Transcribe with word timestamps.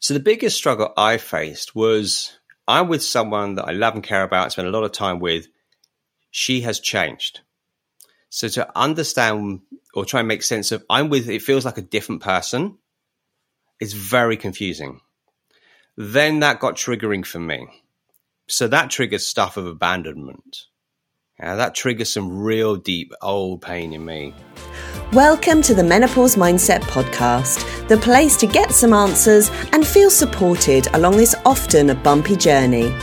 So 0.00 0.14
the 0.14 0.20
biggest 0.20 0.56
struggle 0.56 0.94
I 0.96 1.18
faced 1.18 1.74
was 1.74 2.38
I'm 2.66 2.88
with 2.88 3.02
someone 3.02 3.56
that 3.56 3.66
I 3.66 3.72
love 3.72 3.94
and 3.94 4.02
care 4.02 4.22
about, 4.22 4.52
spend 4.52 4.66
a 4.66 4.70
lot 4.70 4.82
of 4.82 4.92
time 4.92 5.20
with. 5.20 5.46
She 6.30 6.62
has 6.62 6.80
changed. 6.80 7.40
So 8.30 8.48
to 8.48 8.78
understand 8.78 9.60
or 9.92 10.06
try 10.06 10.20
and 10.20 10.28
make 10.28 10.42
sense 10.42 10.72
of 10.72 10.84
I'm 10.88 11.10
with 11.10 11.28
it 11.28 11.42
feels 11.42 11.66
like 11.66 11.76
a 11.76 11.82
different 11.82 12.22
person 12.22 12.78
is 13.78 13.92
very 13.92 14.38
confusing. 14.38 15.00
Then 15.96 16.40
that 16.40 16.60
got 16.60 16.76
triggering 16.76 17.26
for 17.26 17.40
me. 17.40 17.66
So 18.48 18.68
that 18.68 18.90
triggers 18.90 19.26
stuff 19.26 19.58
of 19.58 19.66
abandonment. 19.66 20.66
Yeah, 21.38 21.56
that 21.56 21.74
triggers 21.74 22.12
some 22.12 22.40
real 22.40 22.76
deep 22.76 23.12
old 23.20 23.60
pain 23.60 23.92
in 23.92 24.04
me. 24.04 24.34
Welcome 25.14 25.60
to 25.62 25.74
the 25.74 25.82
Menopause 25.82 26.36
Mindset 26.36 26.82
Podcast, 26.82 27.88
the 27.88 27.96
place 27.96 28.36
to 28.36 28.46
get 28.46 28.70
some 28.70 28.92
answers 28.92 29.50
and 29.72 29.84
feel 29.84 30.08
supported 30.08 30.86
along 30.94 31.16
this 31.16 31.34
often 31.44 31.90
a 31.90 31.96
bumpy 31.96 32.36
journey. 32.36 32.94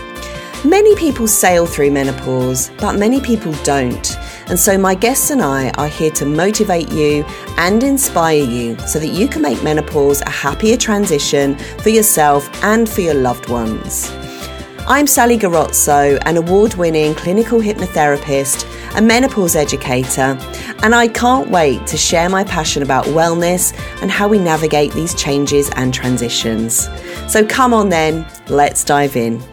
Many 0.64 0.96
people 0.96 1.28
sail 1.28 1.66
through 1.66 1.92
menopause, 1.92 2.72
but 2.80 2.98
many 2.98 3.20
people 3.20 3.52
don't. 3.66 4.18
And 4.48 4.58
so, 4.58 4.78
my 4.78 4.96
guests 4.96 5.32
and 5.32 5.42
I 5.42 5.72
are 5.72 5.90
here 5.90 6.12
to 6.12 6.26
motivate 6.26 6.90
you 6.94 7.26
and 7.58 7.84
inspire 7.84 8.42
you 8.42 8.80
so 8.88 9.00
that 9.00 9.10
you 9.10 9.28
can 9.28 9.42
make 9.42 9.62
menopause 9.62 10.22
a 10.22 10.30
happier 10.30 10.78
transition 10.78 11.58
for 11.58 11.90
yourself 11.90 12.50
and 12.64 12.88
for 12.88 13.02
your 13.02 13.16
loved 13.16 13.50
ones. 13.50 14.10
I'm 14.90 15.06
Sally 15.06 15.38
Garozzo, 15.38 16.18
an 16.26 16.38
award 16.38 16.76
winning 16.76 17.14
clinical 17.14 17.60
hypnotherapist, 17.60 18.66
a 18.98 19.02
menopause 19.02 19.54
educator, 19.58 20.40
and 20.82 20.96
I 20.96 21.10
can't 21.10 21.50
wait 21.50 21.86
to 21.88 21.98
share 21.98 22.30
my 22.30 22.46
passion 22.46 22.82
about 22.82 23.04
wellness 23.08 23.78
and 24.02 24.10
how 24.10 24.30
we 24.30 24.40
navigate 24.40 24.94
these 24.94 25.14
changes 25.14 25.70
and 25.76 25.94
transitions. 25.94 26.88
So 27.28 27.46
come 27.46 27.74
on 27.74 27.90
then, 27.90 28.26
let's 28.48 28.86
dive 28.86 29.18
in. 29.18 29.44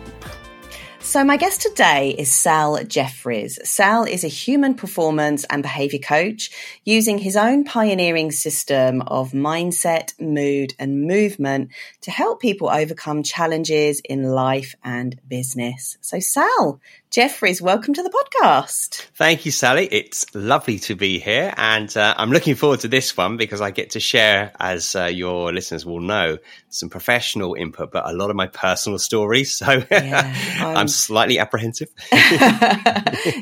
So, 1.04 1.22
my 1.22 1.36
guest 1.36 1.60
today 1.60 2.14
is 2.18 2.32
Sal 2.32 2.82
Jeffries. 2.82 3.58
Sal 3.62 4.04
is 4.04 4.24
a 4.24 4.28
human 4.28 4.74
performance 4.74 5.44
and 5.44 5.62
behavior 5.62 5.98
coach 5.98 6.50
using 6.82 7.18
his 7.18 7.36
own 7.36 7.64
pioneering 7.64 8.32
system 8.32 9.02
of 9.02 9.32
mindset, 9.32 10.18
mood, 10.18 10.72
and 10.78 11.02
movement 11.02 11.72
to 12.00 12.10
help 12.10 12.40
people 12.40 12.70
overcome 12.70 13.22
challenges 13.22 14.00
in 14.00 14.24
life 14.24 14.74
and 14.82 15.20
business. 15.28 15.98
So, 16.00 16.20
Sal, 16.20 16.80
Jeffries, 17.14 17.62
welcome 17.62 17.94
to 17.94 18.02
the 18.02 18.10
podcast. 18.10 19.04
Thank 19.14 19.46
you, 19.46 19.52
Sally. 19.52 19.86
It's 19.86 20.26
lovely 20.34 20.80
to 20.80 20.96
be 20.96 21.20
here. 21.20 21.54
And 21.56 21.96
uh, 21.96 22.12
I'm 22.18 22.32
looking 22.32 22.56
forward 22.56 22.80
to 22.80 22.88
this 22.88 23.16
one 23.16 23.36
because 23.36 23.60
I 23.60 23.70
get 23.70 23.90
to 23.90 24.00
share, 24.00 24.50
as 24.58 24.96
uh, 24.96 25.04
your 25.04 25.52
listeners 25.52 25.86
will 25.86 26.00
know, 26.00 26.38
some 26.70 26.90
professional 26.90 27.54
input, 27.54 27.92
but 27.92 28.10
a 28.10 28.12
lot 28.12 28.30
of 28.30 28.36
my 28.36 28.48
personal 28.48 28.98
stories. 28.98 29.54
So 29.54 29.84
yeah, 29.92 30.34
I'm, 30.58 30.76
I'm, 30.76 30.88
slightly 30.88 31.38
apprehensive. 31.38 31.88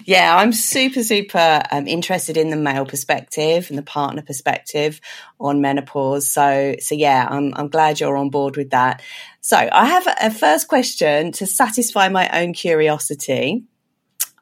yeah, 0.05 0.37
I'm 0.37 0.53
super, 0.53 1.03
super 1.03 1.62
um, 1.70 1.89
interested 1.89 2.37
in 2.37 2.50
the 2.50 2.56
male 2.56 2.84
perspective 2.84 3.70
and 3.70 3.78
the 3.78 3.83
partner 3.83 4.20
perspective 4.20 5.00
on 5.41 5.62
menopause. 5.62 6.31
So, 6.31 6.77
so 6.78 6.95
yeah, 6.95 7.27
I'm, 7.27 7.55
I'm 7.56 7.69
glad 7.69 8.00
you're 8.00 8.19
on 8.19 8.28
board 8.28 8.59
with 8.59 8.69
that. 8.69 9.00
So 9.45 9.57
I 9.57 9.87
have 9.87 10.07
a 10.21 10.31
first 10.31 10.69
question 10.69 11.33
to 11.33 11.47
satisfy 11.47 12.09
my 12.09 12.29
own 12.29 12.53
curiosity. 12.53 13.65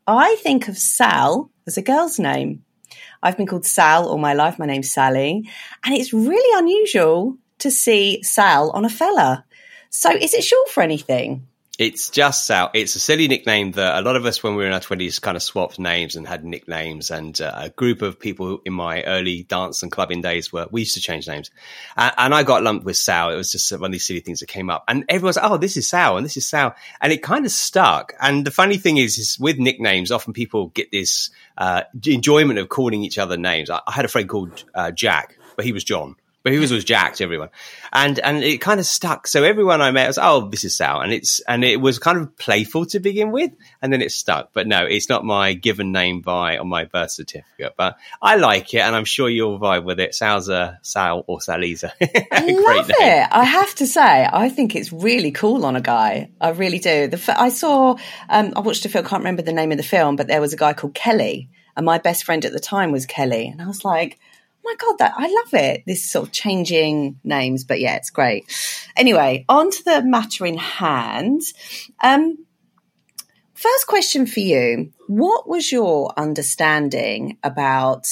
I 0.06 0.36
think 0.42 0.68
of 0.68 0.76
Sal 0.76 1.50
as 1.66 1.78
a 1.78 1.82
girl's 1.82 2.18
name. 2.18 2.64
I've 3.22 3.38
been 3.38 3.46
called 3.46 3.64
Sal 3.64 4.06
all 4.06 4.18
my 4.18 4.34
life. 4.34 4.58
My 4.58 4.66
name's 4.66 4.92
Sally. 4.92 5.48
And 5.84 5.94
it's 5.94 6.12
really 6.12 6.58
unusual 6.58 7.38
to 7.60 7.70
see 7.70 8.22
Sal 8.22 8.72
on 8.72 8.84
a 8.84 8.90
fella. 8.90 9.46
So 9.88 10.10
is 10.10 10.34
it 10.34 10.44
short 10.44 10.68
for 10.68 10.82
anything? 10.82 11.46
It's 11.80 12.10
just 12.10 12.44
Sal. 12.44 12.70
It's 12.74 12.94
a 12.94 13.00
silly 13.00 13.26
nickname 13.26 13.70
that 13.72 13.98
a 13.98 14.02
lot 14.02 14.14
of 14.14 14.26
us, 14.26 14.42
when 14.42 14.54
we 14.54 14.58
were 14.58 14.66
in 14.66 14.74
our 14.74 14.80
twenties, 14.80 15.18
kind 15.18 15.34
of 15.34 15.42
swapped 15.42 15.78
names 15.78 16.14
and 16.14 16.28
had 16.28 16.44
nicknames. 16.44 17.10
And 17.10 17.40
uh, 17.40 17.52
a 17.56 17.70
group 17.70 18.02
of 18.02 18.20
people 18.20 18.60
in 18.66 18.74
my 18.74 19.02
early 19.04 19.44
dance 19.44 19.82
and 19.82 19.90
clubbing 19.90 20.20
days 20.20 20.52
were 20.52 20.68
we 20.70 20.82
used 20.82 20.92
to 20.96 21.00
change 21.00 21.26
names, 21.26 21.50
and, 21.96 22.12
and, 22.18 22.34
I 22.34 22.42
got 22.42 22.62
lumped 22.62 22.84
with 22.84 22.98
Sal. 22.98 23.30
It 23.30 23.36
was 23.36 23.50
just 23.50 23.72
one 23.72 23.84
of 23.84 23.92
these 23.92 24.04
silly 24.04 24.20
things 24.20 24.40
that 24.40 24.46
came 24.50 24.68
up, 24.68 24.84
and 24.88 25.06
everyone's 25.08 25.36
like, 25.36 25.50
"Oh, 25.50 25.56
this 25.56 25.78
is 25.78 25.88
Sal, 25.88 26.18
and 26.18 26.26
this 26.26 26.36
is 26.36 26.44
Sal," 26.44 26.74
and 27.00 27.14
it 27.14 27.22
kind 27.22 27.46
of 27.46 27.50
stuck. 27.50 28.12
And 28.20 28.46
the 28.46 28.50
funny 28.50 28.76
thing 28.76 28.98
is, 28.98 29.16
is 29.16 29.38
with 29.40 29.58
nicknames, 29.58 30.12
often 30.12 30.34
people 30.34 30.66
get 30.66 30.90
this 30.90 31.30
uh, 31.56 31.84
enjoyment 32.06 32.58
of 32.58 32.68
calling 32.68 33.02
each 33.04 33.16
other 33.16 33.38
names. 33.38 33.70
I, 33.70 33.80
I 33.86 33.92
had 33.92 34.04
a 34.04 34.08
friend 34.08 34.28
called 34.28 34.64
uh, 34.74 34.90
Jack, 34.90 35.38
but 35.56 35.64
he 35.64 35.72
was 35.72 35.82
John 35.82 36.16
but 36.42 36.52
was 36.52 36.72
was 36.72 36.84
jacked 36.84 37.20
everyone. 37.20 37.50
And 37.92 38.18
and 38.18 38.42
it 38.42 38.60
kind 38.60 38.80
of 38.80 38.86
stuck. 38.86 39.26
So 39.26 39.44
everyone 39.44 39.82
i 39.82 39.90
met 39.90 40.06
was 40.06 40.18
oh 40.20 40.48
this 40.48 40.64
is 40.64 40.76
sal. 40.76 41.00
And 41.00 41.12
it's 41.12 41.40
and 41.40 41.64
it 41.64 41.80
was 41.80 41.98
kind 41.98 42.18
of 42.18 42.36
playful 42.38 42.86
to 42.86 43.00
begin 43.00 43.30
with 43.30 43.52
and 43.82 43.92
then 43.92 44.00
it 44.02 44.12
stuck. 44.12 44.50
But 44.52 44.66
no 44.66 44.84
it's 44.86 45.08
not 45.08 45.24
my 45.24 45.52
given 45.52 45.92
name 45.92 46.20
by 46.20 46.58
on 46.58 46.68
my 46.68 46.84
birth 46.84 47.10
certificate. 47.10 47.74
But 47.76 47.96
i 48.22 48.36
like 48.36 48.72
it 48.74 48.78
and 48.78 48.94
i'm 48.96 49.04
sure 49.04 49.28
you'll 49.28 49.58
vibe 49.58 49.84
with 49.84 50.00
it. 50.00 50.14
Sal's 50.14 50.48
a 50.48 50.78
sal 50.82 51.24
or 51.26 51.38
saliza 51.38 51.90
i 52.32 52.40
love 52.40 52.88
name. 52.88 52.96
it. 53.00 53.28
I 53.30 53.44
have 53.44 53.74
to 53.76 53.86
say 53.86 54.28
i 54.32 54.48
think 54.48 54.74
it's 54.74 54.92
really 54.92 55.30
cool 55.32 55.66
on 55.66 55.76
a 55.76 55.80
guy. 55.80 56.30
I 56.40 56.50
really 56.50 56.78
do. 56.78 57.08
The 57.08 57.34
i 57.38 57.50
saw 57.50 57.96
um, 58.28 58.52
i 58.56 58.60
watched 58.60 58.84
a 58.86 58.88
film 58.88 59.04
can't 59.04 59.20
remember 59.20 59.42
the 59.42 59.52
name 59.52 59.72
of 59.72 59.76
the 59.76 59.82
film 59.82 60.16
but 60.16 60.26
there 60.26 60.40
was 60.40 60.52
a 60.52 60.56
guy 60.56 60.72
called 60.72 60.94
kelly 60.94 61.48
and 61.76 61.84
my 61.86 61.98
best 61.98 62.24
friend 62.24 62.44
at 62.44 62.52
the 62.52 62.60
time 62.60 62.92
was 62.92 63.04
kelly. 63.06 63.48
And 63.48 63.60
i 63.60 63.66
was 63.66 63.84
like 63.84 64.18
my 64.64 64.74
god 64.78 64.96
that 64.98 65.14
i 65.16 65.26
love 65.26 65.54
it. 65.54 65.82
This 65.86 66.10
sort 66.10 66.28
of 66.28 66.32
changing 66.32 67.18
names 67.24 67.64
but 67.64 67.80
yeah 67.80 67.96
it's 67.96 68.10
great. 68.10 68.44
Anyway 68.96 69.44
on 69.48 69.70
to 69.70 69.84
the 69.84 70.02
matter 70.02 70.46
in 70.46 70.58
hand. 70.58 71.42
Um, 72.02 72.44
first 73.54 73.86
question 73.86 74.26
for 74.26 74.40
you. 74.40 74.92
What 75.06 75.48
was 75.48 75.72
your 75.72 76.12
understanding 76.16 77.38
about 77.42 78.06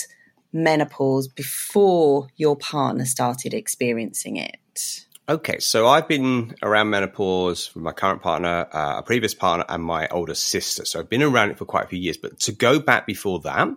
menopause 0.52 1.28
before 1.28 2.28
your 2.36 2.56
partner 2.56 3.04
started 3.04 3.54
experiencing 3.54 4.36
it? 4.36 5.04
Okay, 5.28 5.58
so 5.58 5.86
I've 5.86 6.08
been 6.08 6.54
around 6.62 6.88
menopause 6.88 7.74
with 7.74 7.84
my 7.84 7.92
current 7.92 8.22
partner, 8.22 8.66
uh, 8.72 8.94
a 8.98 9.02
previous 9.02 9.34
partner, 9.34 9.66
and 9.68 9.82
my 9.84 10.08
older 10.08 10.32
sister. 10.32 10.86
So 10.86 11.00
I've 11.00 11.10
been 11.10 11.22
around 11.22 11.50
it 11.50 11.58
for 11.58 11.66
quite 11.66 11.84
a 11.84 11.88
few 11.88 11.98
years. 11.98 12.16
But 12.16 12.40
to 12.40 12.52
go 12.52 12.80
back 12.80 13.06
before 13.06 13.40
that 13.40 13.68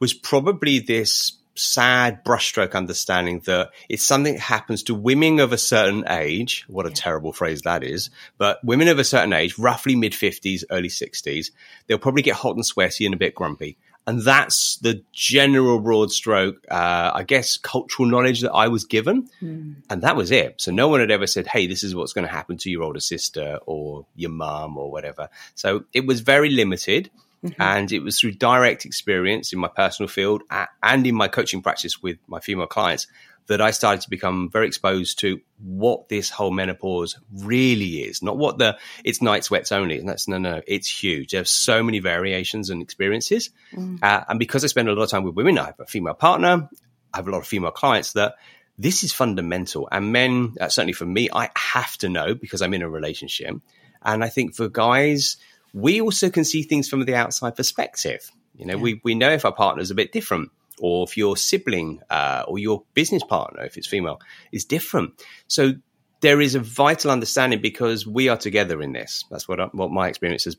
was 0.00 0.12
probably 0.12 0.80
this 0.80 1.37
sad 1.58 2.24
brushstroke 2.24 2.74
understanding 2.74 3.40
that 3.40 3.70
it's 3.88 4.04
something 4.04 4.34
that 4.34 4.40
happens 4.40 4.82
to 4.84 4.94
women 4.94 5.40
of 5.40 5.52
a 5.52 5.58
certain 5.58 6.04
age. 6.08 6.64
What 6.68 6.86
a 6.86 6.90
terrible 6.90 7.32
phrase 7.32 7.62
that 7.62 7.82
is. 7.84 8.10
But 8.36 8.62
women 8.64 8.88
of 8.88 8.98
a 8.98 9.04
certain 9.04 9.32
age, 9.32 9.58
roughly 9.58 9.96
mid 9.96 10.12
50s, 10.12 10.64
early 10.70 10.88
60s, 10.88 11.50
they'll 11.86 11.98
probably 11.98 12.22
get 12.22 12.36
hot 12.36 12.56
and 12.56 12.64
sweaty 12.64 13.04
and 13.04 13.14
a 13.14 13.18
bit 13.18 13.34
grumpy. 13.34 13.76
And 14.08 14.22
that's 14.22 14.78
the 14.78 15.02
general 15.12 15.80
broad 15.80 16.10
stroke, 16.10 16.64
uh, 16.70 17.10
I 17.14 17.24
guess, 17.24 17.58
cultural 17.58 18.08
knowledge 18.08 18.40
that 18.40 18.52
I 18.52 18.68
was 18.68 18.84
given. 18.84 19.28
Mm. 19.42 19.82
And 19.90 20.00
that 20.00 20.16
was 20.16 20.30
it. 20.30 20.62
So 20.62 20.72
no 20.72 20.88
one 20.88 21.00
had 21.00 21.10
ever 21.10 21.26
said, 21.26 21.46
hey, 21.46 21.66
this 21.66 21.84
is 21.84 21.94
what's 21.94 22.14
going 22.14 22.26
to 22.26 22.32
happen 22.32 22.56
to 22.56 22.70
your 22.70 22.84
older 22.84 23.00
sister 23.00 23.58
or 23.66 24.06
your 24.16 24.30
mum 24.30 24.78
or 24.78 24.90
whatever. 24.90 25.28
So 25.54 25.84
it 25.92 26.06
was 26.06 26.20
very 26.20 26.48
limited. 26.48 27.10
Mm-hmm. 27.44 27.62
And 27.62 27.92
it 27.92 28.00
was 28.00 28.18
through 28.18 28.32
direct 28.32 28.84
experience 28.84 29.52
in 29.52 29.58
my 29.58 29.68
personal 29.68 30.08
field 30.08 30.42
and 30.82 31.06
in 31.06 31.14
my 31.14 31.28
coaching 31.28 31.62
practice 31.62 32.02
with 32.02 32.18
my 32.26 32.40
female 32.40 32.66
clients 32.66 33.06
that 33.48 33.60
I 33.62 33.70
started 33.70 34.02
to 34.02 34.10
become 34.10 34.50
very 34.50 34.66
exposed 34.66 35.18
to 35.20 35.40
what 35.58 36.08
this 36.08 36.30
whole 36.30 36.50
menopause 36.50 37.18
really 37.32 38.02
is. 38.02 38.22
Not 38.22 38.36
what 38.36 38.58
the 38.58 38.78
it's 39.04 39.22
night 39.22 39.42
sweats 39.42 39.72
only. 39.72 39.98
And 39.98 40.08
that's 40.08 40.28
no, 40.28 40.38
no, 40.38 40.60
it's 40.66 40.88
huge. 40.88 41.30
There's 41.30 41.50
so 41.50 41.82
many 41.82 41.98
variations 41.98 42.70
and 42.70 42.82
experiences. 42.82 43.50
Mm. 43.72 44.02
Uh, 44.02 44.24
and 44.28 44.38
because 44.38 44.64
I 44.64 44.66
spend 44.66 44.88
a 44.88 44.92
lot 44.92 45.04
of 45.04 45.10
time 45.10 45.24
with 45.24 45.34
women, 45.34 45.58
I 45.58 45.66
have 45.66 45.80
a 45.80 45.86
female 45.86 46.14
partner, 46.14 46.68
I 47.12 47.16
have 47.16 47.26
a 47.26 47.30
lot 47.30 47.38
of 47.38 47.46
female 47.46 47.70
clients 47.70 48.12
that 48.12 48.34
this 48.76 49.02
is 49.02 49.12
fundamental. 49.12 49.88
And 49.90 50.12
men, 50.12 50.54
uh, 50.60 50.68
certainly 50.68 50.92
for 50.92 51.06
me, 51.06 51.30
I 51.32 51.50
have 51.56 51.96
to 51.98 52.08
know 52.08 52.34
because 52.34 52.60
I'm 52.60 52.74
in 52.74 52.82
a 52.82 52.88
relationship. 52.88 53.56
And 54.02 54.22
I 54.22 54.28
think 54.28 54.54
for 54.54 54.68
guys, 54.68 55.38
we 55.72 56.00
also 56.00 56.30
can 56.30 56.44
see 56.44 56.62
things 56.62 56.88
from 56.88 57.04
the 57.04 57.14
outside 57.14 57.56
perspective. 57.56 58.30
You 58.54 58.66
know, 58.66 58.76
yeah. 58.76 58.82
we, 58.82 59.00
we 59.04 59.14
know 59.14 59.30
if 59.30 59.44
our 59.44 59.52
partner 59.52 59.82
is 59.82 59.90
a 59.90 59.94
bit 59.94 60.12
different, 60.12 60.50
or 60.80 61.04
if 61.04 61.16
your 61.16 61.36
sibling 61.36 62.00
uh, 62.10 62.44
or 62.46 62.58
your 62.58 62.84
business 62.94 63.22
partner, 63.22 63.64
if 63.64 63.76
it's 63.76 63.86
female, 63.86 64.20
is 64.52 64.64
different. 64.64 65.22
So 65.46 65.74
there 66.20 66.40
is 66.40 66.54
a 66.54 66.60
vital 66.60 67.10
understanding 67.10 67.60
because 67.60 68.06
we 68.06 68.28
are 68.28 68.36
together 68.36 68.82
in 68.82 68.92
this. 68.92 69.24
That's 69.30 69.48
what 69.48 69.60
I, 69.60 69.64
what 69.66 69.90
my 69.90 70.08
experience 70.08 70.44
has 70.44 70.56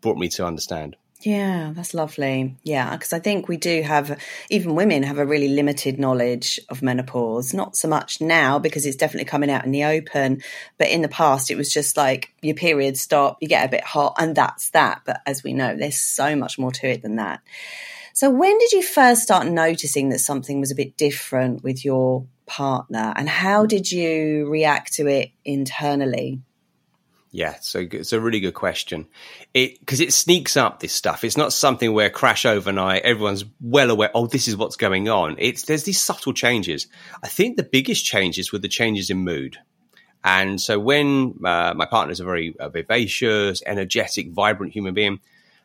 brought 0.00 0.16
me 0.16 0.28
to 0.30 0.46
understand. 0.46 0.96
Yeah, 1.22 1.72
that's 1.74 1.92
lovely. 1.92 2.56
Yeah, 2.62 2.96
because 2.96 3.12
I 3.12 3.18
think 3.18 3.46
we 3.46 3.58
do 3.58 3.82
have, 3.82 4.18
even 4.48 4.74
women 4.74 5.02
have 5.02 5.18
a 5.18 5.26
really 5.26 5.48
limited 5.48 5.98
knowledge 5.98 6.58
of 6.70 6.82
menopause. 6.82 7.52
Not 7.52 7.76
so 7.76 7.88
much 7.88 8.22
now 8.22 8.58
because 8.58 8.86
it's 8.86 8.96
definitely 8.96 9.26
coming 9.26 9.50
out 9.50 9.66
in 9.66 9.70
the 9.70 9.84
open, 9.84 10.42
but 10.78 10.88
in 10.88 11.02
the 11.02 11.08
past 11.08 11.50
it 11.50 11.56
was 11.56 11.72
just 11.72 11.96
like 11.96 12.32
your 12.40 12.54
period 12.54 12.96
stop, 12.96 13.36
you 13.40 13.48
get 13.48 13.66
a 13.66 13.70
bit 13.70 13.84
hot, 13.84 14.14
and 14.18 14.34
that's 14.34 14.70
that. 14.70 15.02
But 15.04 15.20
as 15.26 15.42
we 15.42 15.52
know, 15.52 15.76
there's 15.76 15.98
so 15.98 16.34
much 16.36 16.58
more 16.58 16.72
to 16.72 16.88
it 16.88 17.02
than 17.02 17.16
that. 17.16 17.40
So 18.14 18.30
when 18.30 18.58
did 18.58 18.72
you 18.72 18.82
first 18.82 19.22
start 19.22 19.46
noticing 19.46 20.08
that 20.10 20.20
something 20.20 20.58
was 20.58 20.70
a 20.70 20.74
bit 20.74 20.96
different 20.96 21.62
with 21.62 21.84
your 21.84 22.24
partner 22.46 23.12
and 23.16 23.28
how 23.28 23.64
did 23.64 23.90
you 23.92 24.48
react 24.50 24.94
to 24.94 25.06
it 25.06 25.30
internally? 25.44 26.40
Yeah, 27.32 27.56
so 27.60 27.86
it's 27.90 28.12
a 28.12 28.20
really 28.20 28.40
good 28.40 28.54
question. 28.54 29.06
It 29.54 29.78
because 29.78 30.00
it 30.00 30.12
sneaks 30.12 30.56
up 30.56 30.80
this 30.80 30.92
stuff. 30.92 31.22
It's 31.22 31.36
not 31.36 31.52
something 31.52 31.92
where 31.92 32.10
crash 32.10 32.44
overnight. 32.44 33.02
Everyone's 33.02 33.44
well 33.60 33.90
aware. 33.90 34.10
Oh, 34.14 34.26
this 34.26 34.48
is 34.48 34.56
what's 34.56 34.76
going 34.76 35.08
on. 35.08 35.36
It's 35.38 35.62
there's 35.62 35.84
these 35.84 36.00
subtle 36.00 36.32
changes. 36.32 36.88
I 37.22 37.28
think 37.28 37.56
the 37.56 37.62
biggest 37.62 38.04
changes 38.04 38.52
were 38.52 38.58
the 38.58 38.68
changes 38.68 39.10
in 39.10 39.18
mood. 39.18 39.58
And 40.24 40.60
so 40.60 40.78
when 40.78 41.38
uh, 41.44 41.72
my 41.74 41.86
partner's 41.86 42.20
a 42.20 42.24
very 42.24 42.54
uh, 42.58 42.68
vivacious, 42.68 43.62
energetic, 43.64 44.32
vibrant 44.32 44.72
human 44.72 44.92
being, 44.92 45.20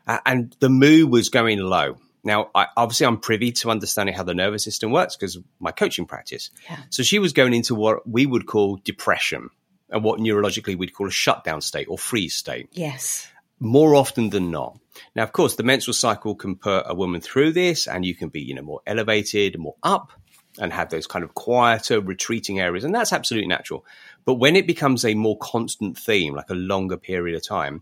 uh, 0.07 0.19
and 0.25 0.55
the 0.59 0.69
mood 0.69 1.09
was 1.09 1.29
going 1.29 1.59
low. 1.59 1.97
Now, 2.23 2.49
I, 2.55 2.67
obviously, 2.77 3.05
I'm 3.05 3.17
privy 3.17 3.51
to 3.53 3.69
understanding 3.69 4.15
how 4.15 4.23
the 4.23 4.33
nervous 4.33 4.63
system 4.63 4.91
works 4.91 5.15
because 5.15 5.37
my 5.59 5.71
coaching 5.71 6.05
practice. 6.05 6.51
Yeah. 6.69 6.77
So 6.89 7.03
she 7.03 7.19
was 7.19 7.33
going 7.33 7.53
into 7.53 7.75
what 7.75 8.07
we 8.07 8.25
would 8.25 8.45
call 8.45 8.77
depression 8.77 9.49
and 9.95 10.03
what 10.03 10.19
neurologically 10.19 10.77
we'd 10.77 10.93
call 10.93 11.07
a 11.07 11.11
shutdown 11.11 11.61
state 11.61 11.87
or 11.89 11.97
freeze 11.97 12.35
state. 12.35 12.67
Yes. 12.73 13.31
More 13.61 13.95
often 13.95 14.29
than 14.29 14.51
not. 14.51 14.77
Now, 15.15 15.23
of 15.23 15.31
course, 15.31 15.55
the 15.55 15.63
menstrual 15.63 15.93
cycle 15.93 16.35
can 16.35 16.57
put 16.57 16.83
a 16.85 16.93
woman 16.93 17.21
through 17.21 17.53
this, 17.53 17.87
and 17.87 18.05
you 18.05 18.13
can 18.13 18.27
be, 18.27 18.41
you 18.41 18.53
know, 18.53 18.61
more 18.61 18.81
elevated, 18.85 19.57
more 19.57 19.77
up, 19.83 20.11
and 20.59 20.73
have 20.73 20.89
those 20.89 21.07
kind 21.07 21.23
of 21.23 21.33
quieter, 21.33 22.01
retreating 22.01 22.59
areas, 22.59 22.83
and 22.83 22.93
that's 22.93 23.13
absolutely 23.13 23.47
natural. 23.47 23.85
But 24.25 24.35
when 24.35 24.57
it 24.57 24.67
becomes 24.67 25.05
a 25.05 25.13
more 25.13 25.37
constant 25.37 25.97
theme, 25.97 26.35
like 26.35 26.49
a 26.49 26.55
longer 26.55 26.97
period 26.97 27.37
of 27.37 27.47
time, 27.47 27.81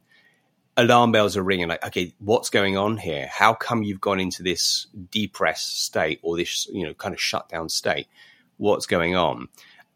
alarm 0.78 1.12
bells 1.12 1.38
are 1.38 1.44
ringing 1.44 1.68
like 1.68 1.86
okay 1.86 2.12
what's 2.18 2.50
going 2.50 2.76
on 2.76 2.98
here 2.98 3.30
how 3.32 3.54
come 3.54 3.84
you've 3.84 4.02
gone 4.02 4.20
into 4.20 4.42
this 4.42 4.88
depressed 5.12 5.84
state 5.84 6.20
or 6.24 6.36
this 6.36 6.68
you 6.74 6.84
know 6.84 6.96
kind 6.96 7.14
of 7.14 7.22
shutdown 7.22 7.70
state 7.70 8.08
what's 8.58 8.88
going 8.88 9.16
on 9.16 9.48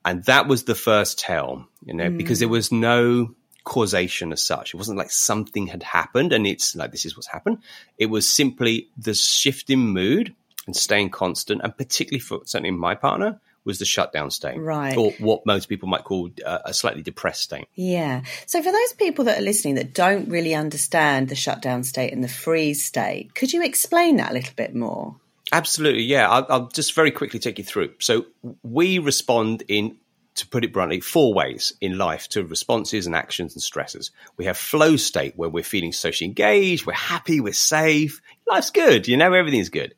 and 0.07 0.23
that 0.23 0.47
was 0.47 0.63
the 0.63 0.75
first 0.75 1.19
tell 1.19 1.67
you 1.85 1.93
know 1.93 2.09
mm. 2.09 2.17
because 2.17 2.39
there 2.39 2.47
was 2.47 2.71
no 2.71 3.33
causation 3.63 4.31
as 4.31 4.41
such 4.41 4.73
it 4.73 4.77
wasn't 4.77 4.97
like 4.97 5.11
something 5.11 5.67
had 5.67 5.83
happened 5.83 6.31
and 6.31 6.47
it's 6.47 6.75
like 6.75 6.91
this 6.91 7.05
is 7.05 7.17
what's 7.17 7.27
happened 7.27 7.57
it 7.97 8.05
was 8.05 8.27
simply 8.27 8.89
the 8.97 9.13
shift 9.13 9.69
in 9.69 9.79
mood 9.79 10.33
and 10.65 10.75
staying 10.75 11.09
constant 11.09 11.61
and 11.61 11.77
particularly 11.77 12.19
for 12.19 12.39
certainly 12.45 12.71
my 12.71 12.95
partner 12.95 13.39
was 13.67 13.79
the 13.79 13.85
shutdown 13.85 14.31
state, 14.31 14.57
right? 14.57 14.95
Or 14.95 15.11
what 15.19 15.45
most 15.45 15.67
people 15.67 15.89
might 15.89 16.05
call 16.05 16.29
uh, 16.45 16.59
a 16.63 16.73
slightly 16.73 17.01
depressed 17.03 17.41
state. 17.41 17.67
Yeah. 17.75 18.21
So 18.45 18.63
for 18.63 18.71
those 18.71 18.93
people 18.93 19.25
that 19.25 19.37
are 19.37 19.43
listening 19.43 19.75
that 19.75 19.93
don't 19.93 20.29
really 20.29 20.55
understand 20.55 21.27
the 21.27 21.35
shutdown 21.35 21.83
state 21.83 22.13
and 22.13 22.23
the 22.23 22.29
freeze 22.29 22.85
state, 22.85 23.35
could 23.35 23.51
you 23.51 23.61
explain 23.61 24.15
that 24.15 24.31
a 24.31 24.33
little 24.33 24.53
bit 24.55 24.73
more? 24.73 25.17
Absolutely. 25.51 26.03
Yeah. 26.03 26.29
I'll, 26.29 26.45
I'll 26.49 26.67
just 26.67 26.93
very 26.93 27.11
quickly 27.11 27.39
take 27.39 27.57
you 27.57 27.63
through. 27.63 27.93
So 27.99 28.25
we 28.63 28.99
respond 28.99 29.63
in 29.67 29.97
to 30.35 30.47
put 30.47 30.63
it 30.63 30.71
bluntly, 30.71 30.99
four 30.99 31.33
ways 31.33 31.73
in 31.81 31.97
life 31.97 32.29
to 32.29 32.45
responses 32.45 33.07
and 33.07 33.15
actions 33.15 33.55
and 33.55 33.61
stresses. 33.61 34.11
We 34.37 34.45
have 34.45 34.55
flow 34.55 34.95
state 34.95 35.33
where 35.35 35.49
we're 35.49 35.63
feeling 35.63 35.91
socially 35.91 36.27
engaged, 36.27 36.85
we're 36.85 36.93
happy, 36.93 37.39
we're 37.39 37.53
safe, 37.53 38.21
life's 38.47 38.69
good, 38.69 39.07
you 39.07 39.17
know, 39.17 39.33
everything's 39.33 39.69
good. 39.69 39.95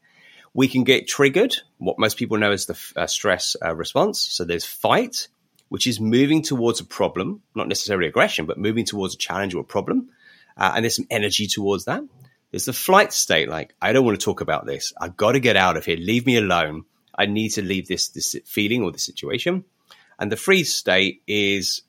We 0.53 0.69
can 0.69 0.85
get 0.85 1.07
triggered, 1.07 1.55
what 1.77 1.99
most 1.99 2.17
people 2.17 2.37
know 2.37 2.51
as 2.51 2.67
the 2.67 2.79
uh, 2.95 3.07
stress 3.07 3.57
uh, 3.63 3.75
response. 3.75 4.21
So 4.21 4.45
there's 4.45 4.65
fight, 4.65 5.27
which 5.67 5.85
is 5.85 5.99
moving 5.99 6.41
towards 6.41 6.79
a 6.79 6.85
problem, 6.85 7.41
not 7.53 7.67
necessarily 7.67 8.07
aggression, 8.07 8.45
but 8.45 8.57
moving 8.57 8.85
towards 8.85 9.15
a 9.15 9.17
challenge 9.17 9.53
or 9.53 9.61
a 9.61 9.65
problem. 9.65 10.09
Uh, 10.55 10.71
and 10.75 10.85
there's 10.85 10.95
some 10.95 11.07
energy 11.09 11.47
towards 11.47 11.85
that. 11.85 12.01
There's 12.51 12.65
the 12.65 12.73
flight 12.73 13.13
state, 13.13 13.47
like, 13.47 13.75
I 13.81 13.93
don't 13.93 14.05
want 14.05 14.19
to 14.19 14.23
talk 14.23 14.41
about 14.41 14.65
this. 14.65 14.91
I've 14.99 15.15
got 15.15 15.33
to 15.33 15.39
get 15.39 15.55
out 15.55 15.77
of 15.77 15.85
here. 15.85 15.97
Leave 15.97 16.25
me 16.25 16.37
alone. 16.37 16.85
I 17.13 17.25
need 17.25 17.49
to 17.49 17.61
leave 17.61 17.87
this, 17.87 18.09
this 18.09 18.35
feeling 18.45 18.83
or 18.83 18.91
the 18.91 18.99
situation. 18.99 19.65
And 20.17 20.31
the 20.31 20.37
freeze 20.37 20.73
state 20.73 21.21
is, 21.27 21.83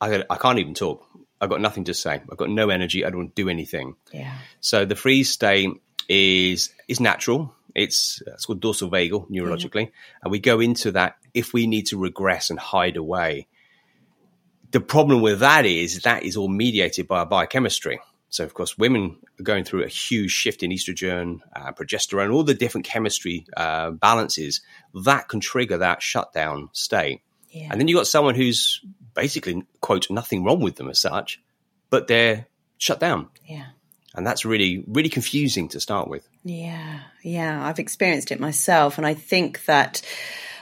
I, 0.00 0.24
I 0.28 0.36
can't 0.36 0.58
even 0.58 0.74
talk. 0.74 1.06
I've 1.40 1.50
got 1.50 1.60
nothing 1.60 1.84
to 1.84 1.94
say. 1.94 2.14
I've 2.14 2.36
got 2.36 2.50
no 2.50 2.70
energy. 2.70 3.04
I 3.04 3.10
don't 3.10 3.18
want 3.18 3.36
to 3.36 3.42
do 3.42 3.48
anything. 3.48 3.96
Yeah. 4.12 4.34
So 4.60 4.84
the 4.84 4.96
freeze 4.96 5.30
state 5.30 5.70
is 6.08 6.72
is 6.88 7.00
natural. 7.00 7.54
It's, 7.74 8.22
it's 8.26 8.46
called 8.46 8.60
dorsal 8.60 8.90
vagal 8.90 9.30
neurologically. 9.30 9.86
Mm-hmm. 9.86 10.22
And 10.22 10.30
we 10.30 10.38
go 10.38 10.60
into 10.60 10.92
that 10.92 11.16
if 11.34 11.52
we 11.52 11.66
need 11.66 11.86
to 11.86 11.98
regress 11.98 12.50
and 12.50 12.58
hide 12.58 12.96
away. 12.96 13.48
The 14.70 14.80
problem 14.80 15.22
with 15.22 15.40
that 15.40 15.66
is 15.66 16.02
that 16.02 16.22
is 16.22 16.36
all 16.36 16.48
mediated 16.48 17.08
by 17.08 17.18
our 17.18 17.26
biochemistry. 17.26 18.00
So, 18.34 18.44
of 18.44 18.52
course, 18.52 18.76
women 18.76 19.16
are 19.38 19.44
going 19.44 19.62
through 19.62 19.84
a 19.84 19.88
huge 19.88 20.32
shift 20.32 20.64
in 20.64 20.72
estrogen, 20.72 21.38
uh, 21.54 21.72
progesterone, 21.72 22.34
all 22.34 22.42
the 22.42 22.52
different 22.52 22.84
chemistry 22.84 23.46
uh, 23.56 23.92
balances 23.92 24.60
that 24.92 25.28
can 25.28 25.38
trigger 25.38 25.78
that 25.78 26.02
shutdown 26.02 26.68
state. 26.72 27.20
Yeah. 27.50 27.68
And 27.70 27.80
then 27.80 27.86
you've 27.86 27.98
got 27.98 28.08
someone 28.08 28.34
who's 28.34 28.80
basically, 29.14 29.62
quote, 29.80 30.10
nothing 30.10 30.42
wrong 30.42 30.60
with 30.60 30.74
them 30.74 30.90
as 30.90 30.98
such, 30.98 31.40
but 31.90 32.08
they're 32.08 32.48
shut 32.78 32.98
down. 32.98 33.28
Yeah 33.46 33.66
and 34.14 34.26
that's 34.26 34.44
really 34.44 34.84
really 34.86 35.08
confusing 35.08 35.68
to 35.68 35.80
start 35.80 36.08
with 36.08 36.28
yeah 36.44 37.00
yeah 37.22 37.66
i've 37.66 37.80
experienced 37.80 38.30
it 38.30 38.40
myself 38.40 38.96
and 38.96 39.06
i 39.06 39.12
think 39.12 39.64
that 39.64 40.02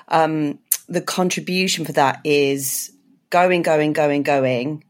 um, 0.09 0.59
the 0.89 1.01
contribution 1.01 1.85
for 1.85 1.93
that 1.93 2.21
is 2.25 2.93
going 3.31 3.63
going 3.63 3.93
going 3.93 4.23
going 4.23 4.85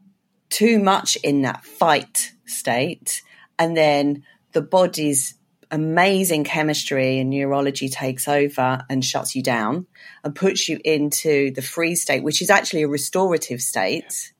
too 0.53 0.77
much 0.77 1.15
in 1.23 1.41
that 1.41 1.65
fight 1.65 2.31
state. 2.45 3.23
And 3.57 3.75
then 3.75 4.23
the 4.51 4.61
body's 4.61 5.33
amazing 5.71 6.43
chemistry 6.43 7.17
and 7.17 7.31
neurology 7.31 7.89
takes 7.89 8.27
over 8.27 8.85
and 8.87 9.03
shuts 9.03 9.35
you 9.35 9.41
down 9.41 9.87
and 10.23 10.35
puts 10.35 10.69
you 10.69 10.79
into 10.85 11.49
the 11.53 11.63
freeze 11.63 12.03
state 12.03 12.23
which 12.23 12.43
is 12.43 12.51
actually 12.51 12.83
a 12.83 12.87
restorative 12.87 13.61
state. 13.61 14.31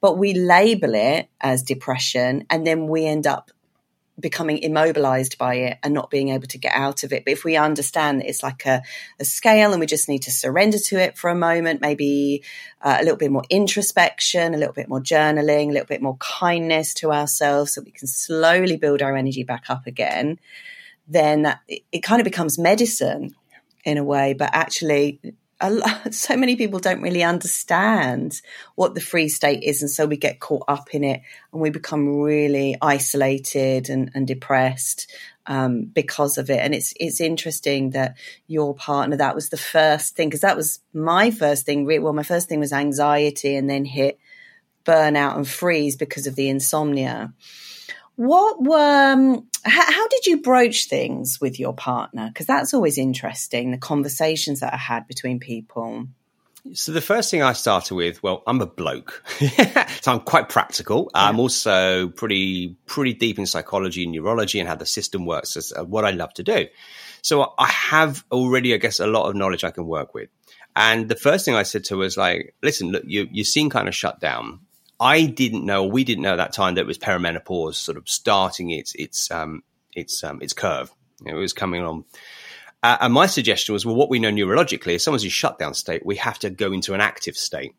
But 0.00 0.16
we 0.16 0.32
label 0.32 0.94
it 0.94 1.28
as 1.42 1.62
depression 1.62 2.46
and 2.48 2.66
then 2.66 2.86
we 2.86 3.04
end 3.04 3.26
up 3.26 3.50
becoming 4.20 4.58
immobilized 4.58 5.38
by 5.38 5.54
it 5.54 5.78
and 5.82 5.94
not 5.94 6.10
being 6.10 6.28
able 6.28 6.46
to 6.46 6.58
get 6.58 6.74
out 6.74 7.02
of 7.02 7.12
it. 7.12 7.24
But 7.24 7.32
if 7.32 7.44
we 7.44 7.56
understand 7.56 8.22
it's 8.22 8.42
like 8.42 8.66
a, 8.66 8.82
a 9.18 9.24
scale 9.24 9.72
and 9.72 9.80
we 9.80 9.86
just 9.86 10.08
need 10.08 10.22
to 10.22 10.30
surrender 10.30 10.78
to 10.78 10.96
it 10.98 11.16
for 11.16 11.30
a 11.30 11.34
moment, 11.34 11.80
maybe 11.80 12.42
uh, 12.82 12.98
a 13.00 13.02
little 13.02 13.16
bit 13.16 13.30
more 13.30 13.44
introspection, 13.48 14.54
a 14.54 14.58
little 14.58 14.74
bit 14.74 14.88
more 14.88 15.00
journaling, 15.00 15.70
a 15.70 15.72
little 15.72 15.86
bit 15.86 16.02
more 16.02 16.16
kindness 16.18 16.94
to 16.94 17.10
ourselves 17.10 17.74
so 17.74 17.82
we 17.82 17.90
can 17.90 18.06
slowly 18.06 18.76
build 18.76 19.00
our 19.00 19.16
energy 19.16 19.44
back 19.44 19.64
up 19.68 19.86
again, 19.86 20.38
then 21.08 21.42
that, 21.42 21.60
it, 21.66 21.82
it 21.90 22.00
kind 22.00 22.20
of 22.20 22.24
becomes 22.24 22.58
medicine 22.58 23.34
in 23.84 23.96
a 23.96 24.04
way. 24.04 24.34
But 24.34 24.50
actually, 24.52 25.20
lot, 25.70 26.14
so 26.14 26.36
many 26.36 26.56
people 26.56 26.78
don't 26.78 27.02
really 27.02 27.22
understand 27.22 28.40
what 28.74 28.94
the 28.94 29.00
freeze 29.00 29.36
state 29.36 29.62
is. 29.62 29.82
And 29.82 29.90
so 29.90 30.06
we 30.06 30.16
get 30.16 30.40
caught 30.40 30.64
up 30.68 30.94
in 30.94 31.04
it 31.04 31.22
and 31.52 31.62
we 31.62 31.70
become 31.70 32.20
really 32.20 32.76
isolated 32.80 33.88
and, 33.88 34.10
and 34.14 34.26
depressed 34.26 35.10
um, 35.46 35.84
because 35.84 36.38
of 36.38 36.50
it. 36.50 36.60
And 36.60 36.74
it's, 36.74 36.94
it's 36.98 37.20
interesting 37.20 37.90
that 37.90 38.16
your 38.46 38.74
partner, 38.74 39.16
that 39.16 39.34
was 39.34 39.48
the 39.48 39.56
first 39.56 40.16
thing, 40.16 40.28
because 40.28 40.42
that 40.42 40.56
was 40.56 40.80
my 40.92 41.30
first 41.30 41.66
thing. 41.66 41.84
Well, 41.84 42.12
my 42.12 42.22
first 42.22 42.48
thing 42.48 42.60
was 42.60 42.72
anxiety 42.72 43.56
and 43.56 43.68
then 43.68 43.84
hit 43.84 44.18
burnout 44.84 45.36
and 45.36 45.46
freeze 45.46 45.96
because 45.96 46.26
of 46.26 46.36
the 46.36 46.48
insomnia. 46.48 47.32
What 48.16 48.62
were, 48.62 49.12
um, 49.12 49.48
how, 49.64 49.92
how, 49.92 50.08
did 50.08 50.26
you 50.26 50.42
broach 50.42 50.86
things 50.86 51.40
with 51.40 51.58
your 51.58 51.74
partner? 51.74 52.28
Because 52.28 52.46
that's 52.46 52.74
always 52.74 52.98
interesting, 52.98 53.70
the 53.70 53.78
conversations 53.78 54.60
that 54.60 54.72
are 54.72 54.78
had 54.78 55.06
between 55.06 55.38
people. 55.40 56.06
So 56.74 56.92
the 56.92 57.00
first 57.00 57.30
thing 57.30 57.42
I 57.42 57.54
started 57.54 57.94
with, 57.94 58.22
well, 58.22 58.42
I'm 58.46 58.60
a 58.60 58.66
bloke, 58.66 59.24
so 60.00 60.12
I'm 60.12 60.20
quite 60.20 60.48
practical. 60.48 61.10
Yeah. 61.14 61.28
I'm 61.28 61.40
also 61.40 62.08
pretty 62.08 62.76
pretty 62.86 63.14
deep 63.14 63.38
in 63.38 63.46
psychology 63.46 64.04
and 64.04 64.12
neurology 64.12 64.60
and 64.60 64.68
how 64.68 64.76
the 64.76 64.86
system 64.86 65.26
works. 65.26 65.56
Is 65.56 65.72
uh, 65.72 65.84
what 65.84 66.04
I 66.04 66.10
love 66.10 66.32
to 66.34 66.44
do. 66.44 66.66
So 67.20 67.52
I 67.58 67.66
have 67.66 68.24
already, 68.30 68.74
I 68.74 68.76
guess, 68.76 69.00
a 69.00 69.06
lot 69.06 69.28
of 69.28 69.34
knowledge 69.34 69.64
I 69.64 69.70
can 69.72 69.86
work 69.86 70.14
with. 70.14 70.28
And 70.74 71.08
the 71.08 71.16
first 71.16 71.44
thing 71.44 71.54
I 71.54 71.64
said 71.64 71.84
to 71.84 71.94
her 71.94 71.98
was 71.98 72.16
like, 72.16 72.54
"Listen, 72.62 72.92
look, 72.92 73.02
you 73.06 73.28
you 73.32 73.42
seem 73.42 73.68
kind 73.68 73.88
of 73.88 73.94
shut 73.94 74.20
down. 74.20 74.60
I 75.02 75.26
didn't 75.26 75.66
know, 75.66 75.84
we 75.84 76.04
didn't 76.04 76.22
know 76.22 76.32
at 76.32 76.36
that 76.36 76.52
time 76.52 76.76
that 76.76 76.82
it 76.82 76.86
was 76.86 76.98
perimenopause 76.98 77.74
sort 77.74 77.98
of 77.98 78.08
starting 78.08 78.70
its 78.70 78.94
its 78.94 79.30
um, 79.30 79.62
its 79.92 80.22
um, 80.22 80.40
its 80.40 80.52
curve. 80.52 80.92
It 81.26 81.34
was 81.34 81.52
coming 81.52 81.82
on. 81.82 82.04
Uh, 82.82 82.96
and 83.00 83.12
my 83.12 83.26
suggestion 83.26 83.72
was, 83.72 83.86
well, 83.86 83.94
what 83.94 84.10
we 84.10 84.18
know 84.18 84.30
neurologically 84.30 84.94
is 84.94 85.04
someone's 85.04 85.22
in 85.22 85.30
shutdown 85.30 85.72
state, 85.72 86.04
we 86.04 86.16
have 86.16 86.38
to 86.40 86.50
go 86.50 86.72
into 86.72 86.94
an 86.94 87.00
active 87.00 87.36
state. 87.36 87.74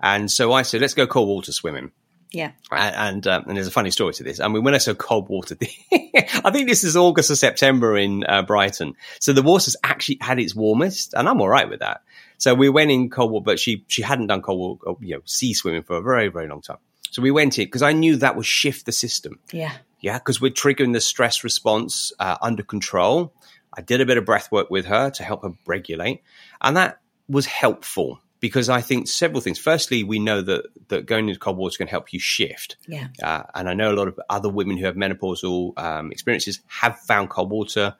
And 0.00 0.30
so 0.30 0.52
I 0.52 0.62
said, 0.62 0.80
let's 0.80 0.94
go 0.94 1.08
cold 1.08 1.28
water 1.28 1.50
swimming. 1.50 1.90
Yeah. 2.30 2.52
And 2.70 2.94
and, 2.96 3.26
um, 3.26 3.44
and, 3.46 3.56
there's 3.56 3.68
a 3.68 3.72
funny 3.72 3.90
story 3.90 4.12
to 4.14 4.24
this. 4.24 4.40
I 4.40 4.48
mean, 4.48 4.64
when 4.64 4.74
I 4.74 4.78
said 4.78 4.98
cold 4.98 5.28
water, 5.28 5.56
I 5.62 6.50
think 6.52 6.68
this 6.68 6.84
is 6.84 6.96
August 6.96 7.30
or 7.30 7.36
September 7.36 7.96
in 7.96 8.24
uh, 8.24 8.42
Brighton. 8.42 8.94
So 9.20 9.32
the 9.32 9.42
water's 9.42 9.76
actually 9.82 10.18
had 10.20 10.40
its 10.40 10.54
warmest, 10.54 11.14
and 11.14 11.28
I'm 11.28 11.40
all 11.40 11.48
right 11.48 11.68
with 11.68 11.80
that. 11.80 12.02
So 12.38 12.54
we 12.54 12.68
went 12.68 12.90
in 12.90 13.10
cold 13.10 13.30
water, 13.32 13.44
but 13.44 13.58
she 13.58 13.84
she 13.88 14.02
hadn't 14.02 14.28
done 14.28 14.42
cold 14.42 14.80
water, 14.84 14.98
you 15.04 15.16
know, 15.16 15.22
sea 15.24 15.54
swimming 15.54 15.82
for 15.82 15.96
a 15.96 16.02
very 16.02 16.28
very 16.28 16.48
long 16.48 16.62
time. 16.62 16.78
So 17.10 17.22
we 17.22 17.30
went 17.30 17.58
in 17.58 17.66
because 17.66 17.82
I 17.82 17.92
knew 17.92 18.16
that 18.16 18.36
would 18.36 18.46
shift 18.46 18.86
the 18.86 18.92
system. 18.92 19.38
Yeah, 19.52 19.72
yeah, 20.00 20.18
because 20.18 20.40
we're 20.40 20.52
triggering 20.52 20.92
the 20.92 21.00
stress 21.00 21.44
response 21.44 22.12
uh, 22.18 22.36
under 22.42 22.62
control. 22.62 23.32
I 23.76 23.82
did 23.82 24.00
a 24.00 24.06
bit 24.06 24.18
of 24.18 24.24
breath 24.24 24.52
work 24.52 24.70
with 24.70 24.86
her 24.86 25.10
to 25.10 25.22
help 25.24 25.42
her 25.42 25.52
regulate, 25.66 26.22
and 26.60 26.76
that 26.76 27.00
was 27.28 27.46
helpful 27.46 28.20
because 28.44 28.68
I 28.68 28.82
think 28.82 29.08
several 29.08 29.40
things. 29.40 29.58
Firstly, 29.58 30.04
we 30.04 30.18
know 30.18 30.42
that 30.42 30.66
that 30.88 31.06
going 31.06 31.28
into 31.28 31.40
cold 31.40 31.56
water 31.56 31.78
can 31.78 31.88
help 31.88 32.12
you 32.12 32.20
shift. 32.20 32.76
Yeah. 32.86 33.08
Uh, 33.22 33.44
and 33.54 33.70
I 33.70 33.72
know 33.72 33.90
a 33.90 33.96
lot 33.96 34.06
of 34.06 34.20
other 34.28 34.50
women 34.50 34.76
who 34.76 34.84
have 34.84 34.96
menopausal 34.96 35.78
um, 35.78 36.12
experiences 36.12 36.60
have 36.66 36.98
found 36.98 37.30
cold 37.30 37.50
water 37.50 37.96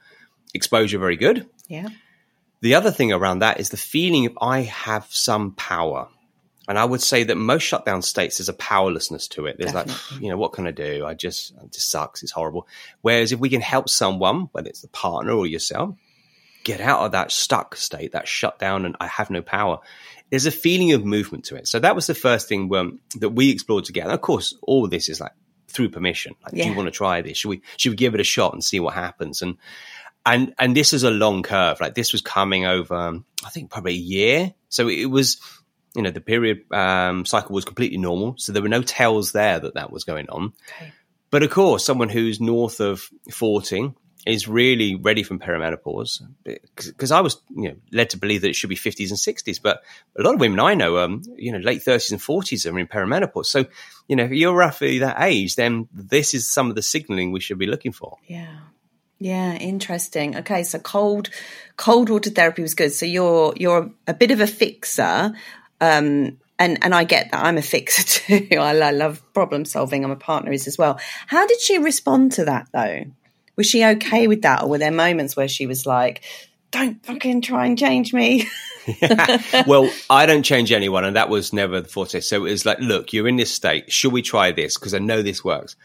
exposure 0.53 0.99
very 0.99 1.17
good. 1.17 1.49
Yeah. 1.69 1.89
The 2.65 2.77
other 2.77 2.91
thing 2.91 3.13
around 3.13 3.41
that 3.41 3.61
is 3.61 3.69
the 3.69 3.77
feeling 3.77 4.25
of 4.25 4.39
I 4.41 4.63
have 4.63 5.07
some 5.11 5.53
power. 5.53 6.09
And 6.67 6.79
I 6.79 6.87
would 6.87 7.03
say 7.03 7.23
that 7.25 7.37
most 7.37 7.63
shutdown 7.63 8.01
states, 8.01 8.39
there's 8.39 8.49
a 8.49 8.55
powerlessness 8.55 9.29
to 9.29 9.45
it. 9.45 9.57
There's 9.59 9.73
Definitely. 9.73 9.95
like, 10.13 10.23
you 10.23 10.31
know, 10.31 10.39
what 10.39 10.55
can 10.55 10.67
I 10.67 10.71
do? 10.71 11.05
I 11.05 11.13
just, 11.13 11.53
it 11.63 11.73
just 11.73 11.91
sucks. 11.91 12.23
It's 12.23 12.33
horrible. 12.33 12.67
Whereas 13.03 13.33
if 13.33 13.39
we 13.39 13.51
can 13.51 13.61
help 13.61 13.91
someone, 13.91 14.49
whether 14.53 14.71
it's 14.71 14.81
the 14.81 14.89
partner 14.89 15.33
or 15.33 15.47
yourself, 15.47 15.95
get 16.63 16.81
out 16.81 17.01
of 17.01 17.13
that 17.13 17.33
stuck 17.33 17.77
state, 17.77 18.13
that 18.13 18.27
shutdown, 18.27 18.87
and 18.87 18.97
I 18.99 19.09
have 19.09 19.29
no 19.29 19.43
power, 19.43 19.81
there's 20.31 20.47
a 20.47 20.51
feeling 20.51 20.95
of 20.95 21.05
movement 21.05 21.45
to 21.45 21.57
it. 21.57 21.69
So 21.69 21.81
that 21.81 21.95
was 21.95 22.07
the 22.07 22.15
first 22.15 22.49
thing 22.49 22.75
um, 22.75 22.99
that 23.17 23.29
we 23.29 23.51
explored 23.51 23.85
together. 23.85 24.15
Of 24.15 24.23
course, 24.23 24.57
all 24.63 24.89
this 24.89 25.11
is 25.11 25.21
like 25.21 25.33
through 25.69 25.91
permission. 25.91 26.35
Like, 26.43 26.55
do 26.55 26.67
you 26.67 26.75
want 26.75 26.87
to 26.87 26.93
try 26.93 27.21
this? 27.21 27.37
Should 27.37 27.51
we, 27.51 27.61
should 27.77 27.91
we 27.91 27.97
give 27.97 28.15
it 28.15 28.23
a 28.23 28.25
shot 28.25 28.55
and 28.55 28.65
see 28.65 28.81
what 28.81 28.95
happens? 28.95 29.43
And, 29.43 29.59
and 30.27 30.55
and 30.59 30.77
this 30.77 30.93
is 30.93 31.03
a 31.03 31.11
long 31.11 31.43
curve. 31.43 31.81
Like 31.81 31.95
this 31.95 32.13
was 32.13 32.23
coming 32.23 32.67
over, 32.67 32.95
um, 32.95 33.25
I 33.45 33.51
think 33.51 33.71
probably 33.71 33.93
a 33.93 33.97
year. 33.97 34.55
So 34.69 34.89
it 34.89 35.07
was, 35.07 35.41
you 35.95 36.03
know, 36.03 36.11
the 36.11 36.21
period 36.21 36.63
um, 36.73 37.25
cycle 37.25 37.55
was 37.55 37.65
completely 37.65 37.99
normal. 37.99 38.35
So 38.39 38.53
there 38.53 38.63
were 38.63 38.69
no 38.69 38.83
tells 38.83 39.33
there 39.33 39.61
that 39.61 39.75
that 39.75 39.93
was 39.93 40.05
going 40.05 40.29
on. 40.29 40.53
Okay. 40.69 40.93
But 41.31 41.43
of 41.43 41.51
course, 41.51 41.85
someone 41.85 42.09
who's 42.09 42.41
north 42.41 42.81
of 42.81 43.09
forty 43.31 43.93
is 44.27 44.49
really 44.49 44.95
ready 44.95 45.23
for 45.23 45.37
perimenopause 45.37 46.23
because 46.45 47.11
I 47.11 47.21
was, 47.21 47.43
you 47.55 47.69
know, 47.69 47.77
led 47.93 48.11
to 48.11 48.17
believe 48.17 48.41
that 48.41 48.49
it 48.49 48.57
should 48.57 48.71
be 48.71 48.77
fifties 48.77 49.11
and 49.11 49.19
sixties. 49.19 49.59
But 49.59 49.83
a 50.19 50.23
lot 50.23 50.35
of 50.35 50.41
women 50.41 50.61
I 50.61 50.75
know, 50.75 50.99
um, 50.99 51.23
you 51.37 51.53
know, 51.53 51.59
late 51.59 51.83
thirties 51.83 52.13
and 52.13 52.23
forties 52.23 52.65
are 52.67 52.79
in 52.79 52.87
perimenopause. 52.87 53.47
So, 53.47 53.67
you 54.09 54.17
know, 54.17 54.25
if 54.25 54.31
you're 54.31 54.55
roughly 54.55 55.01
that 55.01 55.21
age, 55.21 55.57
then 55.57 55.89
this 55.93 56.33
is 56.33 56.51
some 56.51 56.71
of 56.71 56.77
the 56.77 56.83
signaling 56.83 57.33
we 57.33 57.41
should 57.41 57.59
be 57.59 57.67
looking 57.67 57.93
for. 57.93 58.17
Yeah. 58.27 58.57
Yeah, 59.19 59.55
interesting. 59.55 60.37
Okay, 60.37 60.65
so 60.65 60.79
cold 60.79 61.31
cold 61.77 62.11
water 62.11 62.31
therapy 62.31 62.63
was 62.63 62.75
good. 62.75 62.93
So 62.93 63.07
you're 63.07 63.55
you're 63.57 63.91
a 64.07 64.15
bit 64.15 64.31
of 64.31 64.41
a 64.41 64.47
fixer. 64.47 65.33
Um 65.81 66.39
and 66.59 66.79
and 66.83 66.95
I 66.95 67.05
get 67.05 67.31
that. 67.31 67.45
I'm 67.45 67.59
a 67.59 67.63
fixer 67.63 68.03
too. 68.49 68.57
I, 68.57 68.77
I 68.79 68.91
love 68.91 69.23
problem 69.33 69.65
solving. 69.65 70.05
I'm 70.05 70.11
a 70.11 70.17
partner 70.17 70.53
is 70.53 70.67
as 70.67 70.79
well. 70.79 70.99
How 71.27 71.47
did 71.47 71.61
she 71.61 71.79
respond 71.79 72.33
to 72.33 72.45
that 72.47 72.69
though? 72.73 73.05
Was 73.57 73.67
she 73.67 73.85
okay 73.85 74.27
with 74.27 74.43
that 74.43 74.63
or 74.63 74.69
were 74.69 74.79
there 74.79 74.91
moments 74.91 75.37
where 75.37 75.49
she 75.49 75.67
was 75.67 75.87
like, 75.87 76.23
Don't 76.71 77.05
fucking 77.05 77.43
try 77.43 77.67
and 77.67 77.79
change 77.79 78.13
me? 78.13 78.49
well, 79.67 79.91
I 80.11 80.27
don't 80.27 80.43
change 80.43 80.73
anyone, 80.73 81.05
and 81.05 81.17
that 81.17 81.29
was 81.29 81.53
never 81.53 81.81
the 81.81 81.89
forte. 81.89 82.21
So 82.21 82.45
it 82.45 82.51
was 82.51 82.67
like, 82.67 82.79
look, 82.81 83.13
you're 83.13 83.29
in 83.29 83.37
this 83.37 83.51
state. 83.51 83.91
Should 83.91 84.13
we 84.13 84.23
try 84.23 84.53
this? 84.53 84.77
Because 84.77 84.95
I 84.95 84.99
know 84.99 85.23
this 85.23 85.45
works. 85.45 85.77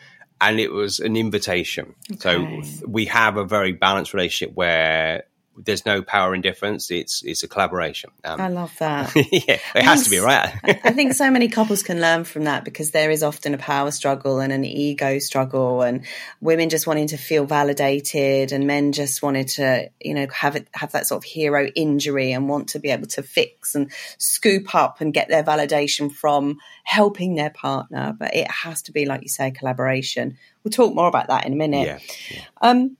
And 0.41 0.59
it 0.59 0.71
was 0.71 0.99
an 0.99 1.15
invitation. 1.17 1.95
Okay. 2.11 2.61
So 2.61 2.87
we 2.87 3.05
have 3.05 3.37
a 3.37 3.43
very 3.43 3.73
balanced 3.73 4.13
relationship 4.13 4.55
where 4.55 5.23
there's 5.63 5.85
no 5.85 6.01
power 6.01 6.33
indifference. 6.33 6.89
It's 6.89 7.21
it's 7.23 7.43
a 7.43 7.47
collaboration. 7.47 8.11
Um, 8.23 8.39
I 8.39 8.47
love 8.47 8.75
that. 8.79 9.13
yeah, 9.31 9.59
it 9.75 9.83
has 9.83 10.05
to 10.05 10.09
be 10.09 10.19
right. 10.19 10.53
I 10.63 10.91
think 10.91 11.13
so 11.13 11.29
many 11.29 11.49
couples 11.49 11.83
can 11.83 11.99
learn 11.99 12.23
from 12.23 12.45
that 12.45 12.63
because 12.63 12.91
there 12.91 13.11
is 13.11 13.23
often 13.23 13.53
a 13.53 13.57
power 13.57 13.91
struggle 13.91 14.39
and 14.39 14.53
an 14.53 14.63
ego 14.63 15.19
struggle, 15.19 15.81
and 15.81 16.05
women 16.41 16.69
just 16.69 16.87
wanting 16.87 17.07
to 17.07 17.17
feel 17.17 17.45
validated, 17.45 18.51
and 18.51 18.67
men 18.67 18.91
just 18.91 19.21
wanted 19.21 19.49
to, 19.49 19.89
you 19.99 20.13
know, 20.13 20.27
have 20.33 20.55
it 20.55 20.67
have 20.73 20.93
that 20.93 21.07
sort 21.07 21.23
of 21.23 21.29
hero 21.29 21.67
injury 21.75 22.31
and 22.31 22.47
want 22.47 22.69
to 22.69 22.79
be 22.79 22.89
able 22.89 23.07
to 23.07 23.23
fix 23.23 23.75
and 23.75 23.91
scoop 24.17 24.73
up 24.73 25.01
and 25.01 25.13
get 25.13 25.27
their 25.27 25.43
validation 25.43 26.11
from 26.11 26.57
helping 26.83 27.35
their 27.35 27.51
partner. 27.51 28.15
But 28.17 28.35
it 28.35 28.49
has 28.49 28.83
to 28.83 28.91
be, 28.91 29.05
like 29.05 29.23
you 29.23 29.29
say, 29.29 29.51
collaboration. 29.51 30.37
We'll 30.63 30.71
talk 30.71 30.93
more 30.93 31.07
about 31.07 31.27
that 31.27 31.45
in 31.45 31.53
a 31.53 31.55
minute. 31.55 31.85
yeah, 31.85 31.99
yeah. 32.29 32.41
Um, 32.61 32.97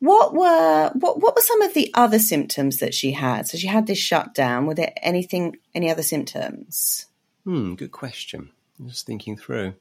what 0.00 0.34
were 0.34 0.90
what 0.94 1.20
what 1.20 1.36
were 1.36 1.42
some 1.42 1.62
of 1.62 1.74
the 1.74 1.90
other 1.94 2.18
symptoms 2.18 2.78
that 2.78 2.94
she 2.94 3.12
had? 3.12 3.46
So 3.46 3.56
she 3.56 3.66
had 3.68 3.86
this 3.86 3.98
shutdown. 3.98 4.66
Were 4.66 4.74
there 4.74 4.92
anything 5.02 5.58
any 5.74 5.90
other 5.90 6.02
symptoms? 6.02 7.06
Hmm, 7.44 7.74
good 7.74 7.92
question. 7.92 8.50
I'm 8.78 8.88
just 8.88 9.06
thinking 9.06 9.36
through. 9.36 9.74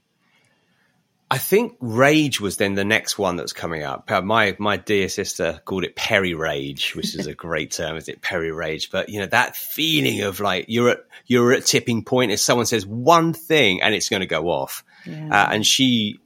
I 1.32 1.38
think 1.38 1.78
rage 1.80 2.42
was 2.42 2.58
then 2.58 2.74
the 2.74 2.84
next 2.84 3.20
one 3.20 3.36
that's 3.36 3.54
coming 3.54 3.84
up. 3.84 4.10
Uh, 4.10 4.22
My 4.22 4.56
my 4.58 4.78
dear 4.78 5.10
sister 5.10 5.62
called 5.64 5.84
it 5.84 5.96
peri 5.96 6.34
rage, 6.34 6.96
which 6.96 7.16
is 7.16 7.28
a 7.28 7.36
great 7.46 7.72
term, 7.72 7.98
is 7.98 8.10
it 8.10 8.22
peri 8.22 8.52
rage? 8.52 8.90
But 8.92 9.10
you 9.10 9.20
know 9.20 9.28
that 9.28 9.56
feeling 9.56 10.22
of 10.22 10.40
like 10.40 10.66
you're 10.68 10.90
at 10.90 11.00
you're 11.28 11.54
at 11.54 11.66
tipping 11.66 12.04
point 12.04 12.32
if 12.32 12.40
someone 12.40 12.66
says 12.66 12.86
one 12.86 13.34
thing 13.34 13.82
and 13.82 13.94
it's 13.94 14.10
going 14.10 14.22
to 14.22 14.26
go 14.26 14.50
off. 14.50 14.84
Uh, 15.32 15.48
and 15.52 15.66
she, 15.66 16.20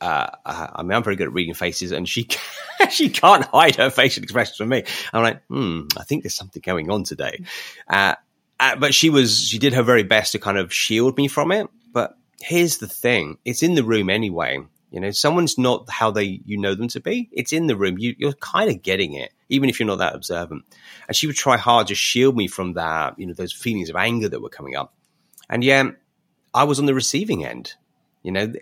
uh, 0.00 0.28
uh, 0.44 0.66
I 0.74 0.82
mean, 0.82 0.92
I'm 0.92 1.02
very 1.02 1.16
good 1.16 1.28
at 1.28 1.32
reading 1.32 1.54
faces, 1.54 1.92
and 1.92 2.08
she 2.08 2.28
she 2.90 3.08
can't 3.08 3.44
hide 3.44 3.76
her 3.76 3.90
facial 3.90 4.22
expressions 4.22 4.56
from 4.56 4.68
me. 4.68 4.84
I'm 5.12 5.22
like, 5.22 5.42
hmm, 5.46 5.82
I 5.96 6.04
think 6.04 6.22
there's 6.22 6.34
something 6.34 6.62
going 6.64 6.90
on 6.90 7.04
today. 7.04 7.42
Uh, 7.88 8.14
uh, 8.60 8.76
but 8.76 8.94
she 8.94 9.10
was 9.10 9.38
she 9.38 9.58
did 9.58 9.74
her 9.74 9.82
very 9.82 10.02
best 10.02 10.32
to 10.32 10.38
kind 10.38 10.58
of 10.58 10.72
shield 10.72 11.16
me 11.16 11.28
from 11.28 11.52
it. 11.52 11.68
But 11.92 12.16
here's 12.40 12.78
the 12.78 12.88
thing: 12.88 13.38
it's 13.44 13.62
in 13.62 13.74
the 13.74 13.84
room 13.84 14.10
anyway. 14.10 14.60
You 14.90 15.00
know, 15.00 15.10
someone's 15.10 15.58
not 15.58 15.90
how 15.90 16.10
they 16.10 16.40
you 16.46 16.56
know 16.56 16.74
them 16.74 16.88
to 16.88 17.00
be. 17.00 17.28
It's 17.32 17.52
in 17.52 17.66
the 17.66 17.76
room. 17.76 17.98
You, 17.98 18.14
you're 18.18 18.32
kind 18.34 18.70
of 18.70 18.82
getting 18.82 19.14
it, 19.14 19.32
even 19.48 19.68
if 19.68 19.78
you're 19.78 19.86
not 19.86 19.98
that 19.98 20.14
observant. 20.14 20.64
And 21.06 21.16
she 21.16 21.26
would 21.26 21.36
try 21.36 21.56
hard 21.56 21.88
to 21.88 21.94
shield 21.94 22.36
me 22.36 22.46
from 22.46 22.74
that. 22.74 23.18
You 23.18 23.26
know, 23.26 23.34
those 23.34 23.52
feelings 23.52 23.90
of 23.90 23.96
anger 23.96 24.28
that 24.28 24.40
were 24.40 24.48
coming 24.48 24.76
up. 24.76 24.94
And 25.50 25.62
yeah, 25.62 25.90
I 26.54 26.64
was 26.64 26.78
on 26.78 26.86
the 26.86 26.94
receiving 26.94 27.44
end. 27.44 27.74
You 28.22 28.32
know, 28.32 28.52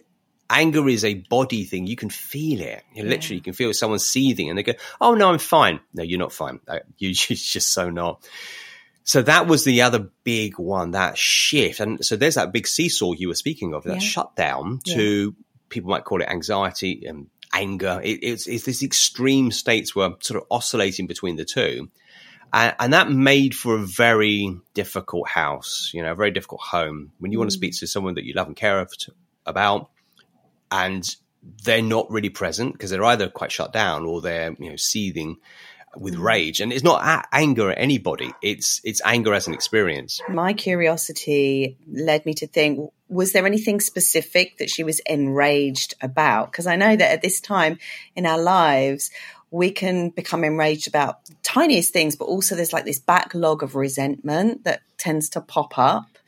anger 0.50 0.88
is 0.88 1.04
a 1.04 1.14
body 1.14 1.64
thing. 1.64 1.86
You 1.86 1.96
can 1.96 2.10
feel 2.10 2.60
it. 2.60 2.82
You 2.94 3.02
know, 3.04 3.10
literally, 3.10 3.36
you 3.36 3.42
can 3.42 3.52
feel 3.52 3.72
someone 3.74 3.98
seething, 3.98 4.48
and 4.48 4.58
they 4.58 4.62
go, 4.62 4.74
"Oh 5.00 5.14
no, 5.14 5.30
I'm 5.30 5.38
fine." 5.38 5.80
No, 5.94 6.02
you're 6.02 6.18
not 6.18 6.32
fine. 6.32 6.60
Uh, 6.68 6.78
You, 6.98 7.08
you're 7.08 7.36
just 7.36 7.72
so 7.72 7.90
not. 7.90 8.26
So 9.04 9.22
that 9.22 9.46
was 9.46 9.62
the 9.64 9.82
other 9.82 10.10
big 10.24 10.58
one, 10.58 10.90
that 10.92 11.16
shift. 11.16 11.78
And 11.78 12.04
so 12.04 12.16
there's 12.16 12.34
that 12.34 12.52
big 12.52 12.66
seesaw 12.66 13.12
you 13.12 13.28
were 13.28 13.34
speaking 13.36 13.72
of, 13.72 13.84
that 13.84 13.94
Yeah. 14.02 14.08
shutdown 14.08 14.80
to 14.88 15.34
people 15.68 15.90
might 15.90 16.04
call 16.04 16.22
it 16.22 16.28
anxiety 16.28 17.04
and 17.06 17.28
anger. 17.52 18.00
It, 18.02 18.18
it's, 18.24 18.48
it's 18.48 18.64
this 18.64 18.82
extreme 18.82 19.52
states 19.52 19.94
were 19.94 20.14
sort 20.20 20.42
of 20.42 20.48
oscillating 20.50 21.06
between 21.06 21.36
the 21.36 21.44
two. 21.44 21.88
And, 22.52 22.74
and 22.80 22.92
that 22.94 23.08
made 23.08 23.54
for 23.54 23.76
a 23.76 23.86
very 23.86 24.58
difficult 24.74 25.28
house, 25.28 25.92
you 25.94 26.02
know, 26.02 26.10
a 26.10 26.16
very 26.16 26.32
difficult 26.32 26.62
home. 26.62 27.12
When 27.20 27.30
you 27.30 27.38
want 27.38 27.50
to 27.52 27.56
speak 27.56 27.76
to 27.78 27.86
someone 27.86 28.14
that 28.14 28.24
you 28.24 28.34
love 28.34 28.48
and 28.48 28.56
care 28.56 28.80
of- 28.80 28.92
about, 29.44 29.90
and 30.70 31.16
they're 31.64 31.82
not 31.82 32.10
really 32.10 32.30
present 32.30 32.72
because 32.72 32.90
they're 32.90 33.04
either 33.04 33.28
quite 33.28 33.52
shut 33.52 33.72
down 33.72 34.04
or 34.04 34.20
they're 34.20 34.54
you 34.58 34.70
know 34.70 34.76
seething 34.76 35.36
with 35.96 36.14
mm. 36.14 36.22
rage 36.22 36.60
and 36.60 36.72
it's 36.72 36.84
not 36.84 37.26
anger 37.32 37.70
at 37.70 37.78
anybody 37.78 38.32
it's 38.42 38.80
it's 38.84 39.00
anger 39.04 39.32
as 39.32 39.46
an 39.46 39.54
experience 39.54 40.20
My 40.28 40.52
curiosity 40.52 41.78
led 41.90 42.26
me 42.26 42.34
to 42.34 42.46
think: 42.46 42.90
was 43.08 43.32
there 43.32 43.46
anything 43.46 43.80
specific 43.80 44.58
that 44.58 44.70
she 44.70 44.84
was 44.84 44.98
enraged 45.00 45.94
about? 46.00 46.50
Because 46.50 46.66
I 46.66 46.76
know 46.76 46.96
that 46.96 47.12
at 47.12 47.22
this 47.22 47.40
time 47.40 47.78
in 48.14 48.26
our 48.26 48.38
lives. 48.38 49.10
We 49.52 49.70
can 49.70 50.10
become 50.10 50.42
enraged 50.42 50.88
about 50.88 51.20
tiniest 51.44 51.92
things, 51.92 52.16
but 52.16 52.24
also 52.24 52.56
there's 52.56 52.72
like 52.72 52.84
this 52.84 52.98
backlog 52.98 53.62
of 53.62 53.76
resentment 53.76 54.64
that 54.64 54.82
tends 54.98 55.28
to 55.30 55.40
pop 55.40 55.78
up. 55.78 56.18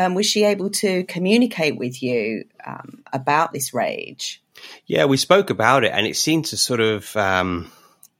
Um, 0.00 0.14
was 0.14 0.26
she 0.26 0.44
able 0.44 0.70
to 0.70 1.04
communicate 1.04 1.76
with 1.76 2.02
you 2.02 2.44
um, 2.66 3.02
about 3.12 3.52
this 3.52 3.74
rage? 3.74 4.42
yeah 4.86 5.06
we 5.06 5.16
spoke 5.16 5.48
about 5.48 5.84
it 5.84 5.92
and 5.94 6.06
it 6.06 6.16
seemed 6.16 6.44
to 6.44 6.54
sort 6.56 6.80
of 6.80 7.16
um 7.16 7.70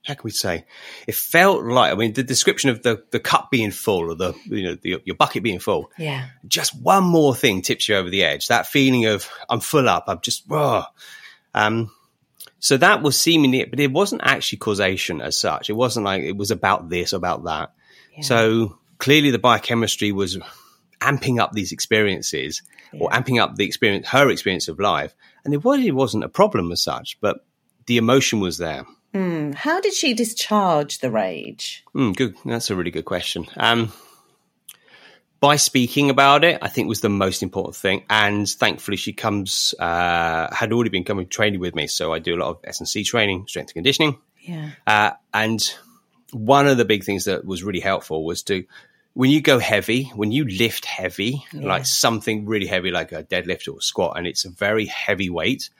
how 0.06 0.14
can 0.14 0.22
we 0.24 0.30
say 0.30 0.64
it 1.06 1.14
felt 1.14 1.62
like 1.64 1.92
i 1.92 1.94
mean 1.94 2.14
the 2.14 2.22
description 2.22 2.70
of 2.70 2.82
the 2.82 3.04
the 3.10 3.20
cup 3.20 3.50
being 3.50 3.70
full 3.70 4.10
or 4.10 4.14
the 4.14 4.32
you 4.46 4.62
know 4.62 4.74
the, 4.80 5.02
your 5.04 5.16
bucket 5.16 5.42
being 5.42 5.58
full 5.58 5.90
Yeah. 5.98 6.28
just 6.48 6.74
one 6.80 7.04
more 7.04 7.34
thing 7.34 7.60
tips 7.60 7.88
you 7.90 7.96
over 7.96 8.08
the 8.08 8.24
edge. 8.24 8.48
That 8.48 8.66
feeling 8.66 9.04
of 9.04 9.28
I'm 9.50 9.60
full 9.60 9.86
up. 9.86 10.04
I'm 10.08 10.20
just 10.22 10.44
oh. 10.50 10.84
Um, 11.54 11.90
so 12.58 12.76
that 12.78 13.02
was 13.02 13.18
seemingly, 13.18 13.60
it 13.60 13.70
but 13.70 13.80
it 13.80 13.92
wasn't 13.92 14.22
actually 14.24 14.58
causation 14.58 15.20
as 15.20 15.36
such. 15.36 15.68
It 15.68 15.74
wasn't 15.74 16.04
like 16.06 16.22
it 16.22 16.36
was 16.36 16.50
about 16.50 16.88
this, 16.88 17.12
about 17.12 17.44
that. 17.44 17.72
So 18.22 18.78
clearly, 18.98 19.30
the 19.30 19.38
biochemistry 19.38 20.12
was 20.12 20.38
amping 21.00 21.40
up 21.40 21.52
these 21.52 21.72
experiences 21.72 22.62
or 22.98 23.08
amping 23.10 23.40
up 23.40 23.56
the 23.56 23.64
experience, 23.64 24.08
her 24.08 24.28
experience 24.30 24.68
of 24.68 24.78
life, 24.80 25.14
and 25.44 25.54
it 25.54 25.64
really 25.64 25.90
wasn't 25.90 26.24
a 26.24 26.28
problem 26.28 26.70
as 26.72 26.82
such. 26.82 27.18
But 27.20 27.44
the 27.86 27.96
emotion 27.96 28.40
was 28.40 28.58
there. 28.58 28.84
How 29.12 29.80
did 29.80 29.92
she 29.94 30.14
discharge 30.14 30.98
the 30.98 31.10
rage? 31.10 31.84
Mm, 31.94 32.14
good. 32.14 32.36
That's 32.44 32.70
a 32.70 32.76
really 32.76 32.92
good 32.92 33.04
question. 33.04 33.46
Um, 33.56 33.92
by 35.40 35.56
speaking 35.56 36.10
about 36.10 36.44
it, 36.44 36.58
I 36.62 36.68
think 36.68 36.88
was 36.88 37.00
the 37.00 37.08
most 37.08 37.42
important 37.42 37.74
thing. 37.74 38.04
And 38.10 38.48
thankfully, 38.48 38.96
she 38.98 39.12
comes 39.12 39.74
uh, 39.78 40.54
had 40.54 40.72
already 40.72 40.90
been 40.90 41.04
coming 41.04 41.26
training 41.26 41.60
with 41.60 41.74
me, 41.74 41.86
so 41.86 42.12
I 42.12 42.18
do 42.18 42.36
a 42.36 42.38
lot 42.38 42.50
of 42.50 42.58
S 42.64 42.78
and 42.80 42.88
C 42.88 43.02
training, 43.02 43.46
strength 43.48 43.70
and 43.70 43.74
conditioning, 43.74 44.18
Yeah. 44.42 44.70
uh, 44.86 45.12
and 45.32 45.60
one 46.32 46.68
of 46.68 46.76
the 46.76 46.84
big 46.84 47.02
things 47.04 47.24
that 47.24 47.44
was 47.44 47.64
really 47.64 47.80
helpful 47.80 48.24
was 48.24 48.42
to 48.44 48.64
when 49.14 49.30
you 49.30 49.40
go 49.40 49.58
heavy, 49.58 50.04
when 50.14 50.32
you 50.32 50.44
lift 50.44 50.84
heavy, 50.84 51.44
yeah. 51.52 51.66
like 51.66 51.86
something 51.86 52.46
really 52.46 52.66
heavy, 52.66 52.90
like 52.90 53.12
a 53.12 53.24
deadlift 53.24 53.72
or 53.72 53.78
a 53.78 53.82
squat, 53.82 54.16
and 54.16 54.26
it's 54.26 54.44
a 54.44 54.50
very 54.50 54.86
heavy 54.86 55.30
weight, 55.30 55.70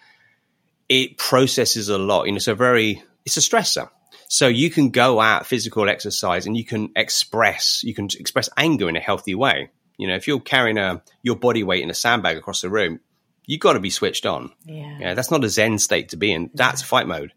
it 0.88 1.16
processes 1.16 1.88
a 1.88 1.98
lot. 1.98 2.24
You 2.24 2.32
know, 2.32 2.36
it's 2.36 2.48
a 2.48 2.54
very, 2.54 3.02
it's 3.24 3.36
a 3.36 3.40
stressor. 3.40 3.88
So 4.28 4.46
you 4.46 4.70
can 4.70 4.90
go 4.90 5.20
out 5.20 5.46
physical 5.46 5.88
exercise 5.88 6.46
and 6.46 6.56
you 6.56 6.64
can 6.64 6.90
express, 6.94 7.82
you 7.82 7.94
can 7.94 8.08
express 8.18 8.48
anger 8.56 8.88
in 8.88 8.96
a 8.96 9.00
healthy 9.00 9.34
way. 9.34 9.70
You 9.96 10.08
know, 10.08 10.14
if 10.14 10.26
you're 10.26 10.40
carrying 10.40 10.78
a 10.78 11.02
your 11.22 11.36
body 11.36 11.62
weight 11.62 11.82
in 11.82 11.90
a 11.90 11.94
sandbag 11.94 12.36
across 12.36 12.60
the 12.60 12.70
room, 12.70 13.00
you've 13.46 13.60
got 13.60 13.74
to 13.74 13.80
be 13.80 13.90
switched 13.90 14.24
on. 14.26 14.52
Yeah. 14.64 14.98
yeah 15.00 15.14
that's 15.14 15.30
not 15.30 15.44
a 15.44 15.48
zen 15.48 15.78
state 15.78 16.10
to 16.10 16.16
be 16.16 16.32
in. 16.32 16.50
That's 16.54 16.80
yeah. 16.80 16.86
fight 16.86 17.06
mode. 17.06 17.32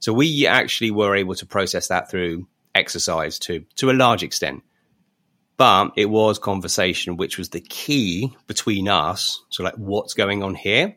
So 0.00 0.12
we 0.12 0.46
actually 0.46 0.90
were 0.90 1.16
able 1.16 1.34
to 1.36 1.46
process 1.46 1.88
that 1.88 2.10
through 2.10 2.46
exercise 2.74 3.38
to 3.40 3.64
to 3.76 3.90
a 3.90 3.92
large 3.92 4.22
extent. 4.22 4.62
But 5.56 5.92
it 5.96 6.06
was 6.06 6.38
conversation, 6.38 7.16
which 7.16 7.38
was 7.38 7.50
the 7.50 7.60
key 7.60 8.36
between 8.46 8.88
us. 8.88 9.42
So, 9.50 9.62
like, 9.62 9.76
what's 9.76 10.14
going 10.14 10.42
on 10.42 10.54
here? 10.54 10.96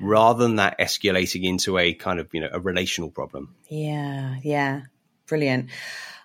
rather 0.00 0.42
than 0.42 0.56
that 0.56 0.78
escalating 0.78 1.44
into 1.44 1.78
a 1.78 1.94
kind 1.94 2.20
of 2.20 2.28
you 2.32 2.40
know 2.40 2.48
a 2.52 2.60
relational 2.60 3.10
problem 3.10 3.54
yeah 3.68 4.36
yeah 4.42 4.82
brilliant 5.26 5.70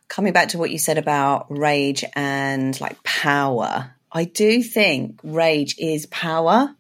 coming 0.08 0.34
back 0.34 0.50
to 0.50 0.58
what 0.58 0.72
you 0.72 0.78
said 0.78 0.98
about 0.98 1.46
rage 1.50 2.04
and 2.14 2.80
like 2.82 3.02
power 3.04 3.96
i 4.12 4.26
do 4.26 4.62
think 4.62 5.20
rage 5.24 5.76
is 5.78 6.06
power 6.08 6.76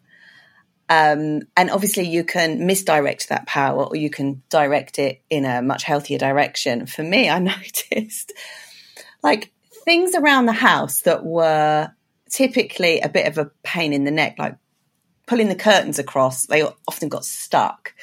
um, 0.89 1.43
and 1.55 1.71
obviously 1.71 2.03
you 2.03 2.25
can 2.25 2.65
misdirect 2.65 3.29
that 3.29 3.47
power 3.47 3.85
or 3.85 3.95
you 3.95 4.09
can 4.09 4.43
direct 4.49 4.99
it 4.99 5.21
in 5.29 5.45
a 5.45 5.61
much 5.61 5.83
healthier 5.83 6.17
direction 6.17 6.85
for 6.85 7.03
me 7.03 7.29
i 7.29 7.39
noticed 7.93 8.33
like 9.23 9.53
things 9.91 10.15
around 10.15 10.45
the 10.45 10.53
house 10.53 11.01
that 11.01 11.25
were 11.25 11.91
typically 12.29 13.01
a 13.01 13.09
bit 13.09 13.27
of 13.27 13.37
a 13.37 13.51
pain 13.61 13.91
in 13.91 14.05
the 14.05 14.09
neck, 14.09 14.35
like 14.39 14.55
pulling 15.27 15.49
the 15.49 15.53
curtains 15.53 15.99
across, 15.99 16.45
they 16.45 16.63
often 16.87 17.09
got 17.09 17.25
stuck. 17.25 17.93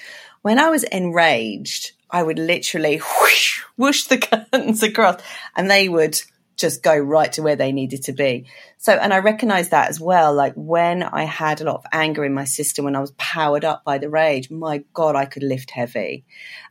When 0.43 0.59
I 0.59 0.69
was 0.69 0.85
enraged, 0.85 1.93
I 2.11 2.23
would 2.23 2.39
literally 2.39 2.99
whoosh, 2.99 3.63
whoosh 3.79 4.05
the 4.05 4.19
curtains 4.53 4.83
across 4.83 5.23
and 5.57 5.71
they 5.71 5.89
would 5.89 6.21
just 6.59 6.83
go 6.83 6.95
right 6.95 7.33
to 7.33 7.43
where 7.43 7.57
they 7.57 7.73
needed 7.73 8.03
to 8.03 8.13
be. 8.13 8.45
So, 8.77 8.93
and 8.93 9.15
I 9.15 9.21
recognize 9.21 9.71
that 9.71 9.89
as 9.89 9.99
well. 9.99 10.35
Like 10.35 10.53
when 10.57 11.03
I 11.03 11.23
had 11.23 11.63
a 11.63 11.65
lot 11.65 11.77
of 11.77 11.87
anger 11.91 12.23
in 12.23 12.35
my 12.35 12.45
system, 12.45 12.85
when 12.85 12.97
I 12.97 13.01
was 13.01 13.13
powered 13.13 13.65
up 13.65 13.83
by 13.85 13.97
the 13.97 14.11
rage, 14.11 14.51
my 14.51 14.85
God, 14.93 15.17
I 15.17 15.25
could 15.25 15.43
lift 15.43 15.71
heavy. 15.71 16.27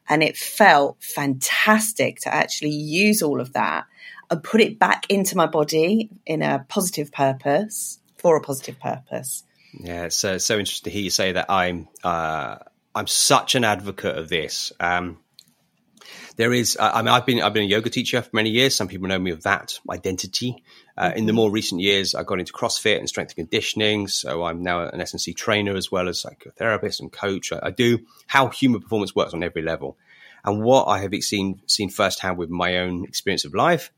And 0.08 0.22
it 0.22 0.38
felt 0.38 1.02
fantastic 1.02 2.20
to 2.20 2.32
actually 2.32 2.76
use 2.76 3.24
all 3.24 3.42
of 3.42 3.54
that 3.54 3.86
and 4.30 4.44
put 4.44 4.62
it 4.62 4.80
back 4.80 5.06
into 5.10 5.38
my 5.38 5.46
body 5.46 6.10
in 6.26 6.42
a 6.42 6.66
positive 6.68 7.12
purpose 7.12 8.00
for 8.18 8.36
a 8.36 8.42
positive 8.42 8.80
purpose. 8.80 9.44
Yeah, 9.74 10.06
it's 10.06 10.16
so, 10.16 10.38
so 10.38 10.58
interesting 10.58 10.92
to 10.92 10.94
hear 10.94 11.04
you 11.04 11.10
say 11.10 11.34
that. 11.34 11.50
I'm 11.50 11.88
uh, 12.04 12.58
I'm 12.96 13.08
such 13.08 13.56
an 13.56 13.64
advocate 13.64 14.18
of 14.18 14.30
this. 14.30 14.72
Um, 14.80 15.20
there 16.36 16.54
is, 16.54 16.78
I 16.80 17.02
mean, 17.02 17.10
I've 17.10 17.26
been 17.26 17.42
I've 17.42 17.54
been 17.54 17.64
a 17.64 17.68
yoga 17.68 17.90
teacher 17.90 18.22
for 18.22 18.30
many 18.34 18.50
years. 18.50 18.76
Some 18.76 18.88
people 18.88 19.08
know 19.08 19.20
me 19.20 19.32
of 19.32 19.44
that 19.44 19.80
identity. 19.90 20.64
Uh, 20.96 21.12
in 21.16 21.26
the 21.26 21.34
more 21.34 21.52
recent 21.52 21.82
years, 21.82 22.16
I 22.16 22.24
got 22.24 22.40
into 22.40 22.54
CrossFit 22.54 22.98
and 22.98 23.10
strength 23.10 23.32
and 23.32 23.48
conditioning. 23.48 24.08
So 24.08 24.46
I'm 24.46 24.64
now 24.64 24.82
an 24.88 25.02
S&C 25.02 25.34
trainer 25.34 25.76
as 25.76 25.92
well 25.92 26.08
as 26.08 26.24
psychotherapist 26.24 27.00
and 27.00 27.12
coach. 27.12 27.52
I, 27.52 27.60
I 27.64 27.72
do 27.72 28.00
how 28.28 28.48
human 28.50 28.82
performance 28.82 29.16
works 29.16 29.34
on 29.34 29.44
every 29.44 29.64
level. 29.64 29.98
And 30.44 30.64
what 30.64 30.86
I 30.86 31.00
have 31.00 31.14
seen 31.22 31.62
seen 31.66 31.90
firsthand 31.90 32.38
with 32.38 32.50
my 32.50 32.78
own 32.78 33.04
experience 33.04 33.46
of 33.46 33.54
life 33.54 33.92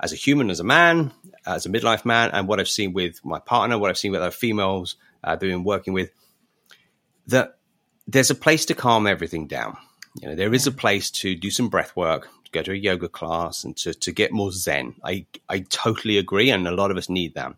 as 0.00 0.12
a 0.12 0.16
human, 0.16 0.50
as 0.50 0.60
a 0.60 0.64
man, 0.64 1.12
as 1.46 1.66
a 1.66 1.68
midlife 1.68 2.04
man, 2.04 2.30
and 2.32 2.48
what 2.48 2.60
I've 2.60 2.68
seen 2.68 2.92
with 2.92 3.24
my 3.24 3.38
partner, 3.38 3.78
what 3.78 3.90
I've 3.90 3.98
seen 3.98 4.12
with 4.12 4.20
other 4.20 4.30
females 4.30 4.96
uh, 5.22 5.30
I've 5.30 5.40
been 5.40 5.64
working 5.64 5.92
with, 5.92 6.10
that 7.26 7.58
there's 8.06 8.30
a 8.30 8.34
place 8.34 8.66
to 8.66 8.74
calm 8.74 9.06
everything 9.06 9.46
down. 9.46 9.76
You 10.20 10.28
know, 10.28 10.34
there 10.34 10.54
is 10.54 10.66
a 10.66 10.72
place 10.72 11.10
to 11.10 11.34
do 11.34 11.50
some 11.50 11.68
breath 11.68 11.96
work, 11.96 12.28
to 12.44 12.50
go 12.52 12.62
to 12.62 12.72
a 12.72 12.76
yoga 12.76 13.08
class, 13.08 13.64
and 13.64 13.76
to 13.78 13.94
to 13.94 14.12
get 14.12 14.32
more 14.32 14.52
zen. 14.52 14.94
I 15.02 15.26
I 15.48 15.60
totally 15.60 16.18
agree, 16.18 16.50
and 16.50 16.68
a 16.68 16.74
lot 16.74 16.90
of 16.90 16.96
us 16.96 17.08
need 17.08 17.34
that. 17.34 17.54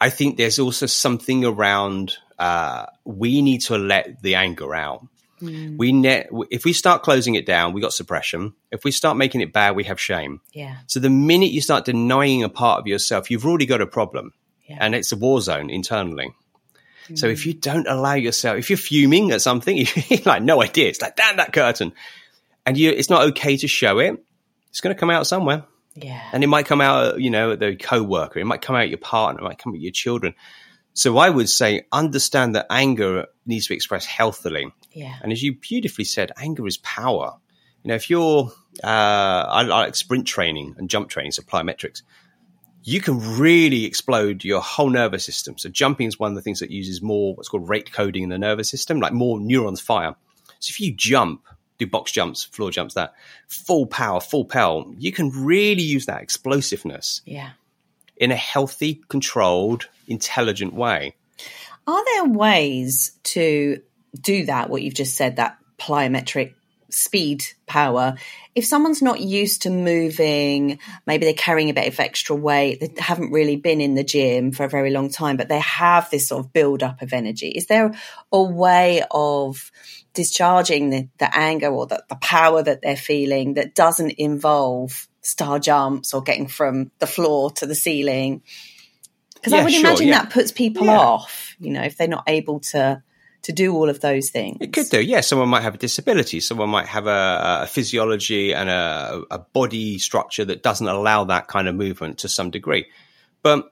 I 0.00 0.10
think 0.10 0.36
there's 0.36 0.58
also 0.58 0.86
something 0.86 1.44
around 1.44 2.16
uh, 2.38 2.86
we 3.04 3.40
need 3.40 3.60
to 3.62 3.78
let 3.78 4.20
the 4.20 4.34
anger 4.34 4.74
out. 4.74 5.06
Mm. 5.42 5.76
We 5.76 5.92
ne- 5.92 6.26
if 6.50 6.64
we 6.64 6.72
start 6.72 7.02
closing 7.02 7.34
it 7.34 7.44
down, 7.44 7.72
we 7.72 7.80
got 7.80 7.92
suppression. 7.92 8.54
If 8.70 8.84
we 8.84 8.92
start 8.92 9.16
making 9.16 9.40
it 9.40 9.52
bad, 9.52 9.76
we 9.76 9.84
have 9.84 10.00
shame. 10.00 10.40
Yeah. 10.52 10.76
So 10.86 11.00
the 11.00 11.10
minute 11.10 11.50
you 11.50 11.60
start 11.60 11.84
denying 11.84 12.42
a 12.42 12.48
part 12.48 12.80
of 12.80 12.86
yourself, 12.86 13.30
you've 13.30 13.44
already 13.44 13.66
got 13.66 13.80
a 13.80 13.86
problem, 13.86 14.32
yeah. 14.66 14.78
and 14.80 14.94
it's 14.94 15.12
a 15.12 15.16
war 15.16 15.40
zone 15.40 15.68
internally. 15.68 16.32
Mm. 17.08 17.18
So 17.18 17.26
if 17.26 17.44
you 17.44 17.54
don't 17.54 17.88
allow 17.88 18.14
yourself, 18.14 18.58
if 18.58 18.70
you're 18.70 18.76
fuming 18.76 19.32
at 19.32 19.42
something, 19.42 19.76
you're 20.08 20.20
like 20.24 20.42
no 20.42 20.62
idea. 20.62 20.88
It's 20.88 21.02
like 21.02 21.16
damn 21.16 21.36
that 21.36 21.52
curtain, 21.52 21.92
and 22.64 22.78
you, 22.78 22.90
it's 22.90 23.10
not 23.10 23.28
okay 23.30 23.56
to 23.56 23.68
show 23.68 23.98
it. 23.98 24.24
It's 24.70 24.80
going 24.80 24.94
to 24.94 24.98
come 24.98 25.10
out 25.10 25.26
somewhere. 25.26 25.64
Yeah. 25.94 26.22
And 26.32 26.42
it 26.42 26.46
might 26.46 26.66
come 26.66 26.80
out, 26.80 27.20
you 27.20 27.30
know, 27.30 27.56
the 27.56 27.76
co-worker. 27.76 28.38
It 28.38 28.46
might 28.46 28.62
come 28.62 28.76
out 28.76 28.88
your 28.88 28.98
partner. 28.98 29.42
It 29.42 29.44
might 29.44 29.58
come 29.58 29.74
out 29.74 29.80
your 29.80 29.92
children. 29.92 30.34
So 30.94 31.16
I 31.18 31.30
would 31.30 31.48
say 31.48 31.86
understand 31.90 32.54
that 32.54 32.66
anger 32.70 33.26
needs 33.46 33.66
to 33.66 33.70
be 33.70 33.76
expressed 33.76 34.06
healthily. 34.06 34.72
Yeah. 34.94 35.14
And 35.22 35.32
as 35.32 35.42
you 35.42 35.54
beautifully 35.54 36.04
said, 36.04 36.32
anger 36.36 36.66
is 36.66 36.76
power. 36.78 37.36
You 37.82 37.88
know, 37.88 37.94
if 37.94 38.08
you're, 38.08 38.52
uh, 38.82 38.86
I 38.86 39.62
like 39.62 39.94
sprint 39.96 40.26
training 40.26 40.74
and 40.78 40.88
jump 40.88 41.08
training, 41.08 41.32
so 41.32 41.42
plyometrics, 41.42 42.02
you 42.84 43.00
can 43.00 43.38
really 43.38 43.84
explode 43.84 44.44
your 44.44 44.60
whole 44.60 44.90
nervous 44.90 45.24
system. 45.24 45.56
So 45.58 45.68
jumping 45.68 46.08
is 46.08 46.18
one 46.18 46.32
of 46.32 46.36
the 46.36 46.42
things 46.42 46.60
that 46.60 46.70
uses 46.70 47.00
more 47.00 47.34
what's 47.34 47.48
called 47.48 47.68
rate 47.68 47.92
coding 47.92 48.24
in 48.24 48.28
the 48.28 48.38
nervous 48.38 48.68
system, 48.68 49.00
like 49.00 49.12
more 49.12 49.40
neurons 49.40 49.80
fire. 49.80 50.14
So 50.58 50.70
if 50.70 50.80
you 50.80 50.92
jump, 50.94 51.46
do 51.78 51.86
box 51.86 52.12
jumps, 52.12 52.44
floor 52.44 52.70
jumps, 52.70 52.94
that 52.94 53.14
full 53.48 53.86
power, 53.86 54.20
full 54.20 54.44
pell, 54.44 54.92
you 54.98 55.12
can 55.12 55.30
really 55.30 55.82
use 55.82 56.06
that 56.06 56.22
explosiveness. 56.22 57.22
Yeah. 57.24 57.50
In 58.16 58.30
a 58.30 58.36
healthy, 58.36 59.02
controlled, 59.08 59.88
intelligent 60.06 60.74
way. 60.74 61.16
Are 61.86 62.04
there 62.04 62.26
ways 62.26 63.18
to 63.24 63.80
do 64.18 64.46
that, 64.46 64.70
what 64.70 64.82
you've 64.82 64.94
just 64.94 65.16
said, 65.16 65.36
that 65.36 65.58
plyometric 65.78 66.54
speed 66.94 67.42
power 67.66 68.14
if 68.54 68.66
someone's 68.66 69.00
not 69.00 69.18
used 69.18 69.62
to 69.62 69.70
moving 69.70 70.78
maybe 71.06 71.24
they're 71.24 71.32
carrying 71.32 71.70
a 71.70 71.74
bit 71.74 71.88
of 71.88 71.98
extra 71.98 72.36
weight 72.36 72.80
they 72.80 73.02
haven't 73.02 73.32
really 73.32 73.56
been 73.56 73.80
in 73.80 73.94
the 73.94 74.04
gym 74.04 74.52
for 74.52 74.64
a 74.64 74.68
very 74.68 74.90
long 74.90 75.08
time 75.08 75.38
but 75.38 75.48
they 75.48 75.60
have 75.60 76.10
this 76.10 76.28
sort 76.28 76.44
of 76.44 76.52
build 76.52 76.82
up 76.82 77.00
of 77.00 77.14
energy 77.14 77.48
is 77.48 77.66
there 77.66 77.94
a 78.30 78.42
way 78.42 79.02
of 79.10 79.72
discharging 80.12 80.90
the, 80.90 81.08
the 81.18 81.34
anger 81.34 81.68
or 81.68 81.86
the, 81.86 82.04
the 82.10 82.16
power 82.16 82.62
that 82.62 82.82
they're 82.82 82.94
feeling 82.94 83.54
that 83.54 83.74
doesn't 83.74 84.10
involve 84.18 85.08
star 85.22 85.58
jumps 85.58 86.12
or 86.12 86.22
getting 86.22 86.46
from 86.46 86.90
the 86.98 87.06
floor 87.06 87.50
to 87.50 87.64
the 87.64 87.74
ceiling 87.74 88.42
because 89.34 89.54
yeah, 89.54 89.60
I 89.60 89.64
would 89.64 89.72
sure, 89.72 89.80
imagine 89.80 90.08
yeah. 90.08 90.22
that 90.22 90.30
puts 90.30 90.52
people 90.52 90.86
yeah. 90.86 90.98
off, 90.98 91.56
you 91.58 91.72
know, 91.72 91.82
if 91.82 91.96
they're 91.96 92.06
not 92.06 92.24
able 92.28 92.60
to 92.60 93.02
to 93.42 93.52
do 93.52 93.74
all 93.74 93.88
of 93.88 94.00
those 94.00 94.30
things. 94.30 94.58
It 94.60 94.72
could 94.72 94.88
do, 94.88 95.00
yeah. 95.00 95.20
Someone 95.20 95.48
might 95.48 95.62
have 95.62 95.74
a 95.74 95.78
disability. 95.78 96.40
Someone 96.40 96.68
might 96.68 96.86
have 96.86 97.06
a, 97.06 97.62
a 97.62 97.66
physiology 97.66 98.54
and 98.54 98.68
a, 98.68 99.22
a, 99.30 99.38
body 99.38 99.98
structure 99.98 100.44
that 100.44 100.62
doesn't 100.62 100.86
allow 100.86 101.24
that 101.24 101.48
kind 101.48 101.66
of 101.66 101.74
movement 101.74 102.18
to 102.18 102.28
some 102.28 102.50
degree. 102.50 102.86
But 103.42 103.70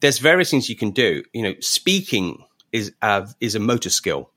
there's 0.00 0.18
various 0.18 0.50
things 0.50 0.68
you 0.68 0.76
can 0.76 0.90
do. 0.90 1.22
You 1.32 1.42
know, 1.42 1.54
speaking 1.60 2.44
is 2.72 2.92
uh, 3.02 3.26
is 3.40 3.54
a 3.54 3.60
motor 3.60 3.90
skill, 3.90 4.30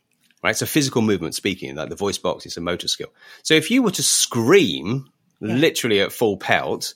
right? 0.43 0.51
It's 0.51 0.61
a 0.61 0.67
physical 0.67 1.01
movement. 1.01 1.35
Speaking, 1.35 1.75
like 1.75 1.89
the 1.89 1.95
voice 1.95 2.17
box, 2.17 2.45
is 2.45 2.57
a 2.57 2.61
motor 2.61 2.87
skill. 2.87 3.09
So 3.43 3.53
if 3.53 3.71
you 3.71 3.81
were 3.81 3.91
to 3.91 4.03
scream 4.03 5.09
yeah. 5.39 5.55
literally 5.55 6.01
at 6.01 6.11
full 6.11 6.37
pelt, 6.37 6.93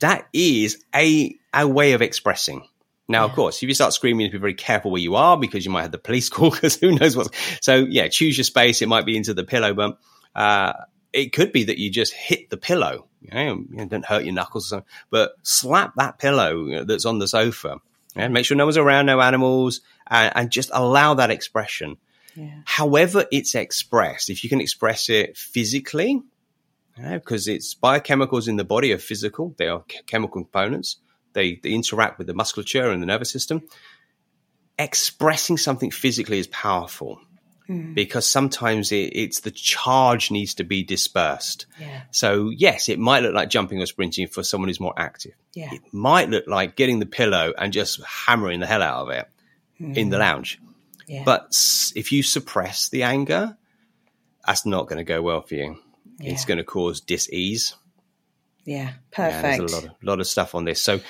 that 0.00 0.26
is 0.32 0.82
a 0.94 1.36
a 1.52 1.68
way 1.68 1.92
of 1.92 2.00
expressing 2.00 2.66
now, 3.12 3.26
of 3.26 3.32
course, 3.32 3.62
if 3.62 3.68
you 3.68 3.74
start 3.74 3.92
screaming, 3.92 4.30
be 4.30 4.38
very 4.38 4.54
careful 4.54 4.90
where 4.90 5.00
you 5.00 5.14
are 5.14 5.36
because 5.38 5.64
you 5.64 5.70
might 5.70 5.82
have 5.82 5.92
the 5.92 5.98
police 5.98 6.28
call 6.30 6.50
because 6.50 6.76
who 6.76 6.98
knows 6.98 7.16
what. 7.16 7.34
So, 7.60 7.76
yeah, 7.76 8.08
choose 8.08 8.36
your 8.36 8.44
space. 8.44 8.82
It 8.82 8.88
might 8.88 9.06
be 9.06 9.16
into 9.16 9.34
the 9.34 9.44
pillow, 9.44 9.74
but 9.74 9.98
uh, 10.34 10.72
it 11.12 11.32
could 11.32 11.52
be 11.52 11.64
that 11.64 11.78
you 11.78 11.90
just 11.90 12.12
hit 12.12 12.50
the 12.50 12.56
pillow. 12.56 13.06
You 13.20 13.34
know, 13.34 13.64
you 13.70 13.86
don't 13.86 14.04
hurt 14.04 14.24
your 14.24 14.34
knuckles, 14.34 14.66
or 14.66 14.68
something, 14.68 14.88
but 15.10 15.32
slap 15.42 15.94
that 15.96 16.18
pillow 16.18 16.84
that's 16.84 17.04
on 17.04 17.18
the 17.18 17.28
sofa. 17.28 17.78
Yeah? 18.16 18.28
Make 18.28 18.46
sure 18.46 18.56
no 18.56 18.64
one's 18.64 18.76
around, 18.78 19.06
no 19.06 19.20
animals, 19.20 19.82
and, 20.08 20.32
and 20.34 20.50
just 20.50 20.70
allow 20.72 21.14
that 21.14 21.30
expression. 21.30 21.98
Yeah. 22.34 22.62
However, 22.64 23.26
it's 23.30 23.54
expressed, 23.54 24.30
if 24.30 24.42
you 24.42 24.50
can 24.50 24.60
express 24.60 25.10
it 25.10 25.36
physically, 25.36 26.22
because 26.96 27.46
it's 27.46 27.74
biochemicals 27.74 28.48
in 28.48 28.56
the 28.56 28.64
body 28.64 28.92
are 28.92 28.98
physical, 28.98 29.54
they 29.58 29.68
are 29.68 29.84
chemical 30.06 30.42
components 30.42 30.96
they, 31.32 31.56
they 31.56 31.72
interact 31.72 32.18
with 32.18 32.26
the 32.26 32.34
musculature 32.34 32.90
and 32.90 33.02
the 33.02 33.06
nervous 33.06 33.30
system. 33.30 33.62
Expressing 34.78 35.58
something 35.58 35.90
physically 35.90 36.38
is 36.38 36.46
powerful. 36.46 37.20
Mm. 37.68 37.94
because 37.94 38.26
sometimes 38.28 38.90
it, 38.90 39.12
it's 39.14 39.40
the 39.40 39.50
charge 39.52 40.32
needs 40.32 40.54
to 40.54 40.64
be 40.64 40.82
dispersed. 40.82 41.66
Yeah. 41.80 42.02
So 42.10 42.50
yes, 42.50 42.88
it 42.88 42.98
might 42.98 43.22
look 43.22 43.34
like 43.34 43.50
jumping 43.50 43.80
or 43.80 43.86
sprinting 43.86 44.26
for 44.26 44.42
someone 44.42 44.68
who's 44.68 44.80
more 44.80 44.94
active. 44.96 45.34
Yeah. 45.54 45.72
It 45.72 45.80
might 45.92 46.28
look 46.28 46.46
like 46.48 46.74
getting 46.74 46.98
the 46.98 47.06
pillow 47.06 47.54
and 47.56 47.72
just 47.72 48.02
hammering 48.04 48.58
the 48.60 48.66
hell 48.66 48.82
out 48.82 49.02
of 49.02 49.10
it 49.10 49.28
in 49.78 50.10
the 50.10 50.16
mm. 50.16 50.20
lounge. 50.20 50.60
Yeah. 51.06 51.22
But 51.24 51.56
if 51.94 52.10
you 52.10 52.22
suppress 52.24 52.88
the 52.88 53.04
anger, 53.04 53.56
that's 54.44 54.66
not 54.66 54.88
going 54.88 54.98
to 54.98 55.04
go 55.04 55.22
well 55.22 55.42
for 55.42 55.54
you. 55.54 55.78
It's 56.18 56.44
going 56.44 56.58
to 56.58 56.64
cause 56.64 57.00
dis-ease. 57.00 57.74
yeah. 57.74 57.81
Yeah, 58.64 58.92
Perfect. 59.10 59.58
there's 59.58 59.72
a 59.72 59.76
lot 59.76 59.84
of, 59.84 59.90
lot 60.02 60.20
of 60.20 60.26
stuff 60.26 60.54
on 60.54 60.64
this. 60.64 60.80
So 60.80 61.00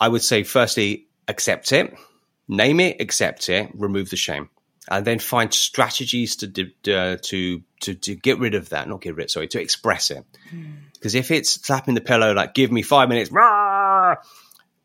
I 0.00 0.08
would 0.08 0.22
say, 0.22 0.42
firstly, 0.42 1.06
accept 1.28 1.72
it, 1.72 1.94
name 2.48 2.80
it, 2.80 3.00
accept 3.00 3.48
it, 3.48 3.70
remove 3.74 4.10
the 4.10 4.16
shame, 4.16 4.48
and 4.90 5.04
then 5.06 5.18
find 5.18 5.52
strategies 5.52 6.36
to 6.36 6.46
uh, 6.92 7.16
to 7.22 7.62
to 7.82 7.94
to 7.94 8.14
get 8.16 8.38
rid 8.38 8.54
of 8.54 8.70
that. 8.70 8.88
Not 8.88 9.00
get 9.00 9.14
rid, 9.16 9.30
sorry, 9.30 9.48
to 9.48 9.60
express 9.60 10.10
it. 10.10 10.24
Because 10.94 11.14
if 11.14 11.30
it's 11.30 11.64
slapping 11.64 11.94
the 11.94 12.00
pillow, 12.00 12.32
like 12.32 12.54
give 12.54 12.72
me 12.72 12.82
five 12.82 13.08
minutes, 13.08 13.30
rah, 13.30 14.16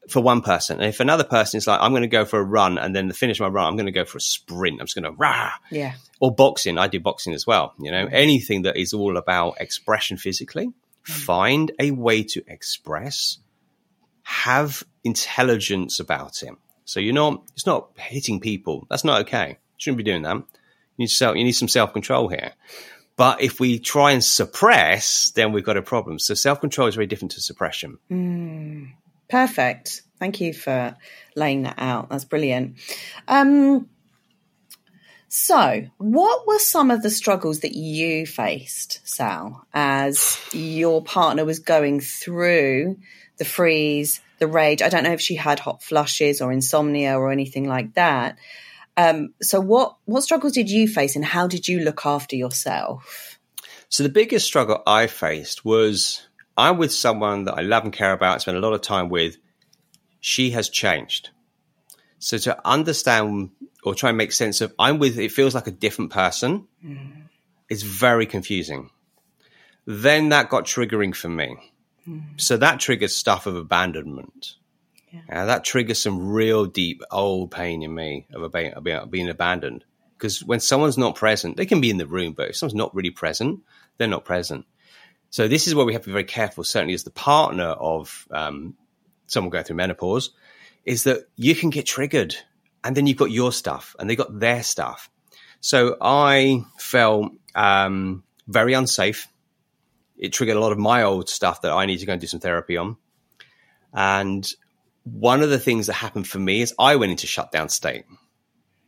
for 0.09 0.21
one 0.21 0.41
person, 0.41 0.79
and 0.79 0.89
if 0.89 0.99
another 0.99 1.23
person 1.23 1.57
is 1.57 1.65
like, 1.65 1.79
I'm 1.81 1.91
going 1.91 2.03
to 2.03 2.07
go 2.07 2.25
for 2.25 2.39
a 2.39 2.43
run, 2.43 2.77
and 2.77 2.95
then 2.95 3.07
to 3.07 3.13
finish 3.15 3.39
my 3.39 3.47
run, 3.47 3.65
I'm 3.65 3.75
going 3.75 3.87
to 3.87 3.91
go 3.91 4.05
for 4.05 4.19
a 4.19 4.21
sprint. 4.21 4.79
I'm 4.79 4.85
just 4.85 4.95
going 4.95 5.11
to 5.11 5.17
rah. 5.17 5.51
yeah. 5.71 5.93
Or 6.19 6.33
boxing, 6.33 6.77
I 6.77 6.87
do 6.87 6.99
boxing 6.99 7.33
as 7.33 7.47
well. 7.47 7.73
You 7.79 7.91
know, 7.91 8.07
anything 8.11 8.61
that 8.61 8.77
is 8.77 8.93
all 8.93 9.17
about 9.17 9.59
expression 9.59 10.17
physically, 10.17 10.69
find 11.03 11.71
a 11.79 11.91
way 11.91 12.23
to 12.23 12.43
express, 12.47 13.37
have 14.23 14.83
intelligence 15.03 15.99
about 15.99 16.43
it. 16.43 16.53
So 16.85 16.99
you're 16.99 17.13
not, 17.13 17.43
it's 17.53 17.65
not 17.65 17.89
hitting 17.97 18.39
people. 18.39 18.87
That's 18.89 19.03
not 19.03 19.21
okay. 19.21 19.57
Shouldn't 19.77 19.97
be 19.97 20.03
doing 20.03 20.23
that. 20.23 20.35
You 20.35 20.45
need, 20.97 21.09
self, 21.09 21.35
you 21.35 21.43
need 21.43 21.53
some 21.53 21.67
self 21.67 21.93
control 21.93 22.27
here. 22.27 22.53
But 23.15 23.41
if 23.41 23.59
we 23.59 23.79
try 23.79 24.11
and 24.11 24.23
suppress, 24.23 25.31
then 25.31 25.51
we've 25.51 25.63
got 25.63 25.77
a 25.77 25.81
problem. 25.81 26.19
So 26.19 26.33
self 26.33 26.61
control 26.61 26.87
is 26.87 26.95
very 26.95 27.07
different 27.07 27.31
to 27.31 27.41
suppression. 27.41 27.97
Perfect. 29.29 30.01
Thank 30.19 30.41
you 30.41 30.53
for 30.53 30.95
laying 31.35 31.63
that 31.63 31.75
out. 31.77 32.09
That's 32.09 32.25
brilliant. 32.25 32.77
Um, 33.27 33.89
so, 35.35 35.83
what 35.97 36.45
were 36.45 36.59
some 36.59 36.91
of 36.91 37.01
the 37.01 37.09
struggles 37.09 37.61
that 37.61 37.73
you 37.73 38.27
faced, 38.27 38.99
Sal, 39.03 39.65
as 39.73 40.39
your 40.53 41.01
partner 41.01 41.43
was 41.43 41.57
going 41.57 42.01
through 42.01 42.99
the 43.37 43.43
freeze, 43.43 44.21
the 44.37 44.45
rage? 44.45 44.83
I 44.83 44.89
don't 44.89 45.01
know 45.01 45.13
if 45.13 45.21
she 45.21 45.33
had 45.33 45.57
hot 45.57 45.81
flushes 45.81 46.39
or 46.39 46.51
insomnia 46.51 47.17
or 47.17 47.31
anything 47.31 47.67
like 47.67 47.95
that. 47.95 48.37
Um, 48.95 49.33
so, 49.41 49.59
what 49.59 49.95
what 50.05 50.21
struggles 50.21 50.53
did 50.53 50.69
you 50.69 50.87
face, 50.87 51.15
and 51.15 51.25
how 51.25 51.47
did 51.47 51.67
you 51.67 51.79
look 51.79 52.05
after 52.05 52.35
yourself? 52.35 53.39
So 53.89 54.03
the 54.03 54.09
biggest 54.09 54.45
struggle 54.45 54.83
I 54.85 55.07
faced 55.07 55.65
was 55.65 56.27
I'm 56.55 56.77
with 56.77 56.93
someone 56.93 57.45
that 57.45 57.55
I 57.55 57.61
love 57.61 57.85
and 57.85 57.91
care 57.91 58.13
about, 58.13 58.41
spend 58.41 58.57
a 58.57 58.59
lot 58.59 58.73
of 58.73 58.81
time 58.81 59.09
with. 59.09 59.37
She 60.19 60.51
has 60.51 60.69
changed. 60.69 61.31
So 62.23 62.37
to 62.37 62.57
understand 62.67 63.51
or 63.83 63.93
try 63.95 64.09
and 64.09 64.17
make 64.17 64.31
sense 64.31 64.61
of 64.61 64.73
I'm 64.79 64.97
with 64.97 65.19
it 65.19 65.31
feels 65.31 65.53
like 65.53 65.67
a 65.67 65.71
different 65.71 66.11
person. 66.11 66.67
It's 67.69 67.83
very 67.83 68.25
confusing. 68.25 68.89
Then 69.85 70.29
that 70.29 70.49
got 70.49 70.65
triggering 70.65 71.13
for 71.15 71.27
me. 71.27 71.57
So 72.37 72.57
that 72.57 72.79
triggered 72.79 73.11
stuff 73.11 73.45
of 73.45 73.55
abandonment. 73.55 74.55
Uh, 75.29 75.45
that 75.45 75.63
triggers 75.63 76.01
some 76.01 76.31
real 76.31 76.65
deep 76.65 77.01
old 77.11 77.51
pain 77.51 77.83
in 77.83 77.93
me 77.93 78.25
of 78.33 78.41
about 78.41 79.11
being 79.11 79.29
abandoned. 79.29 79.83
Because 80.17 80.43
when 80.43 80.59
someone's 80.59 80.97
not 80.97 81.15
present, 81.15 81.57
they 81.57 81.65
can 81.65 81.81
be 81.81 81.89
in 81.89 81.97
the 81.97 82.07
room, 82.07 82.33
but 82.33 82.49
if 82.49 82.55
someone's 82.55 82.75
not 82.75 82.95
really 82.95 83.11
present, 83.11 83.59
they're 83.97 84.07
not 84.07 84.25
present. 84.25 84.65
So 85.29 85.47
this 85.47 85.67
is 85.67 85.75
where 85.75 85.85
we 85.85 85.93
have 85.93 86.03
to 86.03 86.07
be 86.07 86.13
very 86.13 86.23
careful, 86.23 86.63
certainly 86.63 86.93
as 86.93 87.03
the 87.03 87.11
partner 87.11 87.65
of 87.65 88.27
um, 88.31 88.75
someone 89.27 89.49
going 89.49 89.65
through 89.65 89.75
menopause, 89.75 90.31
is 90.85 91.03
that 91.03 91.27
you 91.35 91.55
can 91.55 91.69
get 91.69 91.85
triggered 91.85 92.35
and 92.83 92.95
then 92.95 93.07
you've 93.07 93.17
got 93.17 93.31
your 93.31 93.51
stuff 93.51 93.95
and 93.97 94.09
they've 94.09 94.17
got 94.17 94.39
their 94.39 94.63
stuff. 94.63 95.09
So 95.61 95.95
I 96.01 96.65
felt 96.77 97.31
um, 97.55 98.23
very 98.47 98.73
unsafe. 98.73 99.27
It 100.17 100.33
triggered 100.33 100.57
a 100.57 100.59
lot 100.59 100.71
of 100.71 100.77
my 100.77 101.03
old 101.03 101.29
stuff 101.29 101.61
that 101.61 101.71
I 101.71 101.85
need 101.85 101.97
to 101.97 102.05
go 102.05 102.13
and 102.13 102.21
do 102.21 102.27
some 102.27 102.39
therapy 102.39 102.77
on. 102.77 102.97
And 103.93 104.47
one 105.03 105.41
of 105.41 105.49
the 105.49 105.59
things 105.59 105.87
that 105.87 105.93
happened 105.93 106.27
for 106.27 106.39
me 106.39 106.61
is 106.61 106.73
I 106.77 106.95
went 106.95 107.11
into 107.11 107.27
shutdown 107.27 107.69
state. 107.69 108.05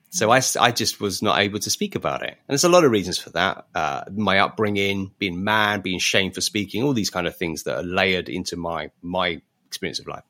So 0.09 0.31
I, 0.31 0.41
I 0.59 0.71
just 0.71 1.01
was 1.01 1.21
not 1.21 1.39
able 1.39 1.59
to 1.59 1.69
speak 1.69 1.95
about 1.95 2.23
it. 2.23 2.29
And 2.29 2.47
there's 2.47 2.63
a 2.63 2.69
lot 2.69 2.85
of 2.85 2.91
reasons 2.91 3.17
for 3.17 3.31
that. 3.31 3.65
Uh, 3.75 4.03
my 4.11 4.39
upbringing, 4.39 5.11
being 5.19 5.43
mad, 5.43 5.83
being 5.83 5.99
shamed 5.99 6.35
for 6.35 6.41
speaking, 6.41 6.83
all 6.83 6.93
these 6.93 7.09
kind 7.09 7.27
of 7.27 7.35
things 7.35 7.63
that 7.63 7.77
are 7.77 7.83
layered 7.83 8.29
into 8.29 8.55
my, 8.55 8.91
my 9.01 9.41
experience 9.67 9.99
of 9.99 10.07
life. 10.07 10.23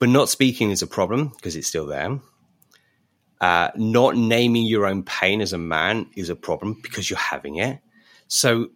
But 0.00 0.08
not 0.08 0.30
speaking 0.30 0.70
is 0.70 0.82
a 0.82 0.86
problem 0.86 1.28
because 1.28 1.54
it's 1.54 1.68
still 1.68 1.86
there. 1.86 2.18
Uh, 3.40 3.70
not 3.76 4.16
naming 4.16 4.64
your 4.66 4.86
own 4.86 5.02
pain 5.02 5.40
as 5.40 5.52
a 5.52 5.58
man 5.58 6.10
is 6.16 6.30
a 6.30 6.36
problem 6.36 6.78
because 6.82 7.08
you're 7.08 7.18
having 7.18 7.56
it. 7.56 7.78
So, 8.26 8.70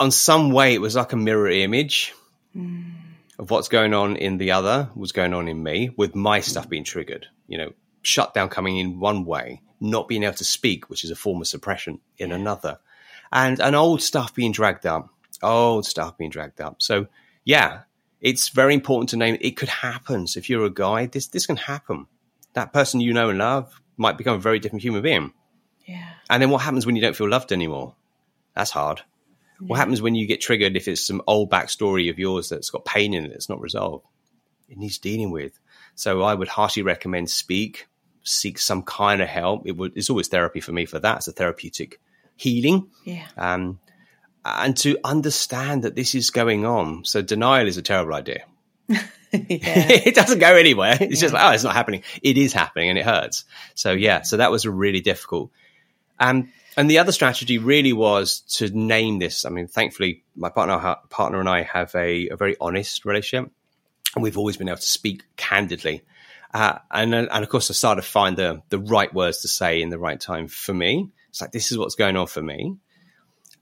on 0.00 0.10
some 0.10 0.50
way, 0.50 0.74
it 0.74 0.80
was 0.80 0.96
like 0.96 1.12
a 1.12 1.16
mirror 1.16 1.48
image 1.48 2.12
of 3.38 3.50
what's 3.50 3.68
going 3.68 3.94
on 3.94 4.16
in 4.16 4.38
the 4.38 4.52
other 4.52 4.90
was 4.94 5.12
going 5.12 5.34
on 5.34 5.48
in 5.48 5.62
me 5.62 5.90
with 5.96 6.14
my 6.14 6.40
stuff 6.40 6.68
being 6.68 6.84
triggered. 6.84 7.26
You 7.46 7.58
know, 7.58 7.72
shutdown 8.02 8.48
coming 8.48 8.78
in 8.78 9.00
one 9.00 9.24
way, 9.24 9.62
not 9.80 10.08
being 10.08 10.22
able 10.22 10.34
to 10.34 10.44
speak, 10.44 10.88
which 10.88 11.04
is 11.04 11.10
a 11.10 11.16
form 11.16 11.40
of 11.40 11.46
suppression, 11.46 12.00
in 12.18 12.32
another, 12.32 12.78
and 13.32 13.60
and 13.60 13.76
old 13.76 14.02
stuff 14.02 14.34
being 14.34 14.52
dragged 14.52 14.86
up, 14.86 15.08
old 15.42 15.86
stuff 15.86 16.16
being 16.16 16.30
dragged 16.30 16.60
up. 16.60 16.82
So, 16.82 17.06
yeah, 17.44 17.82
it's 18.24 18.48
very 18.48 18.72
important 18.72 19.10
to 19.10 19.16
name 19.16 19.36
it 19.40 19.56
could 19.56 19.68
happen. 19.68 20.26
So 20.26 20.38
if 20.38 20.48
you're 20.48 20.64
a 20.64 20.70
guy, 20.70 21.06
this 21.06 21.28
this 21.28 21.46
can 21.46 21.56
happen. 21.56 22.06
That 22.54 22.72
person 22.72 23.00
you 23.00 23.12
know 23.12 23.28
and 23.28 23.38
love 23.38 23.80
might 23.96 24.18
become 24.18 24.36
a 24.36 24.40
very 24.40 24.58
different 24.58 24.82
human 24.82 25.02
being. 25.02 25.32
Yeah. 25.84 26.08
And 26.30 26.42
then 26.42 26.50
what 26.50 26.62
happens 26.62 26.86
when 26.86 26.96
you 26.96 27.02
don't 27.02 27.14
feel 27.14 27.28
loved 27.28 27.52
anymore? 27.52 27.94
That's 28.56 28.70
hard. 28.70 29.02
What 29.60 29.78
happens 29.78 30.02
when 30.02 30.14
you 30.14 30.26
get 30.26 30.40
triggered 30.40 30.76
if 30.76 30.88
it's 30.88 31.06
some 31.06 31.22
old 31.26 31.50
backstory 31.50 32.10
of 32.10 32.18
yours 32.18 32.48
that's 32.48 32.70
got 32.70 32.84
pain 32.84 33.14
in 33.14 33.24
it 33.24 33.28
that's 33.28 33.48
not 33.48 33.60
resolved? 33.60 34.04
It 34.68 34.78
needs 34.78 34.98
dealing 34.98 35.30
with. 35.30 35.58
So 35.94 36.22
I 36.22 36.34
would 36.34 36.48
heartily 36.48 36.82
recommend 36.82 37.30
speak, 37.30 37.86
seek 38.24 38.58
some 38.58 38.82
kind 38.82 39.22
of 39.22 39.28
help. 39.28 39.66
It 39.66 39.76
would 39.76 39.92
it's 39.96 40.10
always 40.10 40.28
therapy 40.28 40.60
for 40.60 40.72
me 40.72 40.86
for 40.86 40.98
that. 40.98 41.18
It's 41.18 41.28
a 41.28 41.32
therapeutic 41.32 42.00
healing. 42.36 42.88
Yeah. 43.04 43.26
Um, 43.36 43.78
and 44.44 44.76
to 44.78 44.98
understand 45.04 45.84
that 45.84 45.94
this 45.94 46.14
is 46.14 46.30
going 46.30 46.66
on. 46.66 47.04
So 47.04 47.22
denial 47.22 47.66
is 47.66 47.76
a 47.76 47.82
terrible 47.82 48.14
idea. 48.14 48.44
it 49.36 50.14
doesn't 50.14 50.38
go 50.38 50.54
anywhere. 50.54 50.96
It's 51.00 51.20
just 51.20 51.34
like, 51.34 51.42
oh, 51.42 51.50
it's 51.50 51.64
not 51.64 51.74
happening. 51.74 52.04
It 52.22 52.38
is 52.38 52.52
happening 52.52 52.90
and 52.90 52.98
it 52.98 53.04
hurts. 53.04 53.44
So 53.74 53.90
yeah, 53.90 54.22
so 54.22 54.36
that 54.36 54.52
was 54.52 54.64
really 54.64 55.00
difficult. 55.00 55.50
Um, 56.20 56.52
and 56.76 56.88
the 56.88 56.98
other 56.98 57.10
strategy 57.10 57.58
really 57.58 57.92
was 57.92 58.40
to 58.58 58.68
name 58.68 59.18
this. 59.18 59.44
I 59.44 59.48
mean, 59.48 59.66
thankfully, 59.66 60.22
my 60.36 60.50
partner 60.50 60.96
partner 61.10 61.40
and 61.40 61.48
I 61.48 61.62
have 61.62 61.92
a, 61.96 62.28
a 62.28 62.36
very 62.36 62.56
honest 62.60 63.04
relationship, 63.04 63.50
and 64.14 64.22
we've 64.22 64.38
always 64.38 64.56
been 64.56 64.68
able 64.68 64.78
to 64.78 64.82
speak 64.82 65.24
candidly. 65.36 66.02
Uh, 66.52 66.78
and 66.92 67.12
and 67.12 67.28
of 67.30 67.48
course, 67.48 67.70
I 67.70 67.74
started 67.74 68.02
to 68.02 68.08
find 68.08 68.36
the 68.36 68.62
the 68.68 68.78
right 68.78 69.12
words 69.12 69.42
to 69.42 69.48
say 69.48 69.82
in 69.82 69.88
the 69.88 69.98
right 69.98 70.20
time 70.20 70.46
for 70.46 70.74
me. 70.74 71.10
It's 71.30 71.40
like 71.40 71.50
this 71.50 71.72
is 71.72 71.78
what's 71.78 71.96
going 71.96 72.16
on 72.16 72.28
for 72.28 72.42
me. 72.42 72.76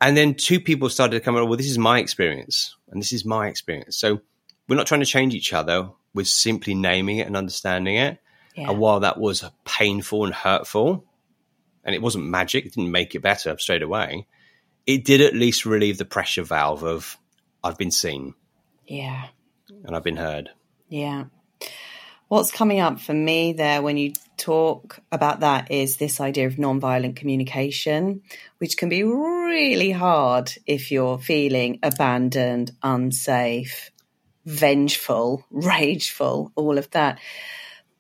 And 0.02 0.16
then 0.16 0.34
two 0.34 0.58
people 0.60 0.90
started 0.90 1.16
to 1.16 1.24
come 1.24 1.36
up. 1.36 1.46
Well, 1.48 1.56
this 1.56 1.70
is 1.70 1.78
my 1.78 2.00
experience, 2.00 2.76
and 2.90 3.00
this 3.00 3.12
is 3.12 3.24
my 3.24 3.46
experience. 3.46 3.96
So 3.96 4.20
we're 4.68 4.76
not 4.76 4.88
trying 4.88 5.00
to 5.00 5.06
change 5.06 5.34
each 5.34 5.52
other. 5.52 5.90
We're 6.12 6.24
simply 6.24 6.74
naming 6.74 7.18
it 7.18 7.28
and 7.28 7.36
understanding 7.36 7.96
it. 7.96 8.18
Yeah. 8.56 8.70
And 8.70 8.80
while 8.80 9.00
that 9.00 9.18
was 9.18 9.44
painful 9.64 10.24
and 10.24 10.34
hurtful, 10.34 11.04
and 11.84 11.94
it 11.94 12.02
wasn't 12.02 12.24
magic, 12.26 12.66
it 12.66 12.74
didn't 12.74 12.90
make 12.90 13.14
it 13.14 13.20
better 13.22 13.56
straight 13.58 13.82
away, 13.82 14.26
it 14.86 15.04
did 15.04 15.20
at 15.20 15.34
least 15.34 15.64
relieve 15.64 15.98
the 15.98 16.04
pressure 16.04 16.42
valve 16.42 16.82
of 16.82 17.16
I've 17.62 17.78
been 17.78 17.92
seen 17.92 18.34
Yeah. 18.86 19.28
and 19.84 19.94
I've 19.94 20.02
been 20.02 20.16
heard. 20.16 20.50
Yeah. 20.88 21.26
What's 22.28 22.50
coming 22.50 22.80
up 22.80 22.98
for 22.98 23.14
me 23.14 23.52
there 23.52 23.82
when 23.82 23.96
you 23.96 24.14
talk 24.36 24.98
about 25.12 25.40
that 25.40 25.70
is 25.70 25.96
this 25.98 26.20
idea 26.20 26.46
of 26.46 26.54
nonviolent 26.54 27.14
communication, 27.14 28.22
which 28.58 28.76
can 28.76 28.88
be 28.88 29.04
really 29.52 29.90
hard 29.90 30.50
if 30.66 30.90
you're 30.90 31.18
feeling 31.18 31.78
abandoned, 31.82 32.72
unsafe, 32.82 33.90
vengeful, 34.46 35.44
rageful, 35.50 36.50
all 36.56 36.78
of 36.78 36.90
that. 36.92 37.18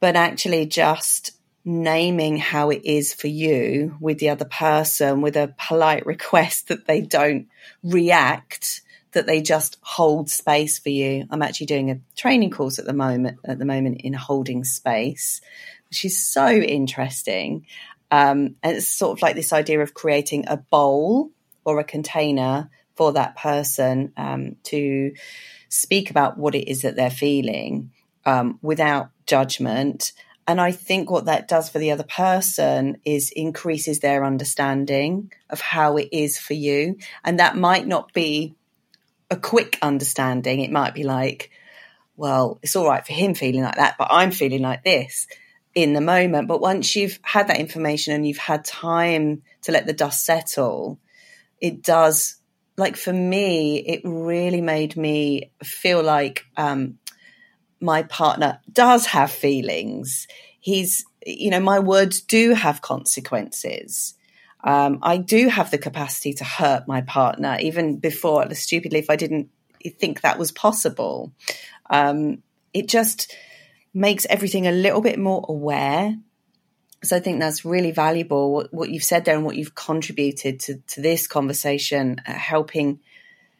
But 0.00 0.16
actually, 0.16 0.64
just 0.66 1.32
naming 1.64 2.38
how 2.38 2.70
it 2.70 2.84
is 2.84 3.12
for 3.12 3.28
you 3.28 3.96
with 4.00 4.18
the 4.18 4.30
other 4.30 4.46
person 4.46 5.20
with 5.20 5.36
a 5.36 5.54
polite 5.58 6.06
request 6.06 6.68
that 6.68 6.86
they 6.86 7.00
don't 7.00 7.46
react 7.84 8.80
that 9.12 9.26
they 9.26 9.42
just 9.42 9.76
hold 9.80 10.28
space 10.28 10.80
for 10.80 10.88
you 10.88 11.24
i'm 11.30 11.40
actually 11.40 11.66
doing 11.66 11.88
a 11.92 12.00
training 12.16 12.50
course 12.50 12.80
at 12.80 12.84
the 12.84 12.92
moment 12.92 13.38
at 13.44 13.60
the 13.60 13.64
moment 13.64 14.00
in 14.00 14.12
holding 14.12 14.64
space 14.64 15.40
which 15.88 16.04
is 16.04 16.26
so 16.26 16.48
interesting 16.48 17.64
Um, 18.10 18.56
and 18.62 18.76
it's 18.76 18.88
sort 18.88 19.16
of 19.16 19.22
like 19.22 19.36
this 19.36 19.52
idea 19.52 19.80
of 19.80 19.94
creating 19.94 20.46
a 20.48 20.56
bowl 20.56 21.30
or 21.64 21.78
a 21.78 21.84
container 21.84 22.70
for 22.94 23.12
that 23.12 23.36
person 23.36 24.12
um, 24.16 24.56
to 24.64 25.14
speak 25.68 26.10
about 26.10 26.36
what 26.36 26.54
it 26.54 26.68
is 26.68 26.82
that 26.82 26.96
they're 26.96 27.10
feeling 27.10 27.90
um, 28.26 28.58
without 28.62 29.10
judgment. 29.26 30.12
And 30.46 30.60
I 30.60 30.72
think 30.72 31.10
what 31.10 31.26
that 31.26 31.48
does 31.48 31.68
for 31.68 31.78
the 31.78 31.92
other 31.92 32.04
person 32.04 32.98
is 33.04 33.30
increases 33.30 34.00
their 34.00 34.24
understanding 34.24 35.32
of 35.48 35.60
how 35.60 35.96
it 35.96 36.08
is 36.12 36.38
for 36.38 36.54
you. 36.54 36.98
And 37.24 37.38
that 37.38 37.56
might 37.56 37.86
not 37.86 38.12
be 38.12 38.54
a 39.30 39.36
quick 39.36 39.78
understanding. 39.80 40.60
It 40.60 40.70
might 40.70 40.94
be 40.94 41.04
like, 41.04 41.50
well, 42.16 42.58
it's 42.62 42.76
all 42.76 42.86
right 42.86 43.06
for 43.06 43.12
him 43.12 43.34
feeling 43.34 43.62
like 43.62 43.76
that, 43.76 43.96
but 43.98 44.08
I'm 44.10 44.30
feeling 44.30 44.62
like 44.62 44.84
this 44.84 45.26
in 45.74 45.94
the 45.94 46.00
moment. 46.00 46.48
But 46.48 46.60
once 46.60 46.94
you've 46.94 47.18
had 47.22 47.48
that 47.48 47.58
information 47.58 48.14
and 48.14 48.26
you've 48.26 48.36
had 48.36 48.64
time 48.64 49.42
to 49.62 49.72
let 49.72 49.86
the 49.86 49.92
dust 49.92 50.24
settle, 50.24 50.98
it 51.62 51.82
does, 51.82 52.36
like 52.76 52.96
for 52.96 53.12
me, 53.12 53.78
it 53.78 54.02
really 54.04 54.60
made 54.60 54.96
me 54.96 55.52
feel 55.62 56.02
like 56.02 56.44
um, 56.56 56.98
my 57.80 58.02
partner 58.02 58.60
does 58.70 59.06
have 59.06 59.30
feelings. 59.30 60.26
He's, 60.58 61.04
you 61.24 61.50
know, 61.50 61.60
my 61.60 61.78
words 61.78 62.20
do 62.20 62.52
have 62.52 62.82
consequences. 62.82 64.14
Um, 64.64 64.98
I 65.02 65.18
do 65.18 65.48
have 65.48 65.70
the 65.70 65.78
capacity 65.78 66.34
to 66.34 66.44
hurt 66.44 66.88
my 66.88 67.00
partner, 67.02 67.56
even 67.60 67.98
before, 67.98 68.52
stupidly, 68.54 68.98
if 68.98 69.08
I 69.08 69.16
didn't 69.16 69.48
think 70.00 70.22
that 70.22 70.40
was 70.40 70.50
possible. 70.50 71.32
Um, 71.90 72.42
it 72.74 72.88
just 72.88 73.36
makes 73.94 74.26
everything 74.26 74.66
a 74.66 74.72
little 74.72 75.00
bit 75.00 75.18
more 75.18 75.44
aware. 75.48 76.16
So 77.04 77.16
I 77.16 77.20
think 77.20 77.40
that's 77.40 77.64
really 77.64 77.90
valuable 77.90 78.52
what, 78.52 78.72
what 78.72 78.90
you've 78.90 79.02
said 79.02 79.24
there 79.24 79.34
and 79.34 79.44
what 79.44 79.56
you've 79.56 79.74
contributed 79.74 80.60
to, 80.60 80.76
to 80.88 81.00
this 81.00 81.26
conversation, 81.26 82.20
uh, 82.26 82.32
helping 82.32 83.00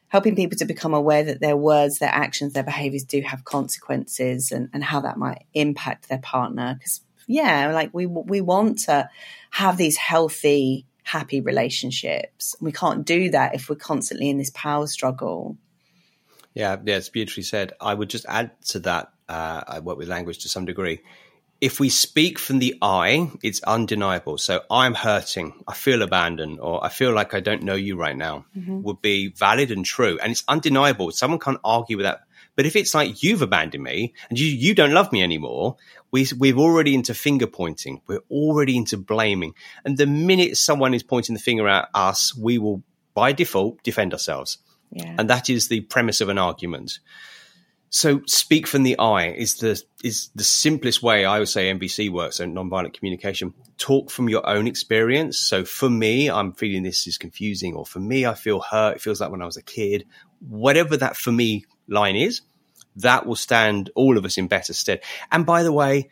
helping 0.09 0.37
people 0.37 0.59
to 0.59 0.67
become 0.67 0.93
aware 0.93 1.25
that 1.25 1.41
their 1.41 1.57
words, 1.57 1.99
their 1.99 2.11
actions, 2.11 2.53
their 2.53 2.63
behaviors 2.63 3.03
do 3.03 3.23
have 3.23 3.47
consequences 3.47 4.53
and, 4.53 4.69
and 4.75 4.85
how 4.85 5.01
that 5.01 5.17
might 5.17 5.47
impact 5.55 6.09
their 6.09 6.19
partner. 6.19 6.75
Because 6.75 7.01
yeah, 7.27 7.73
like 7.73 7.91
we 7.93 8.07
we 8.07 8.41
want 8.41 8.81
to 8.81 9.09
have 9.51 9.77
these 9.77 9.97
healthy, 9.97 10.87
happy 11.03 11.41
relationships. 11.41 12.55
We 12.61 12.73
can't 12.73 13.05
do 13.05 13.31
that 13.31 13.55
if 13.55 13.69
we're 13.69 13.77
constantly 13.77 14.29
in 14.29 14.39
this 14.39 14.51
power 14.51 14.87
struggle. 14.87 15.57
Yeah, 16.55 16.77
yeah, 16.85 16.97
it's 16.97 17.09
beautifully 17.09 17.45
said. 17.45 17.73
I 17.81 17.95
would 17.95 18.11
just 18.11 18.27
add 18.29 18.51
to 18.67 18.81
that. 18.81 19.13
Uh, 19.29 19.63
I 19.67 19.81
work 19.81 19.97
with 19.97 20.09
language 20.09 20.41
to 20.41 20.49
some 20.49 20.67
degree. 20.67 21.01
If 21.63 21.79
we 21.79 21.91
speak 21.91 22.41
from 22.41 22.59
the 22.59 22.77
I, 22.83 23.31
it's 23.41 23.63
undeniable. 23.63 24.37
So 24.37 24.63
I'm 24.69 24.95
hurting, 24.95 25.63
I 25.69 25.75
feel 25.75 26.03
abandoned, 26.03 26.59
or 26.59 26.85
I 26.85 26.89
feel 26.89 27.13
like 27.13 27.35
I 27.35 27.41
don't 27.41 27.63
know 27.63 27.77
you 27.77 27.97
right 27.97 28.17
now, 28.17 28.47
mm-hmm. 28.59 28.83
would 28.83 29.01
be 29.01 29.29
valid 29.29 29.71
and 29.71 29.85
true, 29.85 30.19
and 30.21 30.33
it's 30.33 30.43
undeniable. 30.49 31.13
Someone 31.13 31.39
can't 31.39 31.61
argue 31.63 31.97
with 31.97 32.05
that. 32.05 32.23
But 32.57 32.67
if 32.67 32.75
it's 32.75 32.95
like 32.95 33.23
you've 33.23 33.43
abandoned 33.43 33.85
me 33.85 34.13
and 34.29 34.39
you 34.39 34.47
you 34.47 34.75
don't 34.75 34.93
love 34.93 35.13
me 35.13 35.23
anymore, 35.23 35.77
we 36.11 36.27
we're 36.37 36.59
already 36.59 36.97
into 36.97 37.15
finger 37.15 37.47
pointing. 37.47 38.03
We're 38.09 38.27
already 38.29 38.77
into 38.77 38.97
blaming, 38.97 39.55
and 39.85 39.97
the 39.97 40.07
minute 40.07 40.57
someone 40.57 40.95
is 40.95 41.05
pointing 41.05 41.35
the 41.35 41.41
finger 41.41 41.69
at 41.69 41.89
us, 41.95 42.37
we 42.37 42.59
will 42.59 42.83
by 43.15 43.31
default 43.31 43.83
defend 43.85 44.13
ourselves. 44.13 44.59
Yeah. 44.91 45.15
And 45.17 45.31
that 45.31 45.49
is 45.49 45.69
the 45.69 45.83
premise 45.83 46.21
of 46.21 46.29
an 46.29 46.39
argument. 46.39 46.99
So 47.95 48.23
speak 48.27 48.67
from 48.67 48.85
the 48.85 48.99
I 48.99 49.27
is 49.33 49.57
the 49.57 49.81
is 50.03 50.31
the 50.35 50.43
simplest 50.43 51.03
way 51.03 51.27
I 51.27 51.39
would 51.39 51.49
say 51.51 51.71
NVC 51.71 52.11
works, 52.11 52.37
so 52.37 52.47
nonviolent 52.47 52.95
communication. 52.95 53.53
Talk 53.77 54.11
from 54.11 54.31
your 54.31 54.49
own 54.49 54.67
experience. 54.67 55.39
So 55.39 55.67
for 55.67 55.91
me, 55.91 56.31
I'm 56.31 56.55
feeling 56.55 56.85
this 56.85 57.07
is 57.07 57.19
confusing, 57.19 57.75
or 57.75 57.85
for 57.85 58.01
me, 58.01 58.25
I 58.25 58.33
feel 58.33 58.61
hurt. 58.61 58.97
It 58.97 59.03
feels 59.03 59.21
like 59.21 59.31
when 59.31 59.43
I 59.43 59.45
was 59.45 59.59
a 59.59 59.63
kid. 59.63 60.07
Whatever 60.41 60.97
that 60.97 61.19
for 61.19 61.33
me 61.33 61.67
line 61.87 62.17
is, 62.17 62.41
that 62.97 63.27
will 63.27 63.37
stand 63.37 63.91
all 63.95 64.17
of 64.17 64.25
us 64.25 64.39
in 64.39 64.49
better 64.49 64.73
stead. 64.73 65.03
And 65.31 65.45
by 65.45 65.63
the 65.63 65.73
way, 65.73 66.09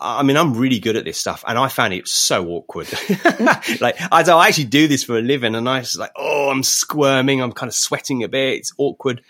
I 0.00 0.22
mean, 0.22 0.38
I'm 0.38 0.54
really 0.54 0.78
good 0.78 0.96
at 0.96 1.04
this 1.04 1.18
stuff, 1.18 1.44
and 1.46 1.58
I 1.58 1.68
found 1.68 1.92
it 1.92 2.08
so 2.08 2.48
awkward. 2.48 2.88
like, 3.82 4.00
I, 4.10 4.22
I 4.22 4.48
actually 4.48 4.64
do 4.64 4.88
this 4.88 5.04
for 5.04 5.18
a 5.18 5.22
living, 5.22 5.54
and 5.54 5.68
I 5.68 5.80
was 5.80 5.98
like, 5.98 6.12
oh, 6.16 6.48
I'm 6.48 6.62
squirming, 6.62 7.42
I'm 7.42 7.52
kind 7.52 7.68
of 7.68 7.74
sweating 7.74 8.24
a 8.24 8.28
bit. 8.28 8.54
It's 8.54 8.72
awkward 8.78 9.20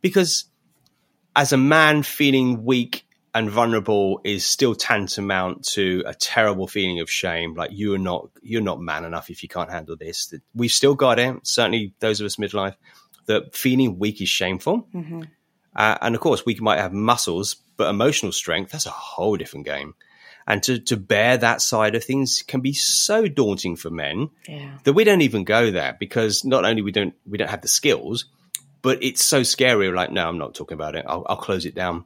because 0.00 0.46
as 1.36 1.52
a 1.52 1.56
man, 1.56 2.02
feeling 2.02 2.64
weak 2.64 3.06
and 3.34 3.50
vulnerable 3.50 4.20
is 4.22 4.46
still 4.46 4.74
tantamount 4.74 5.64
to 5.64 6.02
a 6.06 6.14
terrible 6.14 6.68
feeling 6.68 7.00
of 7.00 7.10
shame. 7.10 7.54
Like 7.54 7.70
you're 7.72 7.98
not 7.98 8.30
you're 8.42 8.62
not 8.62 8.80
man 8.80 9.04
enough 9.04 9.30
if 9.30 9.42
you 9.42 9.48
can't 9.48 9.70
handle 9.70 9.96
this. 9.96 10.32
We've 10.54 10.70
still 10.70 10.94
got 10.94 11.18
it. 11.18 11.46
Certainly, 11.46 11.94
those 11.98 12.20
of 12.20 12.26
us 12.26 12.36
midlife, 12.36 12.76
that 13.26 13.54
feeling 13.54 13.98
weak 13.98 14.20
is 14.20 14.28
shameful. 14.28 14.86
Mm-hmm. 14.94 15.22
Uh, 15.74 15.98
and 16.00 16.14
of 16.14 16.20
course, 16.20 16.46
we 16.46 16.54
might 16.56 16.78
have 16.78 16.92
muscles, 16.92 17.56
but 17.76 17.90
emotional 17.90 18.30
strength, 18.30 18.70
that's 18.70 18.86
a 18.86 18.90
whole 18.90 19.36
different 19.36 19.66
game 19.66 19.94
and 20.46 20.62
to, 20.62 20.78
to 20.78 20.96
bear 20.96 21.36
that 21.38 21.62
side 21.62 21.94
of 21.94 22.04
things 22.04 22.42
can 22.42 22.60
be 22.60 22.72
so 22.72 23.26
daunting 23.26 23.76
for 23.76 23.90
men 23.90 24.30
yeah. 24.46 24.78
that 24.84 24.92
we 24.92 25.04
don't 25.04 25.22
even 25.22 25.44
go 25.44 25.70
there 25.70 25.96
because 25.98 26.44
not 26.44 26.64
only 26.64 26.82
we 26.82 26.92
don't 26.92 27.14
we 27.26 27.38
don't 27.38 27.50
have 27.50 27.62
the 27.62 27.68
skills, 27.68 28.26
but 28.84 29.02
it's 29.02 29.24
so 29.24 29.42
scary. 29.42 29.90
Like, 29.90 30.12
no, 30.12 30.28
I'm 30.28 30.36
not 30.36 30.54
talking 30.54 30.74
about 30.74 30.94
it. 30.94 31.06
I'll, 31.08 31.24
I'll 31.26 31.38
close 31.38 31.64
it 31.64 31.74
down 31.74 32.04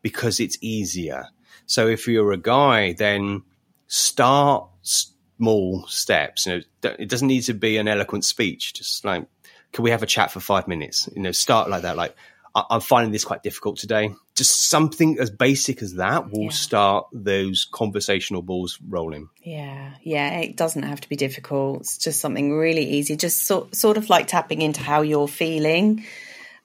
because 0.00 0.40
it's 0.40 0.56
easier. 0.62 1.28
So 1.66 1.86
if 1.86 2.08
you're 2.08 2.32
a 2.32 2.38
guy, 2.38 2.94
then 2.94 3.42
start 3.88 4.66
small 4.80 5.86
steps. 5.86 6.46
You 6.46 6.62
know, 6.82 6.94
it 6.98 7.10
doesn't 7.10 7.28
need 7.28 7.42
to 7.42 7.52
be 7.52 7.76
an 7.76 7.88
eloquent 7.88 8.24
speech. 8.24 8.72
Just 8.72 9.04
like, 9.04 9.26
can 9.74 9.84
we 9.84 9.90
have 9.90 10.02
a 10.02 10.06
chat 10.06 10.30
for 10.30 10.40
five 10.40 10.66
minutes? 10.66 11.10
You 11.14 11.20
know, 11.20 11.30
start 11.30 11.68
like 11.68 11.82
that. 11.82 11.98
Like, 11.98 12.16
I'm 12.54 12.80
finding 12.80 13.10
this 13.10 13.24
quite 13.24 13.42
difficult 13.42 13.78
today. 13.78 14.14
Just 14.36 14.68
something 14.68 15.18
as 15.18 15.30
basic 15.30 15.82
as 15.82 15.94
that 15.94 16.30
will 16.30 16.44
yeah. 16.44 16.50
start 16.50 17.06
those 17.12 17.66
conversational 17.70 18.42
balls 18.42 18.78
rolling. 18.88 19.28
Yeah, 19.42 19.94
yeah. 20.02 20.38
It 20.38 20.56
doesn't 20.56 20.84
have 20.84 21.00
to 21.00 21.08
be 21.08 21.16
difficult. 21.16 21.80
It's 21.80 21.98
just 21.98 22.20
something 22.20 22.52
really 22.52 22.84
easy. 22.84 23.16
Just 23.16 23.44
sort 23.44 23.74
sort 23.74 23.96
of 23.96 24.08
like 24.08 24.28
tapping 24.28 24.62
into 24.62 24.80
how 24.80 25.02
you're 25.02 25.26
feeling. 25.26 26.04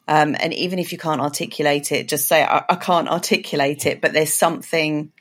Um, 0.08 0.36
and 0.40 0.54
even 0.54 0.78
if 0.78 0.92
you 0.92 1.00
can't 1.00 1.22
articulate 1.22 1.92
it, 1.92 2.08
just 2.08 2.28
say, 2.28 2.44
I, 2.44 2.64
I, 2.68 2.76
can't 2.76 3.08
articulate 3.08 3.86
it, 3.86 4.02
but 4.02 4.12
there's 4.12 4.34
something 4.34 5.12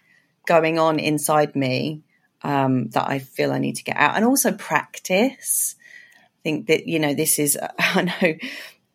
going 0.46 0.78
on 0.78 0.98
inside 0.98 1.54
me 1.54 2.02
um, 2.42 2.88
that 2.90 3.06
I 3.06 3.18
feel 3.18 3.52
I 3.52 3.58
need 3.58 3.76
to 3.76 3.84
get 3.84 3.98
out. 3.98 4.16
And 4.16 4.24
also 4.24 4.52
practice. 4.52 5.76
I 6.16 6.42
think 6.42 6.68
that, 6.68 6.88
you 6.88 7.00
know, 7.00 7.12
this 7.12 7.38
is, 7.38 7.58
I 7.78 8.02
know 8.02 8.34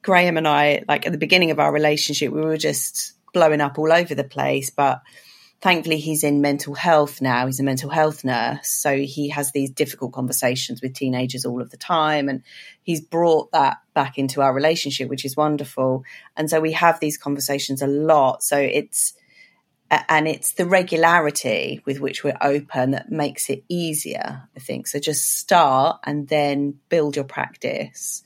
Graham 0.04 0.38
and 0.38 0.48
I, 0.48 0.84
like 0.88 1.06
at 1.06 1.12
the 1.12 1.18
beginning 1.18 1.52
of 1.52 1.60
our 1.60 1.72
relationship, 1.72 2.32
we 2.32 2.42
were 2.42 2.58
just 2.58 3.14
blowing 3.34 3.62
up 3.62 3.80
all 3.80 3.92
over 3.92 4.14
the 4.14 4.24
place. 4.24 4.70
But 4.70 5.02
thankfully, 5.62 5.98
he's 5.98 6.24
in 6.24 6.42
mental 6.42 6.76
health 6.76 7.22
now. 7.22 7.46
He's 7.46 7.62
a 7.62 7.64
mental 7.64 7.90
health 7.90 8.24
nurse. 8.24 8.68
So 8.68 8.98
he 8.98 9.30
has 9.30 9.52
these 9.52 9.72
difficult 9.72 10.12
conversations 10.12 10.82
with 10.82 10.94
teenagers 10.94 11.46
all 11.46 11.62
of 11.62 11.72
the 11.72 11.78
time. 11.78 12.28
And 12.30 12.44
he's 12.84 13.02
brought 13.02 13.52
that 13.54 13.78
back 13.94 14.18
into 14.18 14.42
our 14.42 14.54
relationship, 14.54 15.10
which 15.10 15.26
is 15.26 15.38
wonderful. 15.38 16.04
And 16.36 16.50
so 16.50 16.60
we 16.60 16.74
have 16.74 17.00
these 17.00 17.18
conversations 17.18 17.82
a 17.82 17.88
lot. 17.88 18.44
So 18.44 18.58
it's, 18.58 19.14
and 19.90 20.28
it's 20.28 20.54
the 20.54 20.66
regularity 20.66 21.82
with 21.86 22.02
which 22.02 22.24
we're 22.24 22.38
open 22.42 22.92
that 22.92 23.12
makes 23.12 23.50
it 23.50 23.64
easier, 23.70 24.50
I 24.56 24.60
think. 24.60 24.88
So 24.88 25.00
just 25.00 25.38
start 25.38 26.02
and 26.04 26.28
then 26.28 26.80
build 26.90 27.16
your 27.16 27.26
practice 27.26 28.24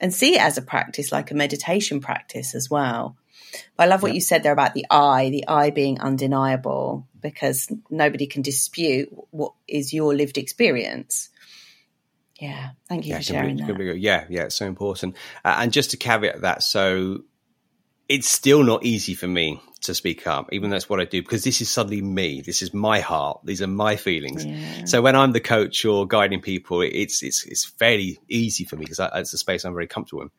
and 0.00 0.12
see 0.12 0.34
it 0.34 0.40
as 0.40 0.58
a 0.58 0.62
practice, 0.62 1.12
like 1.12 1.30
a 1.30 1.34
meditation 1.34 2.00
practice 2.00 2.54
as 2.54 2.68
well. 2.70 3.16
But 3.76 3.84
I 3.84 3.86
love 3.86 4.02
what 4.02 4.08
yep. 4.08 4.16
you 4.16 4.20
said 4.20 4.42
there 4.42 4.52
about 4.52 4.74
the 4.74 4.84
I, 4.90 5.30
the 5.30 5.46
I 5.48 5.70
being 5.70 6.00
undeniable, 6.00 7.06
because 7.20 7.72
nobody 7.90 8.26
can 8.26 8.42
dispute 8.42 9.08
what 9.30 9.52
is 9.66 9.92
your 9.92 10.14
lived 10.14 10.36
experience. 10.36 11.30
Yeah, 12.38 12.70
thank 12.88 13.06
you 13.06 13.12
yeah, 13.12 13.18
for 13.18 13.22
sharing 13.22 13.56
be, 13.56 13.62
that. 13.62 13.98
Yeah, 13.98 14.26
yeah, 14.28 14.44
it's 14.44 14.56
so 14.56 14.66
important. 14.66 15.16
Uh, 15.44 15.56
and 15.58 15.72
just 15.72 15.92
to 15.92 15.96
caveat 15.96 16.42
that, 16.42 16.62
so 16.62 17.22
it's 18.08 18.28
still 18.28 18.62
not 18.62 18.84
easy 18.84 19.14
for 19.14 19.26
me 19.26 19.60
to 19.86 19.94
speak 19.94 20.26
up, 20.26 20.48
even 20.52 20.70
though 20.70 20.74
that's 20.74 20.88
what 20.88 21.00
I 21.00 21.04
do, 21.04 21.22
because 21.22 21.44
this 21.44 21.60
is 21.60 21.70
suddenly 21.70 22.02
me. 22.02 22.40
This 22.40 22.62
is 22.62 22.74
my 22.74 23.00
heart. 23.00 23.40
These 23.44 23.62
are 23.62 23.66
my 23.66 23.96
feelings. 23.96 24.44
Yeah. 24.44 24.84
So 24.84 25.02
when 25.02 25.16
I'm 25.16 25.32
the 25.32 25.40
coach 25.40 25.84
or 25.84 26.06
guiding 26.06 26.40
people, 26.40 26.82
it's 26.82 27.22
it's 27.22 27.44
it's 27.46 27.64
fairly 27.64 28.18
easy 28.28 28.64
for 28.64 28.76
me 28.76 28.84
because 28.84 29.00
it's 29.14 29.32
a 29.32 29.38
space 29.38 29.64
I'm 29.64 29.74
very 29.74 29.86
comfortable 29.86 30.22
in. 30.22 30.30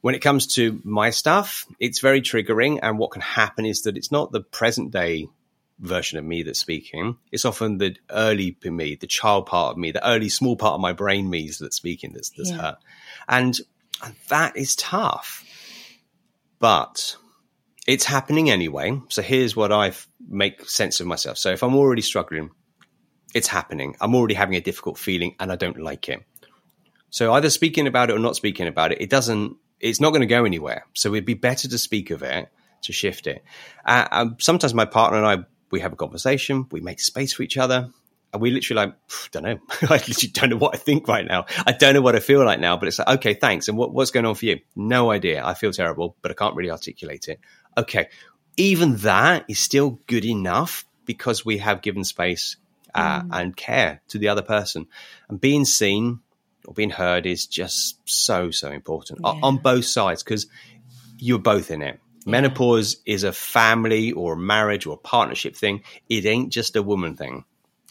When 0.00 0.14
it 0.14 0.20
comes 0.20 0.46
to 0.54 0.80
my 0.84 1.10
stuff, 1.10 1.66
it's 1.80 2.00
very 2.00 2.20
triggering, 2.20 2.80
and 2.82 2.98
what 2.98 3.10
can 3.10 3.22
happen 3.22 3.66
is 3.66 3.82
that 3.82 3.96
it's 3.96 4.12
not 4.12 4.32
the 4.32 4.40
present 4.40 4.90
day 4.90 5.28
version 5.78 6.18
of 6.18 6.24
me 6.24 6.42
that's 6.42 6.60
speaking. 6.60 7.16
It's 7.32 7.44
often 7.44 7.78
the 7.78 7.96
early 8.10 8.56
me, 8.64 8.94
the 8.94 9.06
child 9.06 9.46
part 9.46 9.72
of 9.72 9.78
me, 9.78 9.92
the 9.92 10.06
early 10.06 10.28
small 10.28 10.56
part 10.56 10.74
of 10.74 10.80
my 10.80 10.92
brain 10.92 11.28
me 11.28 11.50
that's 11.60 11.76
speaking. 11.76 12.12
That's 12.12 12.30
that's 12.30 12.50
yeah. 12.50 12.56
hurt, 12.56 12.78
and, 13.28 13.58
and 14.02 14.14
that 14.28 14.56
is 14.56 14.76
tough. 14.76 15.44
But 16.58 17.16
it's 17.86 18.04
happening 18.04 18.50
anyway. 18.50 19.00
So 19.08 19.22
here's 19.22 19.54
what 19.54 19.72
I 19.72 19.92
make 20.28 20.68
sense 20.68 21.00
of 21.00 21.06
myself. 21.06 21.38
So 21.38 21.50
if 21.50 21.62
I'm 21.62 21.76
already 21.76 22.02
struggling, 22.02 22.50
it's 23.34 23.48
happening. 23.48 23.96
I'm 24.00 24.14
already 24.14 24.34
having 24.34 24.56
a 24.56 24.60
difficult 24.60 24.98
feeling 24.98 25.36
and 25.38 25.52
I 25.52 25.56
don't 25.56 25.78
like 25.78 26.08
it. 26.08 26.24
So 27.10 27.32
either 27.32 27.50
speaking 27.50 27.86
about 27.86 28.10
it 28.10 28.14
or 28.14 28.18
not 28.18 28.36
speaking 28.36 28.66
about 28.66 28.92
it, 28.92 29.00
it 29.00 29.10
doesn't, 29.10 29.56
it's 29.80 30.00
not 30.00 30.10
going 30.10 30.22
to 30.22 30.26
go 30.26 30.44
anywhere. 30.44 30.84
So 30.94 31.14
it'd 31.14 31.24
be 31.24 31.34
better 31.34 31.68
to 31.68 31.78
speak 31.78 32.10
of 32.10 32.22
it 32.22 32.48
to 32.82 32.92
shift 32.92 33.26
it. 33.26 33.44
Uh, 33.84 34.06
um, 34.10 34.36
sometimes 34.40 34.74
my 34.74 34.84
partner 34.84 35.18
and 35.18 35.26
I, 35.26 35.44
we 35.70 35.80
have 35.80 35.92
a 35.92 35.96
conversation, 35.96 36.66
we 36.70 36.80
make 36.80 37.00
space 37.00 37.32
for 37.32 37.42
each 37.42 37.56
other. 37.56 37.90
And 38.32 38.42
we 38.42 38.50
literally 38.50 38.86
like, 38.86 38.96
don't 39.30 39.44
know. 39.44 39.58
I 39.82 39.94
literally 39.94 40.32
don't 40.32 40.50
know 40.50 40.56
what 40.56 40.74
I 40.74 40.78
think 40.78 41.06
right 41.06 41.26
now. 41.26 41.46
I 41.66 41.72
don't 41.72 41.94
know 41.94 42.02
what 42.02 42.16
I 42.16 42.20
feel 42.20 42.44
like 42.44 42.58
now, 42.58 42.76
but 42.76 42.88
it's 42.88 42.98
like, 42.98 43.08
okay, 43.08 43.34
thanks. 43.34 43.68
And 43.68 43.78
what, 43.78 43.94
what's 43.94 44.10
going 44.10 44.26
on 44.26 44.34
for 44.34 44.46
you? 44.46 44.60
No 44.74 45.10
idea. 45.10 45.44
I 45.44 45.54
feel 45.54 45.72
terrible, 45.72 46.16
but 46.22 46.32
I 46.32 46.34
can't 46.34 46.56
really 46.56 46.70
articulate 46.70 47.28
it. 47.28 47.40
Okay. 47.76 48.08
Even 48.56 48.96
that 48.96 49.44
is 49.48 49.58
still 49.58 50.00
good 50.06 50.24
enough 50.24 50.86
because 51.04 51.44
we 51.44 51.58
have 51.58 51.82
given 51.82 52.04
space 52.04 52.56
uh, 52.94 53.20
mm. 53.20 53.28
and 53.32 53.56
care 53.56 54.00
to 54.08 54.18
the 54.18 54.28
other 54.28 54.42
person. 54.42 54.86
And 55.28 55.40
being 55.40 55.64
seen 55.64 56.20
or 56.66 56.74
being 56.74 56.90
heard 56.90 57.26
is 57.26 57.46
just 57.46 57.98
so, 58.04 58.50
so 58.50 58.70
important 58.70 59.20
yeah. 59.22 59.38
on 59.42 59.58
both 59.58 59.84
sides 59.84 60.22
because 60.22 60.46
you're 61.18 61.38
both 61.38 61.70
in 61.70 61.82
it. 61.82 62.00
Yeah. 62.24 62.32
Menopause 62.32 62.96
is 63.06 63.24
a 63.24 63.32
family 63.32 64.12
or 64.12 64.32
a 64.32 64.38
marriage 64.38 64.86
or 64.86 64.94
a 64.94 64.98
partnership 64.98 65.54
thing. 65.54 65.82
It 66.08 66.26
ain't 66.26 66.52
just 66.52 66.74
a 66.76 66.82
woman 66.82 67.14
thing. 67.14 67.44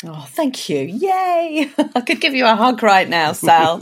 Oh, 0.03 0.27
thank 0.29 0.67
you. 0.67 0.79
Yay. 0.79 1.71
I 1.95 2.01
could 2.01 2.19
give 2.19 2.33
you 2.33 2.45
a 2.45 2.55
hug 2.55 2.83
right 2.83 3.07
now, 3.07 3.31
Sal. 3.31 3.81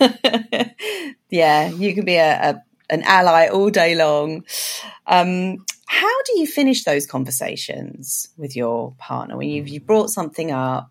yeah, 1.30 1.68
you 1.68 1.94
could 1.94 2.04
be 2.04 2.16
a, 2.16 2.50
a, 2.50 2.62
an 2.94 3.02
ally 3.02 3.48
all 3.48 3.70
day 3.70 3.94
long. 3.94 4.44
Um, 5.06 5.64
how 5.86 6.22
do 6.22 6.38
you 6.38 6.46
finish 6.46 6.84
those 6.84 7.06
conversations 7.06 8.28
with 8.36 8.56
your 8.56 8.94
partner 8.98 9.36
when 9.36 9.48
you've, 9.48 9.68
you've 9.68 9.86
brought 9.86 10.10
something 10.10 10.50
up? 10.50 10.90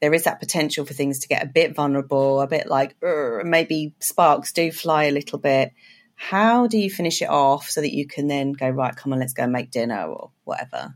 There 0.00 0.14
is 0.14 0.24
that 0.24 0.40
potential 0.40 0.86
for 0.86 0.94
things 0.94 1.18
to 1.20 1.28
get 1.28 1.44
a 1.44 1.46
bit 1.46 1.74
vulnerable, 1.74 2.40
a 2.40 2.46
bit 2.46 2.66
like 2.66 2.96
maybe 3.02 3.94
sparks 4.00 4.52
do 4.52 4.72
fly 4.72 5.04
a 5.04 5.12
little 5.12 5.38
bit. 5.38 5.72
How 6.14 6.66
do 6.66 6.78
you 6.78 6.90
finish 6.90 7.20
it 7.22 7.28
off 7.28 7.68
so 7.68 7.80
that 7.80 7.94
you 7.94 8.06
can 8.06 8.26
then 8.26 8.52
go, 8.52 8.68
right, 8.68 8.96
come 8.96 9.12
on, 9.12 9.18
let's 9.18 9.34
go 9.34 9.46
make 9.46 9.70
dinner 9.70 10.04
or 10.04 10.30
whatever? 10.44 10.94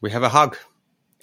We 0.00 0.10
have 0.10 0.22
a 0.22 0.28
hug. 0.28 0.58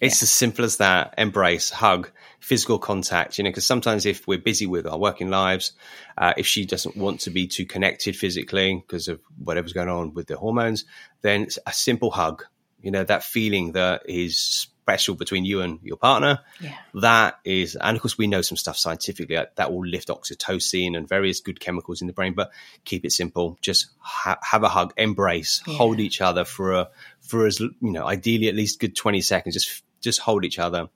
It's 0.02 0.22
yeah. 0.22 0.26
as 0.26 0.32
simple 0.32 0.66
as 0.66 0.78
that. 0.78 1.14
Embrace, 1.18 1.70
hug, 1.70 2.10
physical 2.40 2.80
contact. 2.80 3.38
You 3.38 3.44
know, 3.44 3.50
because 3.50 3.66
sometimes 3.66 4.06
if 4.06 4.28
we're 4.28 4.40
busy 4.40 4.66
with 4.66 4.88
our 4.88 4.98
working 4.98 5.30
lives, 5.30 5.74
uh, 6.18 6.34
if 6.38 6.48
she 6.48 6.66
doesn't 6.66 6.98
want 6.98 7.22
to 7.22 7.30
be 7.30 7.48
too 7.48 7.66
connected 7.66 8.16
physically 8.16 8.76
because 8.76 9.08
of 9.08 9.20
whatever's 9.38 9.74
going 9.74 9.90
on 9.90 10.14
with 10.14 10.28
the 10.28 10.38
hormones, 10.38 10.86
then 11.22 11.48
a 11.66 11.74
simple 11.74 12.12
hug. 12.12 12.44
You 12.82 12.92
know, 12.92 13.04
that 13.04 13.24
feeling 13.24 13.74
that 13.74 14.04
is 14.06 14.70
special 14.90 15.14
between 15.14 15.46
you 15.46 15.62
and 15.62 15.80
your 15.84 15.98
partner. 15.98 16.40
Yeah. 16.60 16.76
That 16.96 17.40
is, 17.46 17.76
and 17.76 17.96
of 17.96 18.02
course, 18.02 18.18
we 18.18 18.26
know 18.26 18.42
some 18.42 18.58
stuff 18.58 18.76
scientifically 18.76 19.38
that 19.56 19.72
will 19.72 19.86
lift 19.86 20.08
oxytocin 20.08 20.98
and 20.98 21.08
various 21.08 21.42
good 21.42 21.60
chemicals 21.60 22.02
in 22.02 22.08
the 22.08 22.14
brain. 22.14 22.34
But 22.34 22.52
keep 22.86 23.06
it 23.06 23.12
simple. 23.12 23.58
Just 23.62 23.90
ha- 24.00 24.40
have 24.42 24.64
a 24.64 24.68
hug, 24.68 24.94
embrace, 24.98 25.62
yeah. 25.68 25.76
hold 25.76 26.00
each 26.00 26.22
other 26.22 26.44
for 26.44 26.74
a 26.74 26.90
for 27.20 27.46
as 27.46 27.60
you 27.60 27.76
know, 27.82 28.08
ideally 28.08 28.48
at 28.48 28.56
least 28.56 28.80
good 28.80 28.96
twenty 28.96 29.22
seconds. 29.22 29.54
Just 29.54 29.84
just 30.02 30.20
hold 30.22 30.44
each 30.44 30.58
other. 30.58 30.90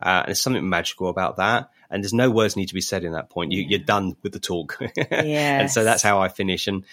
Uh, 0.00 0.20
and 0.20 0.28
there's 0.28 0.40
something 0.40 0.68
magical 0.68 1.08
about 1.08 1.36
that. 1.36 1.70
And 1.90 2.04
there's 2.04 2.12
no 2.12 2.30
words 2.30 2.56
need 2.56 2.68
to 2.68 2.74
be 2.74 2.80
said 2.80 3.04
in 3.04 3.12
that 3.12 3.30
point. 3.30 3.52
You, 3.52 3.76
are 3.76 3.82
done 3.82 4.16
with 4.22 4.32
the 4.32 4.40
talk. 4.40 4.78
and 5.10 5.70
so 5.70 5.84
that's 5.84 6.02
how 6.02 6.20
I 6.20 6.28
finish. 6.28 6.66
And, 6.66 6.84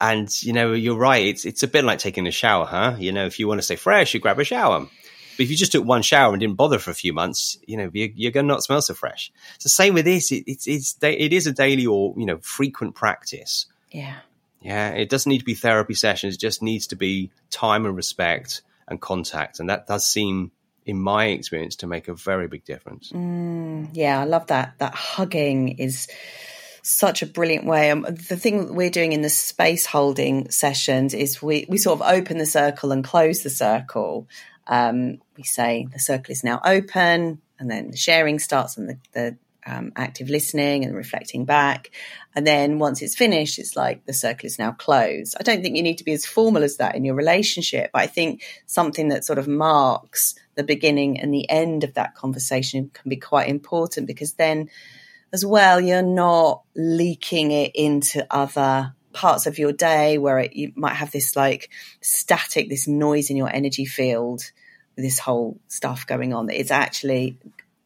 and, 0.00 0.42
you 0.42 0.52
know, 0.52 0.72
you're 0.72 0.96
right. 0.96 1.26
It's, 1.26 1.44
it's 1.44 1.62
a 1.62 1.68
bit 1.68 1.84
like 1.84 1.98
taking 1.98 2.26
a 2.26 2.30
shower, 2.30 2.64
huh? 2.64 2.96
You 2.98 3.12
know, 3.12 3.26
if 3.26 3.38
you 3.38 3.46
want 3.46 3.58
to 3.58 3.62
stay 3.62 3.76
fresh, 3.76 4.14
you 4.14 4.20
grab 4.20 4.38
a 4.38 4.44
shower. 4.44 4.80
But 4.80 5.44
if 5.44 5.50
you 5.50 5.56
just 5.56 5.72
took 5.72 5.84
one 5.84 6.02
shower 6.02 6.32
and 6.32 6.40
didn't 6.40 6.56
bother 6.56 6.78
for 6.78 6.90
a 6.90 6.94
few 6.94 7.12
months, 7.12 7.58
you 7.66 7.76
know, 7.76 7.90
you're, 7.92 8.08
you're 8.14 8.32
going 8.32 8.46
to 8.46 8.52
not 8.52 8.62
smell 8.62 8.82
so 8.82 8.94
fresh. 8.94 9.30
It's 9.54 9.64
the 9.64 9.70
same 9.70 9.94
with 9.94 10.06
this. 10.06 10.32
It, 10.32 10.44
it's, 10.46 10.66
it's, 10.66 10.96
it 11.02 11.32
is 11.32 11.46
a 11.46 11.52
daily 11.52 11.86
or, 11.86 12.14
you 12.16 12.26
know, 12.26 12.38
frequent 12.38 12.94
practice. 12.94 13.66
Yeah. 13.90 14.16
Yeah. 14.60 14.90
It 14.90 15.10
doesn't 15.10 15.30
need 15.30 15.38
to 15.38 15.44
be 15.44 15.54
therapy 15.54 15.94
sessions. 15.94 16.34
It 16.34 16.40
just 16.40 16.62
needs 16.62 16.88
to 16.88 16.96
be 16.96 17.30
time 17.50 17.84
and 17.84 17.94
respect 17.94 18.62
and 18.88 19.00
contact. 19.00 19.60
And 19.60 19.68
that 19.68 19.86
does 19.86 20.06
seem 20.06 20.50
in 20.86 20.98
my 20.98 21.26
experience, 21.26 21.76
to 21.76 21.86
make 21.86 22.08
a 22.08 22.14
very 22.14 22.48
big 22.48 22.64
difference. 22.64 23.12
Mm, 23.12 23.90
yeah, 23.92 24.20
I 24.20 24.24
love 24.24 24.46
that. 24.48 24.74
That 24.78 24.94
hugging 24.94 25.78
is 25.78 26.08
such 26.82 27.22
a 27.22 27.26
brilliant 27.26 27.66
way. 27.66 27.90
Um, 27.90 28.02
the 28.02 28.36
thing 28.36 28.74
we're 28.74 28.90
doing 28.90 29.12
in 29.12 29.22
the 29.22 29.30
space 29.30 29.86
holding 29.86 30.50
sessions 30.50 31.14
is 31.14 31.42
we, 31.42 31.66
we 31.68 31.78
sort 31.78 32.00
of 32.00 32.06
open 32.06 32.38
the 32.38 32.46
circle 32.46 32.92
and 32.92 33.04
close 33.04 33.42
the 33.42 33.50
circle. 33.50 34.28
Um, 34.66 35.18
we 35.36 35.42
say 35.42 35.86
the 35.92 35.98
circle 35.98 36.32
is 36.32 36.44
now 36.44 36.60
open, 36.64 37.40
and 37.58 37.70
then 37.70 37.90
the 37.90 37.96
sharing 37.96 38.38
starts 38.38 38.76
and 38.76 38.88
the, 38.88 38.98
the 39.12 39.36
um, 39.66 39.92
active 39.96 40.28
listening 40.28 40.84
and 40.84 40.94
reflecting 40.94 41.44
back. 41.44 41.90
And 42.34 42.46
then 42.46 42.78
once 42.78 43.02
it's 43.02 43.16
finished, 43.16 43.58
it's 43.58 43.76
like 43.76 44.06
the 44.06 44.12
circle 44.12 44.46
is 44.46 44.58
now 44.58 44.72
closed. 44.72 45.36
I 45.38 45.42
don't 45.42 45.62
think 45.62 45.76
you 45.76 45.82
need 45.82 45.98
to 45.98 46.04
be 46.04 46.12
as 46.12 46.26
formal 46.26 46.62
as 46.62 46.76
that 46.78 46.94
in 46.94 47.04
your 47.04 47.14
relationship, 47.14 47.90
but 47.92 48.02
I 48.02 48.06
think 48.06 48.42
something 48.66 49.08
that 49.08 49.24
sort 49.24 49.38
of 49.38 49.48
marks 49.48 50.34
the 50.54 50.64
beginning 50.64 51.20
and 51.20 51.32
the 51.32 51.48
end 51.48 51.84
of 51.84 51.94
that 51.94 52.14
conversation 52.14 52.90
can 52.92 53.08
be 53.08 53.16
quite 53.16 53.48
important 53.48 54.06
because 54.06 54.34
then 54.34 54.68
as 55.32 55.44
well 55.44 55.80
you're 55.80 56.02
not 56.02 56.62
leaking 56.74 57.50
it 57.50 57.72
into 57.74 58.26
other 58.30 58.94
parts 59.12 59.46
of 59.46 59.58
your 59.58 59.72
day 59.72 60.18
where 60.18 60.38
it, 60.38 60.54
you 60.54 60.72
might 60.76 60.94
have 60.94 61.10
this 61.10 61.34
like 61.34 61.70
static 62.00 62.68
this 62.68 62.86
noise 62.86 63.30
in 63.30 63.36
your 63.36 63.52
energy 63.52 63.84
field 63.84 64.42
this 64.96 65.18
whole 65.18 65.58
stuff 65.68 66.06
going 66.06 66.32
on 66.32 66.46
that 66.46 66.60
it's 66.60 66.70
actually 66.70 67.38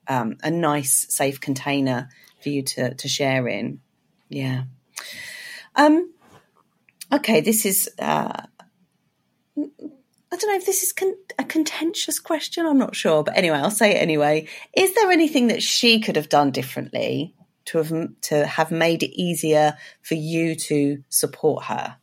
um, 0.09 0.37
a 0.43 0.51
nice 0.51 1.07
safe 1.15 1.41
container 1.41 2.09
for 2.43 2.49
you 2.51 2.63
to 2.63 2.95
to 2.95 3.09
share 3.09 3.49
in 3.49 3.81
yeah 4.29 4.65
um 5.77 6.13
okay 7.13 7.41
this 7.41 7.65
is 7.65 7.89
uh 7.99 8.43
I 9.57 10.37
don't 10.37 10.51
know 10.51 10.57
if 10.57 10.67
this 10.67 10.83
is 10.83 10.93
con- 10.93 11.17
a 11.39 11.45
contentious 11.45 12.19
question. 12.19 12.67
I'm 12.67 12.79
not 12.79 12.97
sure, 12.97 13.23
but 13.23 13.37
anyway, 13.37 13.59
I'll 13.59 13.71
say 13.71 13.93
it 13.95 14.03
anyway. 14.03 14.49
Is 14.77 14.93
there 14.95 15.13
anything 15.13 15.47
that 15.47 15.63
she 15.63 16.01
could 16.01 16.17
have 16.17 16.29
done 16.29 16.51
differently 16.51 17.37
to 17.67 17.79
have 17.79 18.09
to 18.23 18.45
have 18.45 18.73
made 18.73 19.05
it 19.05 19.15
easier 19.15 19.77
for 20.03 20.17
you 20.17 20.57
to 20.57 21.05
support 21.09 21.67
her? 21.67 21.99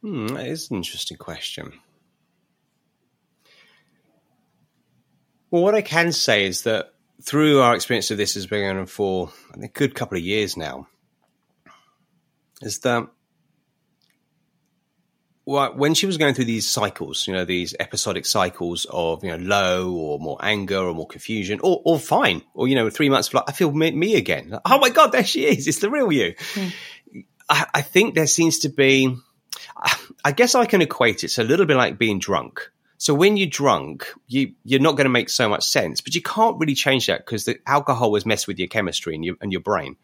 Hmm, 0.00 0.26
that 0.28 0.48
is 0.48 0.72
an 0.72 0.78
interesting 0.78 1.16
question. 1.18 1.72
Well, 5.52 5.62
what 5.62 5.76
I 5.76 5.82
can 5.82 6.10
say 6.10 6.46
is 6.46 6.62
that 6.62 6.94
through 7.22 7.60
our 7.60 7.74
experience 7.74 8.10
of 8.10 8.16
this 8.16 8.34
has 8.34 8.46
been 8.46 8.62
going 8.62 8.78
on 8.78 8.86
for 8.86 9.32
a 9.54 9.68
good 9.68 9.94
couple 9.94 10.18
of 10.18 10.24
years 10.24 10.56
now, 10.56 10.88
is 12.60 12.80
that 12.80 13.08
well, 15.44 15.74
when 15.74 15.94
she 15.94 16.06
was 16.06 16.18
going 16.18 16.34
through 16.34 16.44
these 16.44 16.68
cycles, 16.68 17.26
you 17.26 17.34
know, 17.34 17.44
these 17.44 17.74
episodic 17.80 18.26
cycles 18.26 18.86
of, 18.88 19.24
you 19.24 19.30
know, 19.30 19.44
low 19.44 19.92
or 19.92 20.18
more 20.20 20.38
anger 20.40 20.78
or 20.78 20.94
more 20.94 21.06
confusion 21.06 21.58
or, 21.62 21.82
or 21.84 21.98
fine, 21.98 22.42
or, 22.54 22.68
you 22.68 22.76
know, 22.76 22.88
three 22.90 23.08
months, 23.08 23.34
like, 23.34 23.44
I 23.48 23.52
feel 23.52 23.72
me, 23.72 23.90
me, 23.90 24.14
again. 24.14 24.56
Oh 24.64 24.78
my 24.78 24.90
God, 24.90 25.08
there 25.08 25.24
she 25.24 25.44
is. 25.44 25.66
It's 25.66 25.80
the 25.80 25.90
real 25.90 26.12
you. 26.12 26.34
Mm. 26.54 26.72
I, 27.48 27.66
I, 27.74 27.82
think 27.82 28.14
there 28.14 28.28
seems 28.28 28.60
to 28.60 28.68
be, 28.68 29.16
I 30.24 30.30
guess 30.30 30.54
I 30.54 30.64
can 30.66 30.80
equate 30.80 31.16
it. 31.16 31.24
It's 31.24 31.38
a 31.38 31.44
little 31.44 31.66
bit 31.66 31.76
like 31.76 31.98
being 31.98 32.20
drunk. 32.20 32.70
So 33.02 33.14
when 33.14 33.36
you're 33.36 33.48
drunk, 33.48 34.06
you, 34.28 34.52
you're 34.62 34.78
not 34.78 34.92
going 34.92 35.06
to 35.06 35.10
make 35.10 35.28
so 35.28 35.48
much 35.48 35.64
sense, 35.64 36.00
but 36.00 36.14
you 36.14 36.22
can't 36.22 36.56
really 36.60 36.76
change 36.76 37.08
that 37.08 37.26
because 37.26 37.46
the 37.46 37.58
alcohol 37.66 38.14
has 38.14 38.24
messed 38.24 38.46
with 38.46 38.60
your 38.60 38.68
chemistry 38.68 39.16
and 39.16 39.24
your, 39.24 39.34
and 39.40 39.50
your 39.50 39.60
brain. 39.60 39.96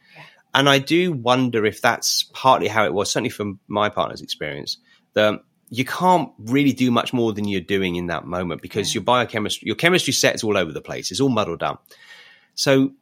And 0.53 0.69
I 0.69 0.81
do 0.81 1.13
wonder 1.13 1.65
if 1.65 1.81
that's 1.81 2.25
partly 2.33 2.67
how 2.67 2.87
it 2.87 2.93
was, 2.93 3.09
certainly 3.13 3.31
from 3.31 3.61
my 3.69 3.89
partner's 3.89 4.21
experience 4.21 4.79
that 5.13 5.45
you 5.69 5.85
can't 5.85 6.33
really 6.41 6.73
do 6.73 6.91
much 6.91 7.13
more 7.13 7.33
than 7.33 7.47
you're 7.47 7.61
doing 7.61 7.95
in 7.95 8.09
that 8.09 8.27
moment 8.27 8.63
because 8.63 8.93
your 8.93 9.05
biochemistry, 9.05 9.69
your 9.69 9.77
chemistry 9.77 10.13
sets 10.13 10.43
all 10.43 10.57
over 10.57 10.73
the 10.73 10.81
place. 10.81 11.13
It's 11.13 11.21
all 11.21 11.29
muddled 11.29 11.63
up. 11.63 11.87
So 12.57 12.95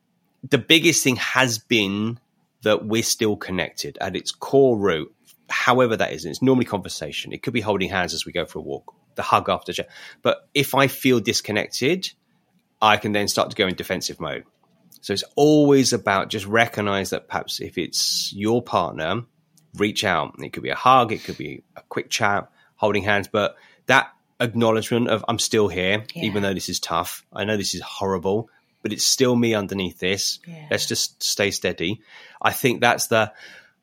the 0.47 0.59
biggest 0.59 1.03
thing 1.05 1.17
has 1.17 1.57
been 1.57 2.21
that 2.65 2.85
we're 2.85 3.03
still 3.03 3.37
connected 3.37 3.97
at 4.03 4.15
its 4.15 4.31
core 4.31 4.77
root, 4.77 5.11
however 5.49 5.97
that 5.97 6.13
is. 6.13 6.27
And 6.27 6.33
it's 6.33 6.43
normally 6.43 6.67
conversation. 6.67 7.33
It 7.33 7.43
could 7.43 7.55
be 7.55 7.63
holding 7.63 7.89
hands 7.89 8.13
as 8.13 8.27
we 8.27 8.33
go 8.33 8.45
for 8.45 8.59
a 8.59 8.63
walk, 8.63 8.95
the 9.17 9.23
hug 9.23 9.49
after. 9.49 9.73
Chat. 9.73 9.89
But 10.23 10.49
if 10.55 10.75
I 10.75 10.87
feel 10.87 11.21
disconnected, 11.21 12.11
I 12.81 12.97
can 12.97 13.13
then 13.13 13.29
start 13.29 13.51
to 13.51 13.57
go 13.57 13.67
in 13.67 13.75
defensive 13.75 14.21
mode. 14.21 14.45
So 15.01 15.13
it's 15.13 15.25
always 15.35 15.93
about 15.93 16.31
just 16.31 16.47
recognize 16.47 17.11
that 17.11 17.29
perhaps 17.29 17.61
if 17.61 17.79
it's 17.79 18.33
your 18.35 18.63
partner 18.63 19.25
reach 19.79 20.05
out. 20.05 20.35
It 20.39 20.53
could 20.53 20.63
be 20.63 20.71
a 20.71 20.77
hug, 20.77 21.13
it 21.13 21.25
could 21.25 21.39
be 21.39 21.63
a 21.77 21.83
quick 21.83 22.11
chat, 22.11 22.51
holding 22.77 23.03
hands, 23.03 23.29
but 23.29 23.57
that 23.87 24.13
acknowledgement 24.41 25.09
of 25.09 25.25
I'm 25.29 25.39
still 25.39 25.69
here, 25.69 26.05
yeah. 26.15 26.25
even 26.25 26.43
though 26.43 26.55
this 26.55 26.69
is 26.69 26.81
tough. 26.81 27.25
I 27.33 27.45
know 27.45 27.57
this 27.57 27.75
is 27.75 27.81
horrible, 27.81 28.51
but 28.83 28.93
it's 28.93 29.05
still 29.05 29.35
me 29.35 29.55
underneath 29.55 29.99
this. 29.99 30.41
Yeah. 30.47 30.67
Let's 30.71 30.87
just 30.87 31.23
stay 31.23 31.51
steady. 31.51 32.01
I 32.41 32.53
think 32.53 32.81
that's 32.81 33.07
the 33.09 33.33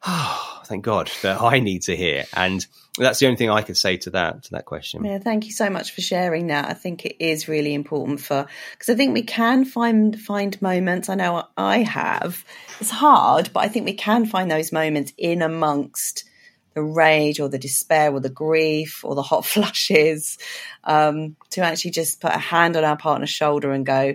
oh, 0.06 0.62
thank 0.66 0.84
God 0.84 1.12
that 1.22 1.42
I 1.42 1.60
need 1.60 1.84
to 1.84 1.96
hear. 1.96 2.26
And 2.34 2.66
that's 2.98 3.20
the 3.20 3.26
only 3.26 3.38
thing 3.38 3.50
I 3.50 3.62
could 3.62 3.78
say 3.78 3.98
to 3.98 4.12
that 4.12 4.44
to 4.44 4.52
that 4.52 4.66
question. 4.66 5.04
Yeah, 5.04 5.20
thank 5.20 5.46
you 5.46 5.52
so 5.52 5.70
much 5.70 5.94
for 5.94 6.02
sharing 6.02 6.48
that. 6.48 6.70
I 6.70 6.74
think 6.74 7.06
it 7.06 7.24
is 7.24 7.48
really 7.48 7.74
important 7.74 8.22
for 8.22 8.46
because 8.72 8.90
I 8.90 8.96
think 8.96 9.14
we 9.14 9.24
can 9.24 9.66
find 9.66 10.20
find 10.20 10.62
moments. 10.62 11.10
I 11.10 11.16
know 11.16 11.48
I 11.58 11.80
have. 11.80 12.44
It's 12.80 12.92
hard, 12.92 13.50
but 13.54 13.62
I 13.62 13.68
think 13.68 13.86
we 13.86 13.94
can 13.94 14.26
find 14.26 14.50
those 14.50 14.72
moments 14.72 15.14
in 15.18 15.42
amongst 15.42 16.26
the 16.74 16.84
rage 16.84 17.40
or 17.40 17.50
the 17.50 17.60
despair 17.60 18.12
or 18.12 18.20
the 18.20 18.30
grief 18.30 19.04
or 19.04 19.16
the 19.16 19.22
hot 19.22 19.46
flushes 19.46 20.38
um, 20.84 21.36
to 21.52 21.62
actually 21.62 21.92
just 21.92 22.20
put 22.20 22.34
a 22.34 22.40
hand 22.40 22.76
on 22.76 22.84
our 22.84 22.98
partner's 22.98 23.30
shoulder 23.30 23.72
and 23.72 23.86
go, 23.86 24.14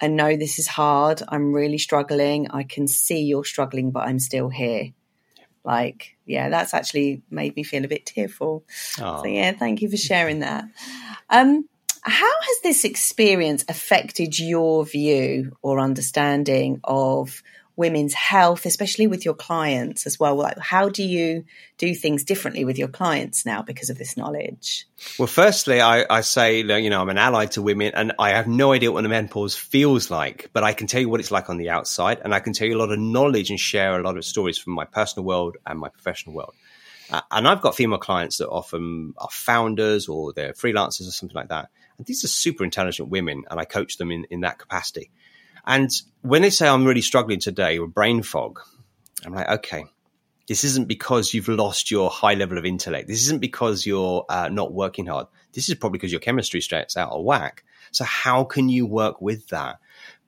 I 0.00 0.08
know 0.08 0.36
this 0.36 0.58
is 0.58 0.66
hard. 0.66 1.22
I'm 1.26 1.52
really 1.52 1.78
struggling. 1.78 2.50
I 2.50 2.64
can 2.64 2.86
see 2.86 3.22
you're 3.22 3.44
struggling, 3.44 3.92
but 3.92 4.06
I'm 4.06 4.18
still 4.18 4.48
here. 4.48 4.92
Like, 5.66 6.16
yeah, 6.24 6.48
that's 6.48 6.72
actually 6.72 7.22
made 7.28 7.56
me 7.56 7.64
feel 7.64 7.84
a 7.84 7.88
bit 7.88 8.06
tearful. 8.06 8.64
So, 9.22 9.26
yeah, 9.26 9.52
thank 9.52 9.82
you 9.82 9.90
for 9.90 9.96
sharing 9.96 10.38
that. 10.38 10.64
Um, 11.28 11.68
how 12.02 12.40
has 12.40 12.60
this 12.62 12.84
experience 12.84 13.64
affected 13.68 14.38
your 14.38 14.84
view 14.84 15.56
or 15.62 15.80
understanding 15.80 16.80
of 16.84 17.42
women's 17.76 18.14
health, 18.14 18.66
especially 18.66 19.06
with 19.06 19.24
your 19.24 19.34
clients 19.34 20.06
as 20.06 20.18
well? 20.18 20.34
Like, 20.36 20.58
how 20.58 20.88
do 20.88 21.02
you 21.02 21.44
do 21.78 21.94
things 21.94 22.24
differently 22.24 22.64
with 22.64 22.78
your 22.78 22.88
clients 22.88 23.44
now 23.44 23.62
because 23.62 23.90
of 23.90 23.98
this 23.98 24.16
knowledge? 24.16 24.86
Well, 25.18 25.28
firstly, 25.28 25.80
I, 25.80 26.06
I 26.08 26.22
say, 26.22 26.60
you 26.62 26.90
know, 26.90 27.00
I'm 27.00 27.08
an 27.08 27.18
ally 27.18 27.46
to 27.46 27.62
women 27.62 27.92
and 27.94 28.12
I 28.18 28.30
have 28.30 28.46
no 28.46 28.72
idea 28.72 28.90
what 28.90 29.02
the 29.02 29.08
menopause 29.08 29.54
feels 29.54 30.10
like, 30.10 30.50
but 30.52 30.64
I 30.64 30.72
can 30.72 30.86
tell 30.86 31.00
you 31.00 31.08
what 31.08 31.20
it's 31.20 31.30
like 31.30 31.50
on 31.50 31.58
the 31.58 31.70
outside. 31.70 32.20
And 32.24 32.34
I 32.34 32.40
can 32.40 32.52
tell 32.52 32.66
you 32.66 32.76
a 32.76 32.80
lot 32.80 32.90
of 32.90 32.98
knowledge 32.98 33.50
and 33.50 33.60
share 33.60 34.00
a 34.00 34.02
lot 34.02 34.16
of 34.16 34.24
stories 34.24 34.58
from 34.58 34.72
my 34.72 34.86
personal 34.86 35.26
world 35.26 35.56
and 35.66 35.78
my 35.78 35.90
professional 35.90 36.34
world. 36.34 36.54
Uh, 37.10 37.20
and 37.30 37.46
I've 37.46 37.60
got 37.60 37.76
female 37.76 37.98
clients 37.98 38.38
that 38.38 38.48
often 38.48 39.14
are 39.18 39.28
founders 39.30 40.08
or 40.08 40.32
they're 40.32 40.54
freelancers 40.54 41.06
or 41.06 41.12
something 41.12 41.36
like 41.36 41.50
that. 41.50 41.68
And 41.98 42.06
these 42.06 42.24
are 42.24 42.28
super 42.28 42.64
intelligent 42.64 43.08
women, 43.08 43.44
and 43.50 43.58
I 43.60 43.64
coach 43.64 43.96
them 43.96 44.10
in, 44.10 44.24
in 44.28 44.40
that 44.40 44.58
capacity. 44.58 45.10
And 45.66 45.90
when 46.22 46.42
they 46.42 46.50
say 46.50 46.68
I'm 46.68 46.84
really 46.84 47.00
struggling 47.00 47.40
today 47.40 47.78
with 47.78 47.94
brain 47.94 48.22
fog, 48.22 48.60
I'm 49.24 49.34
like, 49.34 49.48
okay, 49.48 49.84
this 50.46 50.62
isn't 50.62 50.86
because 50.86 51.34
you've 51.34 51.48
lost 51.48 51.90
your 51.90 52.08
high 52.08 52.34
level 52.34 52.56
of 52.56 52.64
intellect. 52.64 53.08
This 53.08 53.22
isn't 53.22 53.40
because 53.40 53.84
you're 53.84 54.24
uh, 54.28 54.48
not 54.48 54.72
working 54.72 55.06
hard. 55.06 55.26
This 55.52 55.68
is 55.68 55.74
probably 55.74 55.98
because 55.98 56.12
your 56.12 56.20
chemistry 56.20 56.60
straight's 56.60 56.96
out 56.96 57.10
of 57.10 57.24
whack. 57.24 57.64
So 57.90 58.04
how 58.04 58.44
can 58.44 58.68
you 58.68 58.86
work 58.86 59.20
with 59.20 59.48
that? 59.48 59.78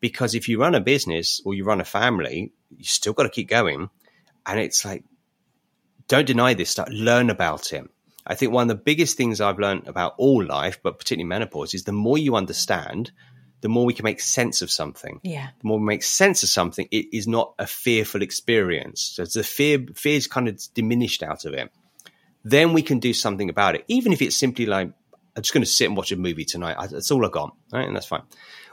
Because 0.00 0.34
if 0.34 0.48
you 0.48 0.60
run 0.60 0.74
a 0.74 0.80
business 0.80 1.40
or 1.44 1.54
you 1.54 1.64
run 1.64 1.80
a 1.80 1.84
family, 1.84 2.52
you 2.76 2.84
still 2.84 3.12
got 3.12 3.24
to 3.24 3.28
keep 3.28 3.48
going. 3.48 3.90
And 4.46 4.58
it's 4.58 4.84
like, 4.84 5.04
don't 6.08 6.26
deny 6.26 6.54
this 6.54 6.70
stuff. 6.70 6.88
Learn 6.90 7.30
about 7.30 7.72
it. 7.72 7.84
I 8.26 8.34
think 8.34 8.52
one 8.52 8.70
of 8.70 8.76
the 8.76 8.82
biggest 8.82 9.16
things 9.16 9.40
I've 9.40 9.58
learned 9.58 9.88
about 9.88 10.14
all 10.18 10.44
life, 10.44 10.80
but 10.82 10.98
particularly 10.98 11.28
menopause, 11.28 11.74
is 11.74 11.84
the 11.84 11.92
more 11.92 12.18
you 12.18 12.36
understand, 12.36 13.10
the 13.60 13.68
more 13.68 13.84
we 13.84 13.94
can 13.94 14.04
make 14.04 14.20
sense 14.20 14.62
of 14.62 14.70
something. 14.70 15.20
Yeah. 15.22 15.48
The 15.60 15.66
more 15.66 15.78
we 15.78 15.84
make 15.84 16.02
sense 16.02 16.42
of 16.42 16.48
something, 16.48 16.86
it 16.90 17.06
is 17.12 17.26
not 17.26 17.54
a 17.58 17.66
fearful 17.66 18.22
experience. 18.22 19.00
So 19.00 19.24
the 19.24 19.42
fear, 19.42 19.84
fear 19.94 20.16
is 20.16 20.26
kind 20.26 20.48
of 20.48 20.60
diminished 20.74 21.22
out 21.22 21.44
of 21.44 21.54
it. 21.54 21.72
Then 22.44 22.72
we 22.72 22.82
can 22.82 23.00
do 23.00 23.12
something 23.12 23.50
about 23.50 23.74
it, 23.74 23.84
even 23.88 24.12
if 24.12 24.22
it's 24.22 24.36
simply 24.36 24.66
like, 24.66 24.92
I'm 25.36 25.42
just 25.42 25.52
going 25.52 25.62
to 25.62 25.70
sit 25.70 25.86
and 25.86 25.96
watch 25.96 26.12
a 26.12 26.16
movie 26.16 26.44
tonight. 26.44 26.76
That's 26.90 27.10
all 27.10 27.24
I've 27.24 27.32
got, 27.32 27.54
right? 27.72 27.86
And 27.86 27.94
that's 27.94 28.06
fine. 28.06 28.22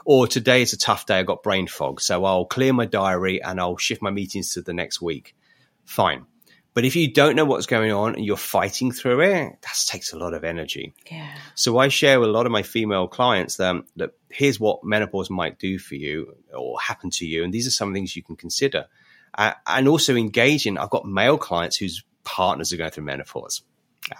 Or 0.04 0.26
today 0.26 0.62
is 0.62 0.72
a 0.72 0.78
tough 0.78 1.06
day. 1.06 1.18
I 1.18 1.22
got 1.24 1.42
brain 1.42 1.66
fog, 1.66 2.00
so 2.00 2.24
I'll 2.24 2.44
clear 2.44 2.72
my 2.72 2.86
diary 2.86 3.42
and 3.42 3.60
I'll 3.60 3.76
shift 3.76 4.02
my 4.02 4.10
meetings 4.10 4.54
to 4.54 4.62
the 4.62 4.72
next 4.72 5.02
week. 5.02 5.34
Fine. 5.84 6.26
But 6.76 6.84
if 6.84 6.94
you 6.94 7.10
don't 7.10 7.36
know 7.36 7.46
what's 7.46 7.64
going 7.64 7.90
on 7.90 8.16
and 8.16 8.22
you're 8.26 8.36
fighting 8.36 8.92
through 8.92 9.22
it, 9.22 9.62
that 9.62 9.84
takes 9.86 10.12
a 10.12 10.18
lot 10.18 10.34
of 10.34 10.44
energy. 10.44 10.92
Yeah. 11.10 11.34
So 11.54 11.78
I 11.78 11.88
share 11.88 12.20
with 12.20 12.28
a 12.28 12.32
lot 12.32 12.44
of 12.44 12.52
my 12.52 12.62
female 12.62 13.08
clients 13.08 13.56
that, 13.56 13.76
that 13.96 14.10
here's 14.28 14.60
what 14.60 14.84
menopause 14.84 15.30
might 15.30 15.58
do 15.58 15.78
for 15.78 15.94
you 15.94 16.36
or 16.54 16.78
happen 16.78 17.08
to 17.12 17.24
you. 17.24 17.44
And 17.44 17.54
these 17.54 17.66
are 17.66 17.70
some 17.70 17.94
things 17.94 18.14
you 18.14 18.22
can 18.22 18.36
consider. 18.36 18.88
Uh, 19.32 19.52
and 19.66 19.88
also 19.88 20.16
engaging, 20.16 20.76
I've 20.76 20.90
got 20.90 21.06
male 21.06 21.38
clients 21.38 21.78
whose 21.78 22.04
partners 22.24 22.74
are 22.74 22.76
going 22.76 22.90
through 22.90 23.04
menopause. 23.04 23.62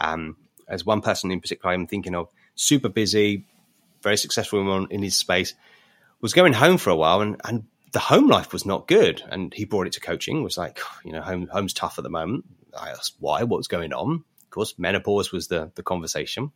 Um, 0.00 0.38
as 0.66 0.82
one 0.82 1.02
person 1.02 1.30
in 1.30 1.42
particular 1.42 1.74
I'm 1.74 1.86
thinking 1.86 2.14
of, 2.14 2.30
super 2.54 2.88
busy, 2.88 3.44
very 4.02 4.16
successful 4.16 4.64
woman 4.64 4.88
in 4.88 5.02
his 5.02 5.14
space, 5.14 5.52
was 6.22 6.32
going 6.32 6.54
home 6.54 6.78
for 6.78 6.88
a 6.88 6.96
while 6.96 7.20
and, 7.20 7.38
and 7.44 7.64
the 7.92 7.98
home 7.98 8.28
life 8.28 8.52
was 8.52 8.66
not 8.66 8.88
good. 8.88 9.22
And 9.28 9.52
he 9.52 9.64
brought 9.64 9.86
it 9.86 9.94
to 9.94 10.00
coaching, 10.00 10.42
was 10.42 10.58
like, 10.58 10.80
you 11.04 11.12
know, 11.12 11.22
home, 11.22 11.48
home's 11.50 11.72
tough 11.72 11.98
at 11.98 12.02
the 12.02 12.10
moment. 12.10 12.44
I 12.78 12.90
asked 12.90 13.16
why, 13.18 13.42
what's 13.44 13.68
going 13.68 13.92
on? 13.92 14.24
Of 14.42 14.50
course, 14.50 14.74
menopause 14.78 15.32
was 15.32 15.48
the, 15.48 15.70
the 15.74 15.82
conversation. 15.82 16.52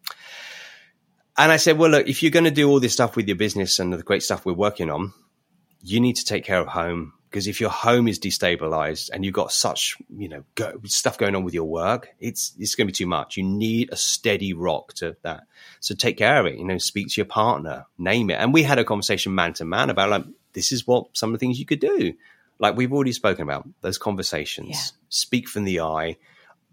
And 1.37 1.51
I 1.51 1.57
said, 1.57 1.79
well, 1.79 1.91
look, 1.91 2.09
if 2.09 2.23
you're 2.23 2.31
going 2.31 2.45
to 2.45 2.51
do 2.51 2.69
all 2.69 2.81
this 2.81 2.93
stuff 2.93 3.17
with 3.17 3.27
your 3.27 3.37
business 3.37 3.79
and 3.79 3.93
the 3.93 4.03
great 4.03 4.23
stuff 4.23 4.45
we're 4.45 4.53
working 4.53 4.91
on, 4.91 5.13
you 5.83 6.01
need 6.01 6.17
to 6.17 6.25
take 6.25 6.45
care 6.45 6.61
of 6.61 6.67
home 6.69 7.15
because 7.31 7.47
if 7.47 7.61
your 7.61 7.71
home 7.71 8.09
is 8.09 8.19
destabilized 8.19 9.11
and 9.13 9.25
you've 9.25 9.35
got 9.35 9.53
such, 9.53 9.97
you 10.15 10.29
know, 10.29 10.43
go, 10.57 10.81
stuff 10.87 11.17
going 11.17 11.37
on 11.37 11.45
with 11.45 11.55
your 11.55 11.65
work, 11.65 12.09
it's 12.19 12.53
it's 12.59 12.75
going 12.75 12.89
to 12.89 12.93
be 12.93 12.97
too 12.97 13.07
much. 13.07 13.37
You 13.37 13.45
need 13.45 13.91
a 13.93 13.97
steady 13.97 14.53
rock 14.53 14.95
to 14.95 15.17
that. 15.23 15.45
So 15.79 15.95
take 15.95 16.19
care 16.19 16.41
of 16.41 16.47
it. 16.47 16.59
You 16.59 16.65
know, 16.65 16.79
speak 16.79 17.09
to 17.09 17.21
your 17.21 17.27
partner, 17.27 17.87
name 17.97 18.31
it. 18.31 18.35
And 18.35 18.53
we 18.53 18.65
had 18.65 18.81
a 18.81 18.85
conversation 18.85 19.35
man 19.35 19.53
to 19.55 19.65
man 19.65 19.91
about 19.91 20.11
like 20.11 20.25
this 20.53 20.73
is 20.73 20.87
what 20.87 21.07
some 21.13 21.31
of 21.31 21.39
the 21.39 21.45
things 21.45 21.59
you 21.59 21.67
could 21.67 21.81
do. 21.81 22.15
Like 22.59 22.77
we've 22.77 22.93
already 22.93 23.13
spoken 23.13 23.43
about 23.43 23.69
those 23.81 23.99
conversations. 23.99 24.69
Yeah. 24.71 24.99
Speak 25.09 25.49
from 25.49 25.65
the 25.65 25.81
I, 25.81 26.17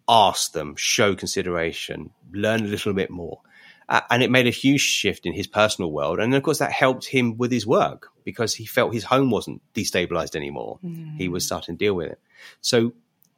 ask 0.08 0.52
them, 0.52 0.76
show 0.76 1.16
consideration, 1.16 2.12
learn 2.32 2.62
a 2.62 2.68
little 2.68 2.94
bit 2.94 3.10
more. 3.10 3.42
Uh, 3.90 4.02
and 4.10 4.22
it 4.22 4.30
made 4.30 4.48
a 4.48 4.52
huge 4.52 4.82
shift 4.82 5.26
in 5.26 5.32
his 5.32 5.48
personal 5.48 5.92
world. 5.92 6.20
And 6.20 6.36
of 6.36 6.44
course, 6.44 6.60
that 6.60 6.74
helped 6.74 7.06
him 7.06 7.38
with 7.38 7.52
his 7.52 7.66
work 7.66 8.10
because 8.26 8.54
he 8.54 8.66
felt 8.66 8.94
his 8.94 9.06
home 9.06 9.32
wasn't 9.32 9.62
destabilized 9.74 10.36
anymore. 10.36 10.80
Mm. 10.84 11.18
He 11.18 11.30
was 11.30 11.46
starting 11.46 11.78
to 11.78 11.86
deal 11.86 11.94
with 11.94 12.12
it. 12.12 12.20
So 12.60 12.92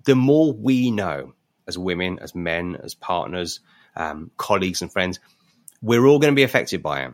the 0.05 0.15
more 0.15 0.51
we 0.51 0.89
know 0.89 1.33
as 1.67 1.77
women, 1.77 2.17
as 2.19 2.33
men, 2.33 2.77
as 2.83 2.95
partners, 2.95 3.59
um, 3.95 4.31
colleagues, 4.37 4.81
and 4.81 4.91
friends, 4.91 5.19
we're 5.83 6.05
all 6.05 6.17
going 6.17 6.33
to 6.33 6.35
be 6.35 6.43
affected 6.43 6.81
by 6.81 7.03
it. 7.03 7.13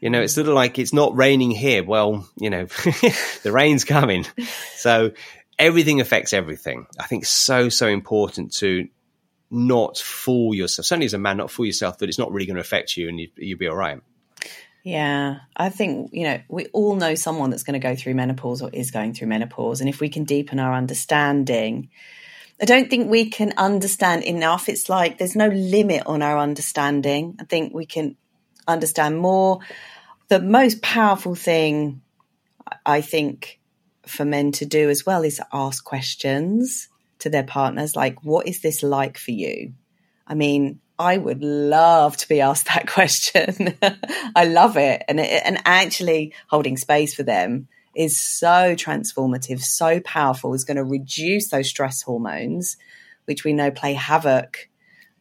You 0.00 0.10
know, 0.10 0.20
it's 0.20 0.34
sort 0.34 0.48
of 0.48 0.54
like 0.54 0.78
it's 0.78 0.92
not 0.92 1.16
raining 1.16 1.50
here. 1.50 1.82
Well, 1.82 2.28
you 2.36 2.50
know, 2.50 2.64
the 3.42 3.52
rain's 3.52 3.84
coming. 3.84 4.26
So 4.74 5.12
everything 5.58 6.00
affects 6.00 6.32
everything. 6.32 6.86
I 6.98 7.04
think 7.04 7.24
so, 7.24 7.68
so 7.68 7.86
important 7.86 8.52
to 8.54 8.88
not 9.50 9.98
fool 9.98 10.54
yourself. 10.54 10.86
Certainly 10.86 11.06
as 11.06 11.14
a 11.14 11.18
man, 11.18 11.38
not 11.38 11.50
fool 11.50 11.66
yourself 11.66 11.98
that 11.98 12.08
it's 12.08 12.18
not 12.18 12.32
really 12.32 12.46
going 12.46 12.56
to 12.56 12.60
affect 12.60 12.96
you 12.96 13.08
and 13.08 13.18
you, 13.18 13.28
you'll 13.36 13.58
be 13.58 13.68
all 13.68 13.76
right. 13.76 14.00
Yeah, 14.82 15.40
I 15.56 15.70
think, 15.70 16.10
you 16.12 16.24
know, 16.24 16.40
we 16.48 16.66
all 16.66 16.94
know 16.94 17.16
someone 17.16 17.50
that's 17.50 17.64
going 17.64 17.80
to 17.80 17.84
go 17.84 17.96
through 17.96 18.14
menopause 18.14 18.62
or 18.62 18.70
is 18.72 18.92
going 18.92 19.14
through 19.14 19.26
menopause. 19.28 19.80
And 19.80 19.88
if 19.88 20.00
we 20.00 20.08
can 20.08 20.22
deepen 20.24 20.60
our 20.60 20.72
understanding, 20.74 21.88
I 22.60 22.66
don't 22.66 22.88
think 22.88 23.10
we 23.10 23.28
can 23.28 23.52
understand 23.56 24.22
enough. 24.22 24.68
It's 24.68 24.88
like 24.88 25.18
there's 25.18 25.34
no 25.34 25.48
limit 25.48 26.04
on 26.06 26.22
our 26.22 26.38
understanding. 26.38 27.36
I 27.40 27.44
think 27.44 27.74
we 27.74 27.84
can 27.84 28.16
understand 28.66 29.18
more. 29.18 29.60
The 30.28 30.40
most 30.40 30.82
powerful 30.82 31.34
thing 31.34 32.02
I 32.84 33.00
think 33.00 33.60
for 34.06 34.24
men 34.24 34.52
to 34.52 34.66
do 34.66 34.88
as 34.88 35.04
well 35.04 35.22
is 35.22 35.40
ask 35.52 35.84
questions 35.84 36.88
to 37.20 37.30
their 37.30 37.42
partners 37.42 37.96
like, 37.96 38.22
what 38.24 38.46
is 38.46 38.60
this 38.60 38.82
like 38.82 39.18
for 39.18 39.32
you? 39.32 39.72
I 40.26 40.34
mean, 40.34 40.80
I 40.98 41.18
would 41.18 41.42
love 41.42 42.16
to 42.18 42.28
be 42.28 42.40
asked 42.40 42.66
that 42.74 42.88
question. 42.88 43.76
I 44.34 44.44
love 44.44 44.76
it. 44.76 45.02
And, 45.08 45.20
it, 45.20 45.42
and 45.44 45.58
actually 45.64 46.34
holding 46.48 46.76
space 46.76 47.14
for 47.14 47.22
them 47.22 47.68
is 47.94 48.18
so 48.18 48.74
transformative, 48.74 49.62
so 49.62 50.00
powerful, 50.00 50.54
is 50.54 50.64
going 50.64 50.76
to 50.76 50.84
reduce 50.84 51.48
those 51.48 51.68
stress 51.68 52.02
hormones, 52.02 52.76
which 53.24 53.42
we 53.42 53.52
know 53.52 53.70
play 53.70 53.94
havoc 53.94 54.68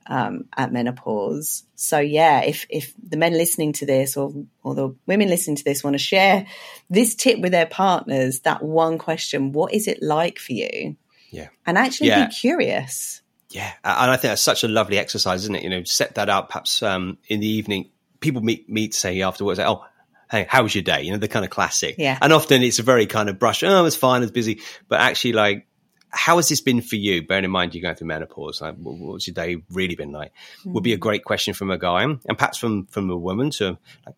um, 0.07 0.45
at 0.55 0.71
menopause. 0.71 1.63
So 1.75 1.99
yeah, 1.99 2.41
if 2.41 2.65
if 2.69 2.93
the 3.01 3.17
men 3.17 3.33
listening 3.33 3.73
to 3.73 3.85
this 3.85 4.17
or 4.17 4.33
or 4.63 4.75
the 4.75 4.95
women 5.05 5.29
listening 5.29 5.55
to 5.57 5.63
this 5.63 5.83
want 5.83 5.95
to 5.95 5.99
share 5.99 6.47
this 6.89 7.15
tip 7.15 7.39
with 7.39 7.51
their 7.51 7.65
partners, 7.65 8.41
that 8.41 8.63
one 8.63 8.97
question, 8.97 9.51
what 9.51 9.73
is 9.73 9.87
it 9.87 10.01
like 10.01 10.39
for 10.39 10.53
you? 10.53 10.95
Yeah, 11.31 11.49
and 11.65 11.77
actually 11.77 12.09
yeah. 12.09 12.27
be 12.27 12.33
curious. 12.33 13.21
Yeah, 13.49 13.71
and 13.83 14.11
I 14.11 14.17
think 14.17 14.31
that's 14.31 14.41
such 14.41 14.63
a 14.63 14.67
lovely 14.67 14.97
exercise, 14.97 15.43
isn't 15.43 15.55
it? 15.55 15.63
You 15.63 15.69
know, 15.69 15.83
set 15.83 16.15
that 16.15 16.29
up 16.29 16.49
perhaps 16.49 16.83
um, 16.83 17.17
in 17.27 17.39
the 17.39 17.47
evening. 17.47 17.89
People 18.19 18.41
meet 18.41 18.69
meet 18.69 18.93
say 18.93 19.21
afterwards, 19.21 19.59
like, 19.59 19.67
oh, 19.67 19.85
hey, 20.31 20.45
how 20.49 20.63
was 20.63 20.75
your 20.75 20.81
day? 20.83 21.03
You 21.03 21.11
know, 21.11 21.17
the 21.17 21.27
kind 21.27 21.45
of 21.45 21.51
classic. 21.51 21.95
Yeah. 21.97 22.17
And 22.21 22.33
often 22.33 22.63
it's 22.63 22.79
a 22.79 22.83
very 22.83 23.05
kind 23.05 23.29
of 23.29 23.39
brush. 23.39 23.63
Oh, 23.63 23.79
it 23.79 23.83
was 23.83 23.95
fine. 23.95 24.21
It 24.21 24.25
was 24.25 24.31
busy. 24.31 24.61
But 24.87 24.99
actually, 24.99 25.33
like, 25.33 25.67
how 26.15 26.37
has 26.37 26.49
this 26.49 26.61
been 26.61 26.81
for 26.81 26.95
you? 26.95 27.25
Bearing 27.25 27.45
in 27.45 27.51
mind 27.51 27.75
you're 27.75 27.81
going 27.81 27.95
through 27.95 28.07
menopause, 28.07 28.61
like, 28.61 28.75
what's 28.77 29.27
your 29.27 29.33
day 29.33 29.57
really 29.69 29.95
been 29.95 30.11
like? 30.11 30.31
Mm-hmm. 30.59 30.73
Would 30.73 30.83
be 30.83 30.93
a 30.93 30.97
great 30.97 31.23
question 31.23 31.53
from 31.53 31.69
a 31.71 31.77
guy, 31.77 32.03
and 32.03 32.37
perhaps 32.37 32.57
from 32.57 32.85
from 32.87 33.09
a 33.09 33.17
woman 33.17 33.51
to, 33.51 33.77
like, 34.05 34.15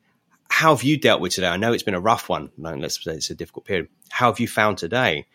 how 0.49 0.75
have 0.75 0.83
you 0.83 0.97
dealt 0.97 1.21
with 1.21 1.33
today? 1.33 1.47
I 1.47 1.57
know 1.57 1.73
it's 1.73 1.83
been 1.83 1.93
a 1.93 1.99
rough 1.99 2.29
one. 2.29 2.51
Let's 2.57 3.03
say 3.03 3.13
it's 3.13 3.29
a 3.29 3.35
difficult 3.35 3.65
period. 3.65 3.89
How 4.09 4.31
have 4.31 4.39
you 4.39 4.47
found 4.47 4.77
today? 4.77 5.25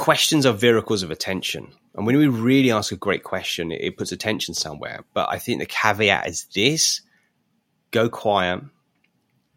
questions 0.00 0.46
are 0.46 0.54
vehicles 0.54 1.02
of 1.02 1.10
attention. 1.10 1.70
And 1.94 2.06
when 2.06 2.16
we 2.16 2.26
really 2.26 2.70
ask 2.70 2.90
a 2.90 2.96
great 2.96 3.22
question, 3.22 3.70
it, 3.70 3.82
it 3.82 3.96
puts 3.98 4.12
attention 4.12 4.54
somewhere. 4.54 5.04
But 5.12 5.28
I 5.28 5.38
think 5.38 5.60
the 5.60 5.66
caveat 5.66 6.26
is 6.26 6.46
this 6.54 7.02
go 7.90 8.08
quiet, 8.08 8.62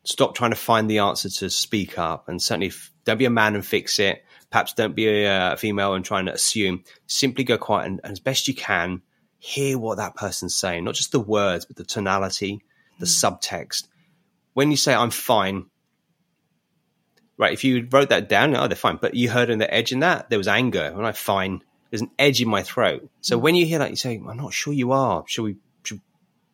stop 0.04 0.36
trying 0.36 0.52
to 0.52 0.58
find 0.58 0.90
the 0.90 1.00
answer 1.00 1.30
to 1.30 1.50
speak 1.50 1.98
up, 1.98 2.28
and 2.28 2.42
certainly 2.42 2.74
don't 3.06 3.18
be 3.18 3.24
a 3.24 3.30
man 3.30 3.56
and 3.56 3.66
fix 3.66 4.00
it. 4.00 4.26
Perhaps 4.54 4.74
don't 4.74 4.96
be 4.96 5.08
a, 5.08 5.54
a 5.54 5.58
female 5.58 5.96
and 5.96 6.06
trying 6.06 6.28
to 6.28 6.32
assume. 6.32 6.84
Simply 7.08 7.44
go 7.44 7.58
quiet 7.58 7.88
and, 7.88 8.00
and, 8.04 8.12
as 8.12 8.20
best 8.20 8.48
you 8.48 8.54
can, 8.54 9.02
hear 9.40 9.80
what 9.80 9.98
that 9.98 10.16
person's 10.16 10.54
saying, 10.54 10.84
not 10.84 10.94
just 10.94 11.12
the 11.12 11.20
words, 11.20 11.66
but 11.66 11.76
the 11.76 11.84
tonality, 11.84 12.62
the 13.00 13.08
mm. 13.08 13.40
subtext. 13.42 13.88
When 14.54 14.70
you 14.70 14.78
say, 14.78 14.94
I'm 14.94 15.10
fine, 15.10 15.66
right? 17.36 17.52
If 17.52 17.64
you 17.64 17.88
wrote 17.90 18.10
that 18.10 18.30
down, 18.30 18.56
oh, 18.56 18.68
they're 18.68 18.76
fine. 18.76 19.00
But 19.02 19.16
you 19.16 19.28
heard 19.28 19.50
in 19.50 19.58
the 19.58 19.74
edge 19.74 19.92
in 19.92 20.02
that, 20.02 20.30
there 20.30 20.38
was 20.38 20.48
anger. 20.48 20.92
When 20.94 21.04
I 21.04 21.14
fine, 21.14 21.64
there's 21.90 22.04
an 22.04 22.12
edge 22.20 22.40
in 22.40 22.48
my 22.48 22.62
throat. 22.62 23.10
So 23.22 23.40
mm. 23.40 23.42
when 23.42 23.56
you 23.56 23.66
hear 23.66 23.80
that, 23.80 23.90
you 23.90 23.96
say, 23.96 24.22
I'm 24.24 24.38
not 24.38 24.54
sure 24.54 24.72
you 24.72 24.92
are. 24.92 25.24
Should 25.26 25.46
we, 25.46 25.56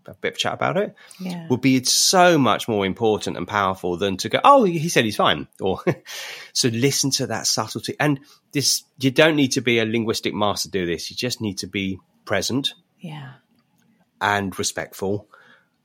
a 0.05 0.13
bit 0.13 0.33
of 0.33 0.37
chat 0.37 0.53
about 0.53 0.77
it? 0.77 0.95
Yeah. 1.19 1.47
Would 1.49 1.61
be 1.61 1.83
so 1.83 2.37
much 2.37 2.67
more 2.67 2.85
important 2.85 3.37
and 3.37 3.47
powerful 3.47 3.97
than 3.97 4.17
to 4.17 4.29
go, 4.29 4.39
oh, 4.43 4.63
he 4.63 4.89
said 4.89 5.05
he's 5.05 5.15
fine. 5.15 5.47
Or 5.59 5.81
so 6.53 6.69
listen 6.69 7.11
to 7.11 7.27
that 7.27 7.47
subtlety. 7.47 7.95
And 7.99 8.19
this, 8.51 8.83
you 8.99 9.11
don't 9.11 9.35
need 9.35 9.53
to 9.53 9.61
be 9.61 9.79
a 9.79 9.85
linguistic 9.85 10.33
master 10.33 10.69
to 10.69 10.71
do 10.71 10.85
this. 10.85 11.09
You 11.09 11.15
just 11.15 11.41
need 11.41 11.59
to 11.59 11.67
be 11.67 11.99
present. 12.25 12.73
Yeah. 12.99 13.33
And 14.21 14.57
respectful. 14.57 15.27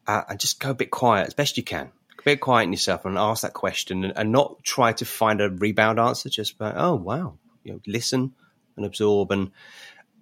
Uh, 0.06 0.22
and 0.28 0.40
just 0.40 0.60
go 0.60 0.70
a 0.70 0.74
bit 0.74 0.90
quiet 0.90 1.28
as 1.28 1.34
best 1.34 1.56
you 1.56 1.62
can 1.62 1.90
A 2.18 2.22
bit 2.24 2.40
quiet 2.40 2.64
in 2.64 2.72
yourself 2.72 3.06
and 3.06 3.16
ask 3.16 3.42
that 3.42 3.54
question 3.54 4.04
and, 4.04 4.12
and, 4.16 4.32
not 4.32 4.62
try 4.62 4.92
to 4.92 5.04
find 5.06 5.40
a 5.40 5.48
rebound 5.48 5.98
answer. 5.98 6.28
Just 6.28 6.58
by, 6.58 6.74
oh 6.74 6.94
wow, 6.94 7.38
you 7.62 7.72
know, 7.72 7.80
listen 7.86 8.34
and 8.76 8.84
absorb 8.84 9.30
and 9.30 9.50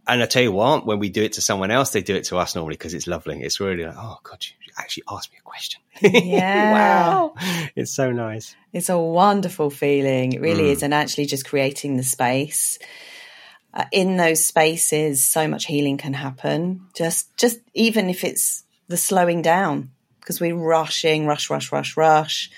and 0.07 0.23
I 0.23 0.27
tell 0.27 0.43
you 0.43 0.53
what, 0.53 0.85
when 0.85 0.99
we 0.99 1.11
do 1.11 1.23
it 1.23 1.35
to 1.35 1.41
someone 1.41 1.71
else, 1.71 1.91
they 1.91 2.03
do 2.03 2.17
it 2.17 2.25
to 2.25 2.39
us 2.39 2.55
normally 2.55 2.75
because 2.75 2.95
it's 2.95 3.07
lovely. 3.07 3.43
It's 3.43 3.61
really 3.61 3.85
like, 3.85 3.95
oh 3.97 4.19
god, 4.23 4.45
you 4.45 4.73
actually 4.77 5.05
asked 5.11 5.33
me 5.33 5.39
a 5.39 5.43
question. 5.43 5.81
Yeah, 6.03 6.73
wow, 6.73 7.35
it's 7.77 7.93
so 7.93 8.11
nice. 8.11 8.57
It's 8.73 8.89
a 8.89 8.99
wonderful 8.99 9.71
feeling. 9.71 10.33
It 10.33 10.41
really 10.41 10.65
mm. 10.65 10.73
is, 10.73 10.83
and 10.83 10.93
actually 10.93 11.27
just 11.27 11.47
creating 11.47 11.97
the 11.97 12.03
space. 12.03 12.79
Uh, 13.75 13.87
in 13.91 14.19
those 14.19 14.45
spaces, 14.45 15.25
so 15.25 15.49
much 15.49 15.65
healing 15.65 15.97
can 15.97 16.13
happen. 16.13 16.83
Just, 16.95 17.35
just 17.39 17.59
even 17.73 18.11
if 18.11 18.23
it's 18.23 18.65
the 18.89 18.99
slowing 18.99 19.41
down, 19.41 19.93
because 20.21 20.41
we're 20.41 20.55
rushing, 20.55 21.27
rush, 21.27 21.49
rush, 21.49 21.73
rush, 21.73 21.97
rush. 21.97 22.51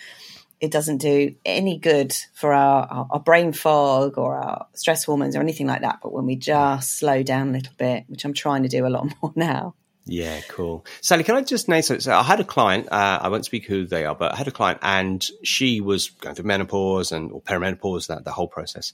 It 0.64 0.70
doesn't 0.70 0.98
do 0.98 1.34
any 1.44 1.78
good 1.78 2.16
for 2.32 2.54
our, 2.54 2.86
our, 2.86 3.06
our, 3.10 3.20
brain 3.20 3.52
fog 3.52 4.16
or 4.16 4.36
our 4.36 4.66
stress 4.72 5.04
hormones 5.04 5.36
or 5.36 5.40
anything 5.40 5.66
like 5.66 5.82
that. 5.82 5.98
But 6.02 6.14
when 6.14 6.24
we 6.24 6.36
just 6.36 6.98
slow 6.98 7.22
down 7.22 7.50
a 7.50 7.52
little 7.52 7.74
bit, 7.76 8.04
which 8.08 8.24
I'm 8.24 8.32
trying 8.32 8.62
to 8.62 8.68
do 8.70 8.86
a 8.86 8.88
lot 8.88 9.06
more 9.22 9.32
now. 9.36 9.74
Yeah, 10.06 10.40
cool. 10.48 10.86
Sally, 11.02 11.22
can 11.22 11.34
I 11.34 11.42
just 11.42 11.68
name 11.68 11.82
something? 11.82 12.00
So 12.00 12.14
I 12.14 12.22
had 12.22 12.40
a 12.40 12.44
client, 12.44 12.88
uh, 12.90 13.18
I 13.22 13.28
won't 13.28 13.44
speak 13.44 13.66
who 13.66 13.86
they 13.86 14.04
are, 14.04 14.14
but 14.14 14.32
I 14.32 14.36
had 14.36 14.48
a 14.48 14.50
client 14.50 14.80
and 14.82 15.26
she 15.42 15.80
was 15.80 16.10
going 16.10 16.34
through 16.34 16.46
menopause 16.46 17.12
and 17.12 17.30
or 17.32 17.40
perimenopause, 17.42 18.08
that 18.08 18.24
the 18.24 18.32
whole 18.32 18.48
process. 18.48 18.92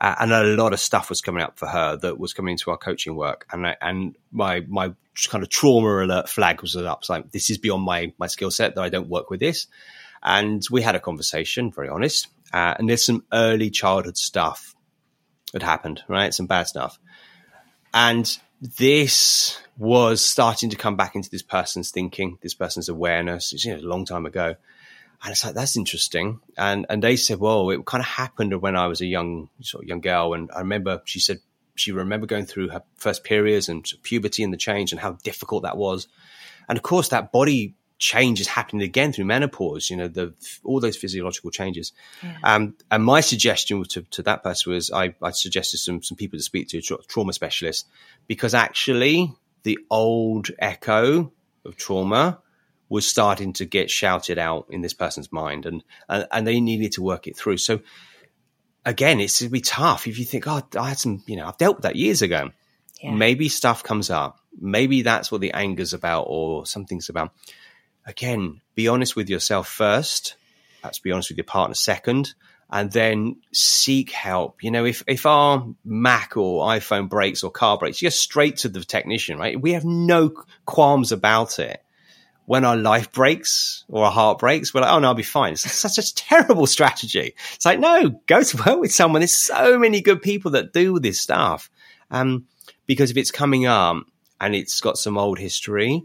Uh, 0.00 0.14
and 0.18 0.32
a 0.32 0.42
lot 0.56 0.72
of 0.72 0.80
stuff 0.80 1.08
was 1.08 1.20
coming 1.20 1.42
up 1.42 1.58
for 1.58 1.66
her 1.66 1.96
that 1.98 2.18
was 2.18 2.32
coming 2.32 2.52
into 2.52 2.70
our 2.70 2.76
coaching 2.76 3.14
work. 3.14 3.46
And 3.52 3.66
I, 3.66 3.76
and 3.80 4.16
my, 4.30 4.60
my 4.68 4.92
kind 5.28 5.42
of 5.42 5.50
trauma 5.50 6.04
alert 6.04 6.28
flag 6.28 6.62
was 6.62 6.76
up. 6.76 7.00
It's 7.00 7.10
like, 7.10 7.30
this 7.30 7.50
is 7.50 7.58
beyond 7.58 7.84
my, 7.84 8.12
my 8.18 8.26
skill 8.26 8.50
set 8.50 8.74
that 8.74 8.82
I 8.82 8.88
don't 8.88 9.08
work 9.08 9.30
with 9.30 9.40
this. 9.40 9.66
And 10.22 10.62
we 10.70 10.82
had 10.82 10.94
a 10.94 11.00
conversation, 11.00 11.72
very 11.72 11.88
honest. 11.88 12.28
Uh, 12.52 12.74
and 12.78 12.88
there's 12.88 13.04
some 13.04 13.24
early 13.32 13.70
childhood 13.70 14.16
stuff 14.16 14.74
that 15.52 15.62
happened, 15.62 16.02
right? 16.08 16.32
Some 16.32 16.46
bad 16.46 16.64
stuff. 16.64 16.98
And 17.94 18.38
this 18.60 19.58
was 19.76 20.24
starting 20.24 20.70
to 20.70 20.76
come 20.76 20.96
back 20.96 21.14
into 21.16 21.30
this 21.30 21.42
person's 21.42 21.90
thinking, 21.90 22.38
this 22.42 22.54
person's 22.54 22.88
awareness. 22.88 23.52
It's 23.52 23.64
you 23.64 23.74
know, 23.74 23.80
a 23.80 23.88
long 23.88 24.04
time 24.04 24.26
ago. 24.26 24.54
And 25.24 25.30
it's 25.30 25.44
like, 25.44 25.54
that's 25.54 25.76
interesting. 25.76 26.40
And, 26.56 26.86
and 26.88 27.02
they 27.02 27.16
said, 27.16 27.38
well, 27.38 27.70
it 27.70 27.84
kind 27.84 28.02
of 28.02 28.08
happened 28.08 28.60
when 28.60 28.76
I 28.76 28.86
was 28.86 29.00
a 29.00 29.06
young, 29.06 29.48
sort 29.60 29.84
of 29.84 29.88
young 29.88 30.00
girl. 30.00 30.34
And 30.34 30.50
I 30.54 30.60
remember 30.60 31.02
she 31.04 31.20
said 31.20 31.38
she 31.74 31.92
remembered 31.92 32.28
going 32.28 32.46
through 32.46 32.68
her 32.68 32.82
first 32.96 33.24
periods 33.24 33.68
and 33.68 33.88
puberty 34.02 34.42
and 34.42 34.52
the 34.52 34.58
change 34.58 34.92
and 34.92 35.00
how 35.00 35.12
difficult 35.22 35.62
that 35.62 35.76
was. 35.76 36.08
And 36.68 36.76
of 36.76 36.82
course, 36.82 37.08
that 37.08 37.32
body 37.32 37.74
change 38.02 38.40
is 38.40 38.48
happening 38.48 38.82
again 38.82 39.12
through 39.12 39.24
menopause. 39.24 39.88
You 39.88 39.96
know, 39.96 40.08
the 40.08 40.34
all 40.64 40.80
those 40.80 40.96
physiological 40.96 41.52
changes. 41.52 41.92
Yeah. 42.20 42.36
Um, 42.42 42.74
and 42.90 43.04
my 43.04 43.20
suggestion 43.20 43.84
to, 43.84 44.02
to 44.02 44.22
that 44.22 44.42
person 44.42 44.72
was 44.72 44.90
I, 44.90 45.14
I 45.22 45.30
suggested 45.30 45.78
some 45.78 46.02
some 46.02 46.16
people 46.16 46.36
to 46.38 46.42
speak 46.42 46.68
to 46.68 46.78
a 46.78 46.82
tra- 46.82 47.04
trauma 47.06 47.32
specialist 47.32 47.86
because 48.26 48.54
actually 48.54 49.32
the 49.62 49.78
old 49.88 50.50
echo 50.58 51.32
of 51.64 51.76
trauma 51.76 52.40
was 52.88 53.06
starting 53.06 53.52
to 53.54 53.64
get 53.64 53.88
shouted 53.88 54.36
out 54.36 54.66
in 54.68 54.80
this 54.80 54.94
person's 54.94 55.30
mind, 55.30 55.64
and 55.64 55.84
and, 56.08 56.26
and 56.32 56.44
they 56.44 56.60
needed 56.60 56.92
to 56.92 57.02
work 57.02 57.28
it 57.28 57.36
through. 57.36 57.58
So 57.58 57.80
again, 58.84 59.20
it's 59.20 59.38
to 59.38 59.48
be 59.48 59.60
tough 59.60 60.08
if 60.08 60.18
you 60.18 60.24
think, 60.24 60.48
oh, 60.48 60.60
I 60.76 60.88
had 60.88 60.98
some, 60.98 61.22
you 61.26 61.36
know, 61.36 61.46
I've 61.46 61.56
dealt 61.56 61.76
with 61.76 61.84
that 61.84 61.94
years 61.94 62.20
ago. 62.20 62.50
Yeah. 63.00 63.14
Maybe 63.14 63.48
stuff 63.48 63.84
comes 63.84 64.10
up. 64.10 64.40
Maybe 64.60 65.02
that's 65.02 65.30
what 65.30 65.40
the 65.40 65.52
anger's 65.52 65.92
about, 65.92 66.24
or 66.28 66.66
something's 66.66 67.08
about. 67.08 67.32
Again, 68.06 68.60
be 68.74 68.88
honest 68.88 69.16
with 69.16 69.28
yourself 69.28 69.68
first. 69.68 70.36
Let's 70.82 70.98
be 70.98 71.12
honest 71.12 71.30
with 71.30 71.38
your 71.38 71.44
partner 71.44 71.74
second, 71.74 72.34
and 72.70 72.90
then 72.90 73.36
seek 73.52 74.10
help. 74.10 74.64
You 74.64 74.70
know, 74.70 74.84
if 74.84 75.04
if 75.06 75.26
our 75.26 75.66
Mac 75.84 76.36
or 76.36 76.66
iPhone 76.66 77.08
breaks 77.08 77.42
or 77.42 77.50
car 77.50 77.78
breaks, 77.78 78.02
you 78.02 78.06
go 78.06 78.10
straight 78.10 78.58
to 78.58 78.68
the 78.68 78.84
technician, 78.84 79.38
right? 79.38 79.60
We 79.60 79.72
have 79.72 79.84
no 79.84 80.32
qualms 80.66 81.12
about 81.12 81.58
it 81.58 81.82
when 82.46 82.64
our 82.64 82.76
life 82.76 83.12
breaks 83.12 83.84
or 83.88 84.04
our 84.04 84.10
heart 84.10 84.38
breaks, 84.38 84.74
we're 84.74 84.80
like, 84.80 84.90
oh 84.90 84.98
no, 84.98 85.08
I'll 85.08 85.14
be 85.14 85.22
fine. 85.22 85.52
It's 85.52 85.72
such 85.72 85.98
a 85.98 86.14
terrible 86.14 86.66
strategy. 86.66 87.34
It's 87.54 87.64
like, 87.64 87.78
no, 87.78 88.20
go 88.26 88.42
to 88.42 88.56
work 88.56 88.80
with 88.80 88.92
someone. 88.92 89.20
There's 89.20 89.36
so 89.36 89.78
many 89.78 90.00
good 90.00 90.22
people 90.22 90.50
that 90.52 90.72
do 90.72 90.98
this 90.98 91.20
stuff. 91.20 91.70
Um, 92.10 92.46
because 92.86 93.10
if 93.10 93.16
it's 93.16 93.30
coming 93.30 93.66
up 93.66 94.04
and 94.40 94.54
it's 94.54 94.80
got 94.80 94.98
some 94.98 95.16
old 95.16 95.38
history. 95.38 96.04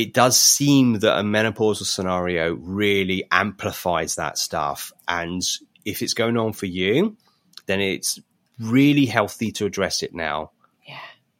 It 0.00 0.14
does 0.14 0.40
seem 0.40 0.94
that 1.00 1.18
a 1.18 1.22
menopausal 1.22 1.84
scenario 1.84 2.54
really 2.54 3.24
amplifies 3.30 4.14
that 4.14 4.38
stuff. 4.38 4.92
And 5.06 5.42
if 5.84 6.00
it's 6.00 6.14
going 6.14 6.38
on 6.38 6.54
for 6.54 6.64
you, 6.64 7.18
then 7.66 7.80
it's 7.80 8.18
really 8.58 9.04
healthy 9.04 9.52
to 9.52 9.66
address 9.66 10.02
it 10.02 10.14
now 10.14 10.52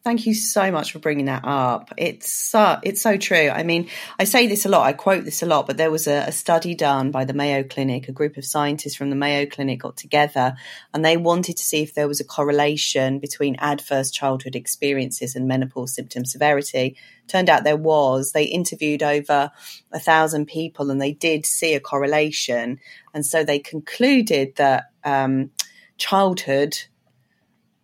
Thank 0.02 0.24
you 0.24 0.32
so 0.32 0.72
much 0.72 0.92
for 0.92 0.98
bringing 0.98 1.26
that 1.26 1.44
up. 1.44 1.92
It's 1.98 2.32
so, 2.32 2.78
it's 2.82 3.02
so 3.02 3.18
true. 3.18 3.50
I 3.50 3.64
mean, 3.64 3.90
I 4.18 4.24
say 4.24 4.46
this 4.46 4.64
a 4.64 4.70
lot, 4.70 4.86
I 4.86 4.94
quote 4.94 5.26
this 5.26 5.42
a 5.42 5.46
lot, 5.46 5.66
but 5.66 5.76
there 5.76 5.90
was 5.90 6.06
a, 6.06 6.24
a, 6.28 6.32
study 6.32 6.74
done 6.74 7.10
by 7.10 7.26
the 7.26 7.34
Mayo 7.34 7.62
Clinic. 7.62 8.08
A 8.08 8.12
group 8.12 8.38
of 8.38 8.46
scientists 8.46 8.94
from 8.94 9.10
the 9.10 9.16
Mayo 9.16 9.44
Clinic 9.44 9.80
got 9.80 9.98
together 9.98 10.56
and 10.94 11.04
they 11.04 11.18
wanted 11.18 11.58
to 11.58 11.62
see 11.62 11.82
if 11.82 11.92
there 11.92 12.08
was 12.08 12.18
a 12.18 12.24
correlation 12.24 13.18
between 13.18 13.56
adverse 13.56 14.10
childhood 14.10 14.56
experiences 14.56 15.36
and 15.36 15.46
menopause 15.46 15.94
symptom 15.94 16.24
severity. 16.24 16.96
Turned 17.28 17.50
out 17.50 17.64
there 17.64 17.76
was. 17.76 18.32
They 18.32 18.44
interviewed 18.44 19.02
over 19.02 19.52
a 19.92 20.00
thousand 20.00 20.46
people 20.46 20.90
and 20.90 20.98
they 20.98 21.12
did 21.12 21.44
see 21.44 21.74
a 21.74 21.80
correlation. 21.80 22.80
And 23.12 23.26
so 23.26 23.44
they 23.44 23.58
concluded 23.58 24.56
that 24.56 24.84
um, 25.04 25.50
childhood 25.98 26.78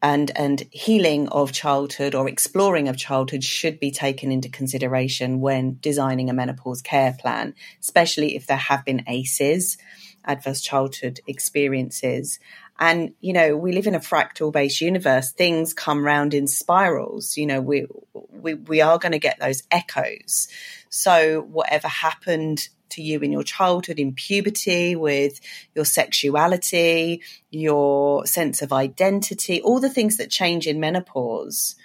and 0.02 0.30
and 0.36 0.64
healing 0.70 1.28
of 1.28 1.52
childhood 1.52 2.14
or 2.14 2.28
exploring 2.28 2.88
of 2.88 2.96
childhood 2.96 3.42
should 3.42 3.80
be 3.80 3.90
taken 3.90 4.30
into 4.30 4.48
consideration 4.48 5.40
when 5.40 5.78
designing 5.80 6.28
a 6.28 6.34
menopause 6.34 6.82
care 6.82 7.16
plan, 7.18 7.54
especially 7.80 8.36
if 8.36 8.46
there 8.46 8.56
have 8.56 8.84
been 8.84 9.02
ACEs, 9.08 9.78
adverse 10.24 10.60
childhood 10.60 11.20
experiences. 11.26 12.38
And 12.78 13.14
you 13.20 13.32
know, 13.32 13.56
we 13.56 13.72
live 13.72 13.86
in 13.86 13.94
a 13.94 14.00
fractal 14.00 14.52
based 14.52 14.80
universe. 14.80 15.32
Things 15.32 15.72
come 15.72 16.04
round 16.04 16.34
in 16.34 16.46
spirals. 16.46 17.36
You 17.36 17.46
know, 17.46 17.60
we 17.62 17.86
we 18.30 18.54
we 18.54 18.80
are 18.82 18.98
going 18.98 19.12
to 19.12 19.18
get 19.18 19.40
those 19.40 19.62
echoes. 19.70 20.48
So 20.90 21.40
whatever 21.40 21.88
happened 21.88 22.68
to 22.96 23.02
you 23.02 23.20
in 23.20 23.32
your 23.32 23.42
childhood, 23.44 23.98
in 23.98 24.12
puberty, 24.12 24.96
with 24.96 25.40
your 25.74 25.84
sexuality, 25.84 27.22
your 27.50 28.26
sense 28.26 28.62
of 28.62 28.72
identity, 28.72 29.62
all 29.62 29.80
the 29.80 29.90
things 29.90 30.16
that 30.16 30.30
change 30.30 30.66
in 30.66 30.80
menopause. 30.80 31.76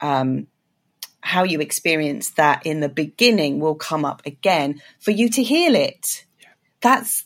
Um, 0.00 0.46
how 1.20 1.44
you 1.44 1.60
experience 1.60 2.30
that 2.30 2.66
in 2.66 2.80
the 2.80 2.88
beginning 2.88 3.60
will 3.60 3.76
come 3.76 4.04
up 4.04 4.22
again 4.26 4.82
for 4.98 5.12
you 5.12 5.28
to 5.28 5.42
heal 5.42 5.76
it. 5.76 6.26
Yeah. 6.40 6.48
That's 6.80 7.24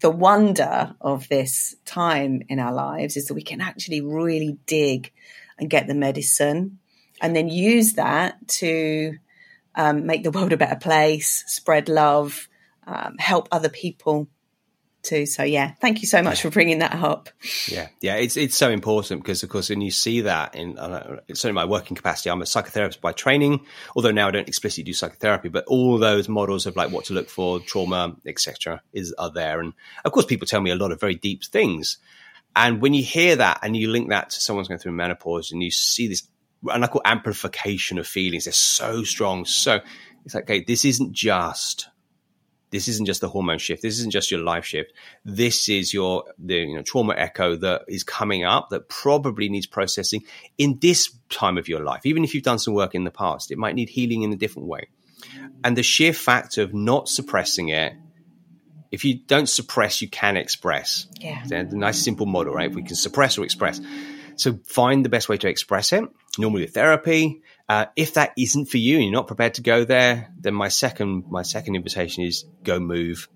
the 0.00 0.10
wonder 0.10 0.94
of 1.00 1.28
this 1.28 1.76
time 1.84 2.42
in 2.48 2.58
our 2.58 2.72
lives 2.72 3.16
is 3.16 3.26
that 3.26 3.34
we 3.34 3.42
can 3.42 3.60
actually 3.60 4.00
really 4.00 4.58
dig 4.66 5.12
and 5.58 5.70
get 5.70 5.86
the 5.86 5.94
medicine 5.94 6.78
and 7.20 7.34
then 7.34 7.48
use 7.48 7.94
that 7.94 8.36
to 8.48 9.18
um, 9.74 10.06
make 10.06 10.24
the 10.24 10.30
world 10.30 10.52
a 10.52 10.56
better 10.56 10.76
place, 10.76 11.44
spread 11.46 11.88
love, 11.88 12.47
um, 12.88 13.16
help 13.18 13.48
other 13.52 13.68
people 13.68 14.28
too. 15.02 15.26
So 15.26 15.42
yeah, 15.42 15.74
thank 15.80 16.02
you 16.02 16.08
so 16.08 16.22
much 16.22 16.42
for 16.42 16.50
bringing 16.50 16.80
that 16.80 16.94
up. 16.94 17.28
Yeah, 17.68 17.88
yeah, 18.00 18.16
it's 18.16 18.36
it's 18.36 18.56
so 18.56 18.70
important 18.70 19.22
because 19.22 19.42
of 19.42 19.48
course 19.48 19.70
when 19.70 19.80
you 19.80 19.90
see 19.90 20.22
that 20.22 20.54
in 20.54 20.78
uh, 20.78 21.20
certainly 21.28 21.52
my 21.52 21.64
working 21.64 21.96
capacity, 21.96 22.30
I'm 22.30 22.42
a 22.42 22.44
psychotherapist 22.44 23.00
by 23.00 23.12
training. 23.12 23.60
Although 23.94 24.10
now 24.10 24.28
I 24.28 24.30
don't 24.30 24.48
explicitly 24.48 24.84
do 24.84 24.92
psychotherapy, 24.92 25.48
but 25.48 25.64
all 25.66 25.98
those 25.98 26.28
models 26.28 26.66
of 26.66 26.76
like 26.76 26.90
what 26.90 27.04
to 27.06 27.14
look 27.14 27.28
for, 27.28 27.60
trauma, 27.60 28.16
etc., 28.26 28.82
is 28.92 29.14
are 29.18 29.32
there, 29.32 29.60
and 29.60 29.72
of 30.04 30.12
course 30.12 30.26
people 30.26 30.46
tell 30.46 30.60
me 30.60 30.70
a 30.70 30.76
lot 30.76 30.92
of 30.92 31.00
very 31.00 31.14
deep 31.14 31.44
things. 31.44 31.98
And 32.56 32.80
when 32.80 32.94
you 32.94 33.04
hear 33.04 33.36
that 33.36 33.60
and 33.62 33.76
you 33.76 33.88
link 33.88 34.08
that 34.08 34.30
to 34.30 34.40
someone's 34.40 34.68
going 34.68 34.80
through 34.80 34.92
menopause 34.92 35.52
and 35.52 35.62
you 35.62 35.70
see 35.70 36.08
this, 36.08 36.26
and 36.66 36.84
I 36.84 36.88
call 36.88 37.02
amplification 37.04 37.98
of 37.98 38.06
feelings, 38.06 38.46
they're 38.46 38.52
so 38.52 39.04
strong. 39.04 39.44
So 39.44 39.80
it's 40.24 40.34
like, 40.34 40.44
okay, 40.44 40.64
this 40.64 40.84
isn't 40.84 41.12
just 41.12 41.88
this 42.70 42.88
isn't 42.88 43.06
just 43.06 43.20
the 43.20 43.28
hormone 43.28 43.58
shift. 43.58 43.82
This 43.82 43.98
isn't 43.98 44.10
just 44.10 44.30
your 44.30 44.40
life 44.40 44.64
shift. 44.64 44.92
This 45.24 45.68
is 45.68 45.94
your 45.94 46.24
the 46.38 46.56
you 46.56 46.76
know, 46.76 46.82
trauma 46.82 47.14
echo 47.16 47.56
that 47.56 47.82
is 47.88 48.04
coming 48.04 48.44
up 48.44 48.70
that 48.70 48.88
probably 48.88 49.48
needs 49.48 49.66
processing 49.66 50.24
in 50.58 50.78
this 50.80 51.10
time 51.30 51.58
of 51.58 51.68
your 51.68 51.82
life. 51.82 52.04
Even 52.04 52.24
if 52.24 52.34
you've 52.34 52.44
done 52.44 52.58
some 52.58 52.74
work 52.74 52.94
in 52.94 53.04
the 53.04 53.10
past, 53.10 53.50
it 53.50 53.58
might 53.58 53.74
need 53.74 53.88
healing 53.88 54.22
in 54.22 54.32
a 54.32 54.36
different 54.36 54.68
way. 54.68 54.88
And 55.64 55.76
the 55.76 55.82
sheer 55.82 56.12
fact 56.12 56.58
of 56.58 56.74
not 56.74 57.08
suppressing 57.08 57.68
it, 57.68 57.94
if 58.90 59.04
you 59.04 59.18
don't 59.18 59.48
suppress, 59.48 60.00
you 60.00 60.08
can 60.08 60.36
express. 60.36 61.06
Yeah. 61.20 61.40
It's 61.42 61.52
a 61.52 61.64
nice 61.64 62.02
simple 62.02 62.26
model, 62.26 62.54
right? 62.54 62.70
If 62.70 62.76
we 62.76 62.82
can 62.82 62.96
suppress 62.96 63.36
or 63.36 63.44
express. 63.44 63.80
So 64.36 64.58
find 64.64 65.04
the 65.04 65.08
best 65.08 65.28
way 65.28 65.36
to 65.38 65.48
express 65.48 65.92
it. 65.92 66.04
Normally 66.38 66.62
with 66.62 66.74
therapy, 66.74 67.42
uh, 67.68 67.86
if 67.96 68.14
that 68.14 68.32
isn't 68.36 68.66
for 68.66 68.78
you 68.78 68.96
and 68.96 69.04
you're 69.04 69.12
not 69.12 69.26
prepared 69.26 69.54
to 69.54 69.62
go 69.62 69.84
there, 69.84 70.32
then 70.38 70.54
my 70.54 70.68
second 70.68 71.24
my 71.28 71.42
second 71.42 71.76
invitation 71.76 72.24
is 72.24 72.44
go 72.64 72.80
move. 72.80 73.28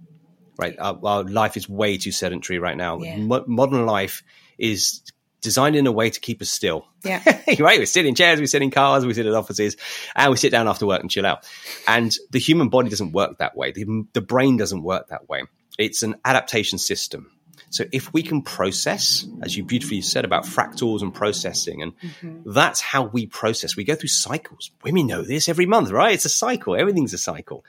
Right, 0.58 0.76
our, 0.78 0.98
our 1.02 1.24
life 1.24 1.56
is 1.56 1.68
way 1.68 1.96
too 1.96 2.12
sedentary 2.12 2.58
right 2.58 2.76
now. 2.76 2.98
Yeah. 2.98 3.16
Mo- 3.16 3.44
modern 3.46 3.86
life 3.86 4.22
is 4.58 5.02
designed 5.40 5.76
in 5.76 5.86
a 5.86 5.92
way 5.92 6.08
to 6.08 6.20
keep 6.20 6.40
us 6.40 6.50
still. 6.50 6.86
Yeah. 7.04 7.22
right, 7.58 7.78
we 7.78 7.86
sit 7.86 8.06
in 8.06 8.14
chairs, 8.14 8.38
we 8.38 8.46
sit 8.46 8.62
in 8.62 8.70
cars, 8.70 9.04
we 9.04 9.12
sit 9.12 9.26
in 9.26 9.34
offices, 9.34 9.76
and 10.14 10.30
we 10.30 10.36
sit 10.36 10.52
down 10.52 10.68
after 10.68 10.86
work 10.86 11.00
and 11.00 11.10
chill 11.10 11.26
out. 11.26 11.48
And 11.86 12.14
the 12.30 12.38
human 12.38 12.68
body 12.68 12.90
doesn't 12.90 13.12
work 13.12 13.38
that 13.38 13.56
way. 13.56 13.72
The, 13.72 14.04
the 14.12 14.20
brain 14.20 14.56
doesn't 14.56 14.82
work 14.82 15.08
that 15.08 15.28
way. 15.28 15.42
It's 15.78 16.02
an 16.02 16.16
adaptation 16.24 16.78
system. 16.78 17.32
So 17.72 17.84
if 17.90 18.12
we 18.12 18.22
can 18.22 18.42
process, 18.42 19.26
as 19.42 19.56
you 19.56 19.64
beautifully 19.64 20.02
said 20.02 20.24
about 20.24 20.44
fractals 20.44 21.00
and 21.02 21.12
processing, 21.12 21.82
and 21.82 21.92
Mm-hmm. 21.98 22.52
that's 22.52 22.80
how 22.80 23.04
we 23.04 23.26
process. 23.26 23.76
We 23.76 23.84
go 23.84 23.94
through 23.94 24.08
cycles. 24.10 24.70
Women 24.84 25.06
know 25.06 25.22
this 25.22 25.48
every 25.48 25.64
month, 25.66 25.90
right? 25.90 26.12
It's 26.14 26.26
a 26.26 26.28
cycle. 26.28 26.76
Everything's 26.76 27.14
a 27.14 27.18
cycle. 27.18 27.64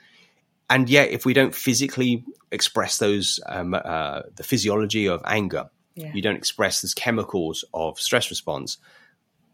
And 0.68 0.88
yet, 0.90 1.08
if 1.10 1.24
we 1.26 1.32
don't 1.34 1.54
physically 1.54 2.24
express 2.52 2.98
those, 2.98 3.40
um, 3.46 3.74
uh, 3.74 4.22
the 4.36 4.42
physiology 4.44 5.08
of 5.08 5.22
anger, 5.24 5.70
Yeah. 5.94 6.12
you 6.14 6.20
don't 6.22 6.36
express 6.36 6.82
those 6.82 6.94
chemicals 6.94 7.64
of 7.72 7.98
stress 7.98 8.28
response, 8.30 8.78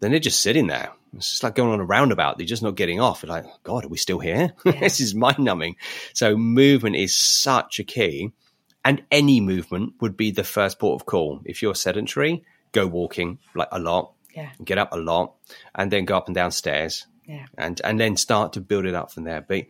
then 0.00 0.10
they're 0.10 0.20
just 0.20 0.40
sitting 0.42 0.66
there. 0.66 0.90
It's 1.16 1.30
just 1.30 1.42
like 1.42 1.54
going 1.54 1.70
on 1.72 1.80
a 1.80 1.84
roundabout. 1.84 2.38
They're 2.38 2.46
just 2.46 2.62
not 2.62 2.74
getting 2.76 3.00
off. 3.00 3.20
They're 3.20 3.28
like, 3.30 3.46
God, 3.64 3.84
are 3.84 3.88
we 3.88 3.98
still 3.98 4.18
here? 4.20 4.52
this 4.64 5.00
is 5.00 5.14
mind 5.14 5.38
numbing. 5.40 5.76
So 6.14 6.36
movement 6.36 6.96
is 6.96 7.14
such 7.16 7.78
a 7.80 7.84
key. 7.84 8.32
And 8.84 9.02
any 9.10 9.40
movement 9.40 9.94
would 10.00 10.16
be 10.16 10.30
the 10.30 10.44
first 10.44 10.78
port 10.78 11.00
of 11.00 11.06
call. 11.06 11.40
If 11.44 11.60
you're 11.62 11.74
sedentary, 11.74 12.44
go 12.72 12.86
walking 12.86 13.38
like 13.54 13.68
a 13.72 13.78
lot, 13.78 14.12
Yeah. 14.34 14.50
get 14.64 14.78
up 14.78 14.92
a 14.92 14.96
lot, 14.96 15.34
and 15.74 15.90
then 15.90 16.04
go 16.06 16.16
up 16.16 16.26
and 16.28 16.34
down 16.34 16.50
stairs 16.52 17.06
Yeah. 17.26 17.46
and 17.58 17.80
and 17.84 18.00
then 18.00 18.16
start 18.16 18.52
to 18.54 18.60
build 18.60 18.86
it 18.86 18.94
up 18.94 19.12
from 19.12 19.24
there. 19.24 19.40
But 19.42 19.66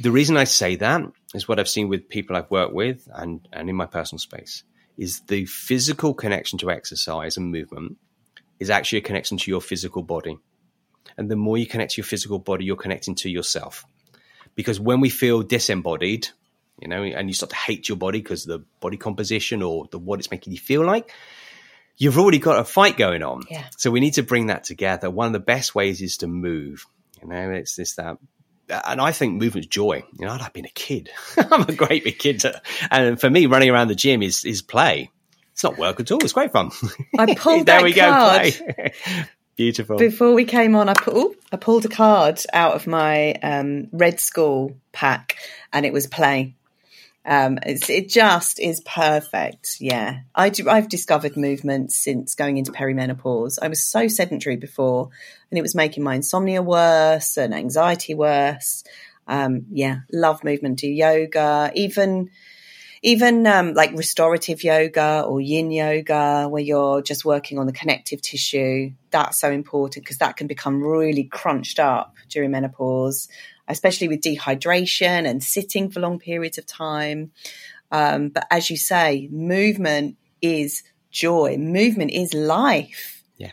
the 0.00 0.10
reason 0.10 0.36
I 0.36 0.44
say 0.44 0.76
that 0.76 1.02
is 1.34 1.48
what 1.48 1.58
I've 1.58 1.68
seen 1.68 1.88
with 1.88 2.08
people 2.08 2.36
I've 2.36 2.50
worked 2.50 2.74
with 2.74 3.08
and 3.14 3.46
and 3.52 3.70
in 3.70 3.76
my 3.76 3.86
personal 3.86 4.18
space 4.18 4.64
is 4.98 5.20
the 5.28 5.46
physical 5.46 6.12
connection 6.14 6.58
to 6.58 6.70
exercise 6.70 7.36
and 7.38 7.50
movement 7.50 7.96
is 8.60 8.68
actually 8.70 8.98
a 8.98 9.02
connection 9.02 9.38
to 9.38 9.50
your 9.50 9.60
physical 9.62 10.02
body. 10.02 10.36
And 11.16 11.30
the 11.30 11.36
more 11.36 11.56
you 11.56 11.66
connect 11.66 11.92
to 11.94 12.00
your 12.00 12.06
physical 12.06 12.38
body, 12.38 12.64
you're 12.66 12.76
connecting 12.76 13.14
to 13.16 13.30
yourself. 13.30 13.84
Because 14.54 14.78
when 14.78 15.00
we 15.00 15.08
feel 15.08 15.42
disembodied, 15.42 16.28
you 16.82 16.88
know, 16.88 17.04
and 17.04 17.28
you 17.28 17.34
start 17.34 17.50
to 17.50 17.56
hate 17.56 17.88
your 17.88 17.96
body 17.96 18.20
because 18.20 18.44
of 18.44 18.60
the 18.60 18.66
body 18.80 18.96
composition 18.96 19.62
or 19.62 19.86
the 19.92 20.00
what 20.00 20.18
it's 20.18 20.32
making 20.32 20.52
you 20.52 20.58
feel 20.58 20.84
like, 20.84 21.12
you've 21.96 22.18
already 22.18 22.38
got 22.38 22.58
a 22.58 22.64
fight 22.64 22.96
going 22.96 23.22
on. 23.22 23.44
Yeah. 23.48 23.64
So 23.76 23.92
we 23.92 24.00
need 24.00 24.14
to 24.14 24.24
bring 24.24 24.48
that 24.48 24.64
together. 24.64 25.08
One 25.08 25.28
of 25.28 25.32
the 25.32 25.38
best 25.38 25.76
ways 25.76 26.02
is 26.02 26.16
to 26.18 26.26
move. 26.26 26.84
You 27.22 27.28
know, 27.28 27.50
it's 27.52 27.76
this 27.76 27.94
that. 27.94 28.18
And 28.68 29.00
I 29.00 29.12
think 29.12 29.40
movement's 29.40 29.68
joy. 29.68 30.02
You 30.18 30.26
know, 30.26 30.32
I 30.32 30.38
like 30.38 30.54
being 30.54 30.66
a 30.66 30.70
kid. 30.70 31.10
I'm 31.36 31.62
a 31.62 31.72
great 31.72 32.02
big 32.02 32.18
kid. 32.18 32.40
To, 32.40 32.60
and 32.90 33.20
for 33.20 33.30
me, 33.30 33.46
running 33.46 33.70
around 33.70 33.88
the 33.88 33.94
gym 33.94 34.20
is 34.20 34.44
is 34.44 34.60
play. 34.60 35.10
It's 35.52 35.62
not 35.62 35.78
work 35.78 36.00
at 36.00 36.10
all. 36.10 36.18
It's 36.24 36.32
great 36.32 36.50
fun. 36.50 36.72
I 37.16 37.34
pulled 37.36 37.66
there 37.66 37.76
that 37.76 37.84
we 37.84 37.92
card. 37.92 38.52
go. 38.52 38.72
Play. 38.72 38.92
Beautiful. 39.56 39.98
Before 39.98 40.32
we 40.32 40.46
came 40.46 40.74
on, 40.74 40.88
I 40.88 40.94
ooh, 41.08 41.36
I 41.52 41.56
pulled 41.56 41.84
a 41.84 41.88
card 41.88 42.40
out 42.52 42.74
of 42.74 42.88
my 42.88 43.34
um, 43.34 43.88
Red 43.92 44.18
School 44.18 44.76
pack, 44.90 45.36
and 45.72 45.86
it 45.86 45.92
was 45.92 46.06
play. 46.06 46.56
Um, 47.24 47.58
it 47.62 48.08
just 48.08 48.58
is 48.58 48.80
perfect. 48.80 49.76
Yeah, 49.78 50.20
I 50.34 50.48
do, 50.48 50.68
I've 50.68 50.88
discovered 50.88 51.36
movement 51.36 51.92
since 51.92 52.34
going 52.34 52.56
into 52.56 52.72
perimenopause. 52.72 53.58
I 53.62 53.68
was 53.68 53.82
so 53.82 54.08
sedentary 54.08 54.56
before, 54.56 55.10
and 55.50 55.58
it 55.58 55.62
was 55.62 55.74
making 55.74 56.02
my 56.02 56.16
insomnia 56.16 56.62
worse 56.62 57.36
and 57.36 57.54
anxiety 57.54 58.14
worse. 58.14 58.82
Um, 59.28 59.66
yeah, 59.70 60.00
love 60.12 60.42
movement. 60.42 60.80
Do 60.80 60.88
yoga, 60.88 61.70
even 61.74 62.30
even 63.02 63.46
um, 63.48 63.74
like 63.74 63.92
restorative 63.94 64.62
yoga 64.62 65.24
or 65.26 65.40
yin 65.40 65.70
yoga, 65.70 66.46
where 66.48 66.62
you're 66.62 67.02
just 67.02 67.24
working 67.24 67.58
on 67.58 67.66
the 67.66 67.72
connective 67.72 68.22
tissue, 68.22 68.92
that's 69.10 69.38
so 69.38 69.50
important 69.50 70.04
because 70.04 70.18
that 70.18 70.36
can 70.36 70.46
become 70.46 70.82
really 70.82 71.24
crunched 71.24 71.80
up 71.80 72.16
during 72.28 72.52
menopause, 72.52 73.28
especially 73.72 74.08
with 74.08 74.20
dehydration 74.20 75.28
and 75.28 75.42
sitting 75.42 75.90
for 75.90 76.00
long 76.00 76.18
periods 76.18 76.58
of 76.58 76.66
time. 76.66 77.32
Um, 77.90 78.28
but 78.28 78.46
as 78.50 78.70
you 78.70 78.76
say, 78.76 79.28
movement 79.32 80.16
is 80.40 80.82
joy, 81.10 81.56
movement 81.58 82.12
is 82.12 82.32
life. 82.32 83.22
Yeah. 83.36 83.52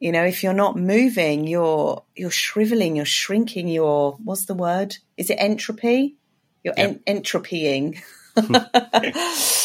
You 0.00 0.12
know, 0.12 0.24
if 0.24 0.42
you're 0.42 0.52
not 0.52 0.76
moving, 0.76 1.46
you're 1.46 2.04
you're 2.14 2.30
shriveling, 2.30 2.96
you're 2.96 3.04
shrinking, 3.04 3.68
you're 3.68 4.12
what's 4.22 4.44
the 4.46 4.54
word? 4.54 4.96
Is 5.16 5.30
it 5.30 5.36
entropy? 5.40 6.16
You're 6.62 6.74
en- 6.76 7.00
entropying. 7.06 8.00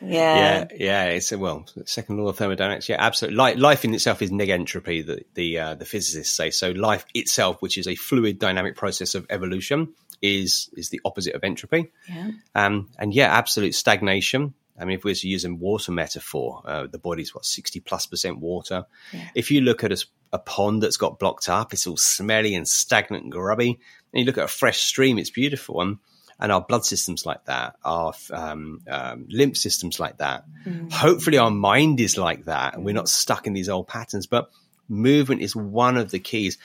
yeah. 0.00 0.36
yeah, 0.36 0.66
yeah. 0.74 1.04
It's 1.06 1.32
a, 1.32 1.38
well, 1.38 1.66
second 1.84 2.18
law 2.18 2.28
of 2.28 2.36
thermodynamics. 2.36 2.88
Yeah, 2.88 2.96
absolutely. 2.98 3.36
Life, 3.36 3.58
life 3.58 3.84
in 3.84 3.94
itself 3.94 4.22
is 4.22 4.30
negentropy. 4.30 5.06
The 5.06 5.24
the 5.34 5.58
uh, 5.58 5.74
the 5.74 5.84
physicists 5.84 6.34
say 6.34 6.50
so. 6.50 6.70
Life 6.70 7.06
itself, 7.14 7.60
which 7.60 7.78
is 7.78 7.86
a 7.88 7.94
fluid, 7.94 8.38
dynamic 8.38 8.76
process 8.76 9.14
of 9.14 9.26
evolution, 9.30 9.94
is 10.22 10.70
is 10.76 10.90
the 10.90 11.00
opposite 11.04 11.34
of 11.34 11.44
entropy. 11.44 11.92
Yeah. 12.08 12.30
Um, 12.54 12.90
and 12.98 13.14
yeah, 13.14 13.32
absolute 13.32 13.74
stagnation. 13.74 14.54
I 14.78 14.84
mean, 14.84 14.98
if 14.98 15.04
we're 15.04 15.14
using 15.14 15.58
water 15.58 15.90
metaphor, 15.92 16.60
uh, 16.64 16.86
the 16.86 16.98
body's 16.98 17.34
what 17.34 17.46
sixty 17.46 17.80
plus 17.80 18.06
percent 18.06 18.38
water. 18.38 18.84
Yeah. 19.12 19.28
If 19.34 19.50
you 19.50 19.62
look 19.62 19.84
at 19.84 19.92
a, 19.92 20.04
a 20.34 20.38
pond 20.38 20.82
that's 20.82 20.98
got 20.98 21.18
blocked 21.18 21.48
up, 21.48 21.72
it's 21.72 21.86
all 21.86 21.96
smelly 21.96 22.54
and 22.54 22.68
stagnant 22.68 23.24
and 23.24 23.32
grubby. 23.32 23.80
And 24.12 24.20
you 24.20 24.26
look 24.26 24.38
at 24.38 24.44
a 24.44 24.48
fresh 24.48 24.82
stream, 24.82 25.18
it's 25.18 25.30
beautiful. 25.30 25.80
And 25.80 25.98
and 26.38 26.52
our 26.52 26.60
blood 26.60 26.84
systems 26.84 27.24
like 27.24 27.44
that, 27.46 27.76
our 27.84 28.12
um, 28.30 28.82
um, 28.88 29.26
lymph 29.28 29.56
systems 29.56 29.98
like 29.98 30.18
that. 30.18 30.44
Hopefully, 30.92 31.38
our 31.38 31.50
mind 31.50 32.00
is 32.00 32.18
like 32.18 32.44
that, 32.44 32.74
and 32.74 32.84
we're 32.84 32.94
not 32.94 33.08
stuck 33.08 33.46
in 33.46 33.52
these 33.52 33.68
old 33.68 33.88
patterns. 33.88 34.26
But 34.26 34.50
movement 34.88 35.40
is 35.40 35.56
one 35.56 35.96
of 35.96 36.10
the 36.10 36.18
keys. 36.18 36.58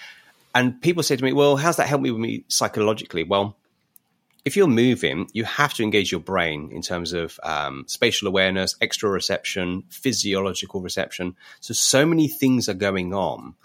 And 0.53 0.81
people 0.81 1.03
say 1.03 1.15
to 1.15 1.23
me, 1.23 1.31
"Well, 1.31 1.55
how's 1.55 1.77
that 1.77 1.87
help 1.87 2.01
me 2.01 2.11
with 2.11 2.21
me 2.21 2.43
psychologically?" 2.49 3.23
Well, 3.23 3.55
if 4.43 4.57
you're 4.57 4.67
moving, 4.67 5.29
you 5.33 5.43
have 5.43 5.73
to 5.75 5.83
engage 5.83 6.11
your 6.11 6.21
brain 6.21 6.71
in 6.71 6.81
terms 6.81 7.13
of 7.13 7.39
um, 7.43 7.85
spatial 7.87 8.27
awareness, 8.27 8.75
exteroception, 8.81 9.83
physiological 9.89 10.81
reception. 10.81 11.35
So, 11.59 11.73
so 11.73 12.05
many 12.05 12.27
things 12.27 12.67
are 12.67 12.73
going 12.73 13.13
on. 13.13 13.55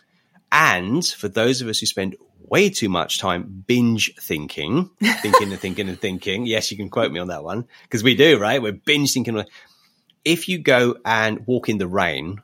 And 0.52 1.04
for 1.04 1.28
those 1.28 1.60
of 1.60 1.68
us 1.68 1.80
who 1.80 1.86
spend 1.86 2.16
way 2.48 2.70
too 2.70 2.88
much 2.88 3.18
time 3.18 3.64
binge 3.66 4.14
thinking, 4.20 4.90
thinking 5.00 5.50
and 5.50 5.60
thinking 5.60 5.88
and 5.88 6.00
thinking, 6.00 6.46
yes, 6.46 6.70
you 6.70 6.76
can 6.76 6.88
quote 6.88 7.12
me 7.12 7.20
on 7.20 7.28
that 7.28 7.44
one 7.44 7.66
because 7.82 8.02
we 8.02 8.14
do, 8.14 8.38
right? 8.38 8.62
We're 8.62 8.72
binge 8.72 9.12
thinking. 9.12 9.44
If 10.24 10.48
you 10.48 10.58
go 10.58 10.96
and 11.04 11.46
walk 11.46 11.68
in 11.68 11.78
the 11.78 11.86
rain 11.86 12.40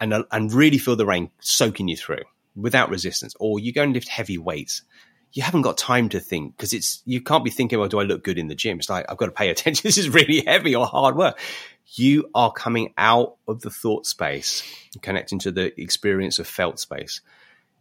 and, 0.00 0.24
and 0.30 0.52
really 0.52 0.78
feel 0.78 0.96
the 0.96 1.06
rain 1.06 1.30
soaking 1.40 1.88
you 1.88 1.96
through 1.96 2.22
without 2.54 2.90
resistance, 2.90 3.34
or 3.40 3.58
you 3.58 3.72
go 3.72 3.82
and 3.82 3.92
lift 3.92 4.08
heavy 4.08 4.38
weights, 4.38 4.82
you 5.32 5.42
haven't 5.42 5.62
got 5.62 5.76
time 5.76 6.08
to 6.10 6.20
think 6.20 6.56
because 6.56 6.72
it's 6.72 7.02
you 7.04 7.20
can't 7.20 7.44
be 7.44 7.50
thinking, 7.50 7.78
well, 7.78 7.88
do 7.88 7.98
I 7.98 8.04
look 8.04 8.22
good 8.22 8.38
in 8.38 8.48
the 8.48 8.54
gym? 8.54 8.78
It's 8.78 8.88
like 8.88 9.06
I've 9.08 9.16
got 9.16 9.26
to 9.26 9.32
pay 9.32 9.48
attention. 9.50 9.82
This 9.82 9.98
is 9.98 10.08
really 10.08 10.42
heavy 10.46 10.74
or 10.74 10.86
hard 10.86 11.16
work. 11.16 11.38
You 11.86 12.30
are 12.34 12.52
coming 12.52 12.94
out 12.96 13.36
of 13.46 13.60
the 13.60 13.70
thought 13.70 14.06
space, 14.06 14.62
connecting 15.02 15.38
to 15.40 15.52
the 15.52 15.78
experience 15.80 16.38
of 16.38 16.46
felt 16.46 16.80
space. 16.80 17.20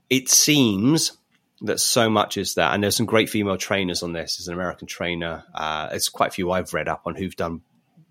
It 0.10 0.30
seems 0.30 1.14
that 1.62 1.80
so 1.80 2.10
much 2.10 2.38
is 2.38 2.56
that, 2.56 2.74
and 2.74 2.84
there's 2.84 2.96
some 2.96 3.06
great 3.06 3.30
female 3.30 3.58
trainers 3.58 4.04
on 4.04 4.14
this. 4.14 4.38
There's 4.38 4.48
an 4.48 4.54
American 4.54 4.88
trainer. 4.88 5.44
Uh, 5.54 5.98
quite 6.12 6.28
a 6.30 6.32
few 6.32 6.52
I've 6.52 6.74
read 6.74 6.88
up 6.88 7.04
on 7.06 7.16
who've 7.16 7.36
done 7.36 7.62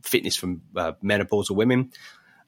fitness 0.03 0.37
from 0.37 0.63
uh, 0.77 0.93
menopausal 1.03 1.57
women. 1.57 1.93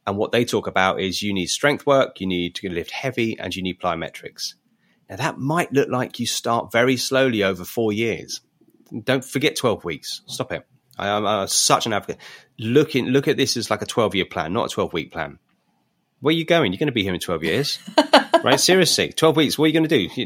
And 0.07 0.16
what 0.16 0.32
they 0.32 0.45
talk 0.45 0.66
about 0.66 1.01
is 1.01 1.22
you 1.22 1.32
need 1.32 1.47
strength 1.47 1.86
work, 1.86 2.20
you 2.20 2.26
need 2.26 2.55
to 2.57 2.68
lift 2.68 2.90
heavy, 2.90 3.38
and 3.38 3.55
you 3.55 3.62
need 3.62 3.80
plyometrics. 3.80 4.55
Now, 5.09 5.16
that 5.16 5.38
might 5.38 5.72
look 5.72 5.88
like 5.88 6.18
you 6.18 6.26
start 6.26 6.72
very 6.72 6.97
slowly 6.97 7.42
over 7.42 7.64
four 7.64 7.92
years. 7.92 8.40
Don't 9.03 9.24
forget 9.24 9.57
12 9.57 9.84
weeks. 9.84 10.22
Stop 10.26 10.53
it. 10.53 10.66
I 10.99 11.09
am 11.09 11.26
uh, 11.26 11.47
such 11.47 11.86
an 11.86 11.92
advocate. 11.92 12.20
Look, 12.59 12.95
in, 12.95 13.07
look 13.09 13.28
at 13.28 13.36
this 13.36 13.57
as 13.57 13.70
like 13.70 13.82
a 13.82 13.86
12 13.86 14.14
year 14.14 14.24
plan, 14.24 14.53
not 14.53 14.66
a 14.66 14.74
12 14.74 14.92
week 14.92 15.12
plan. 15.12 15.38
Where 16.25 16.33
are 16.33 16.39
you 16.39 16.47
going? 16.47 16.72
You're 16.72 16.79
going 16.79 16.87
to 16.87 16.93
be 16.93 17.03
here 17.03 17.12
in 17.12 17.20
12 17.20 17.45
years, 17.45 17.79
right? 18.43 18.59
Seriously, 18.59 19.12
12 19.12 19.37
weeks. 19.37 19.59
What 19.59 19.66
are 19.66 19.68
you 19.68 19.75
going 19.75 19.87
to 19.87 20.09
do? 20.09 20.09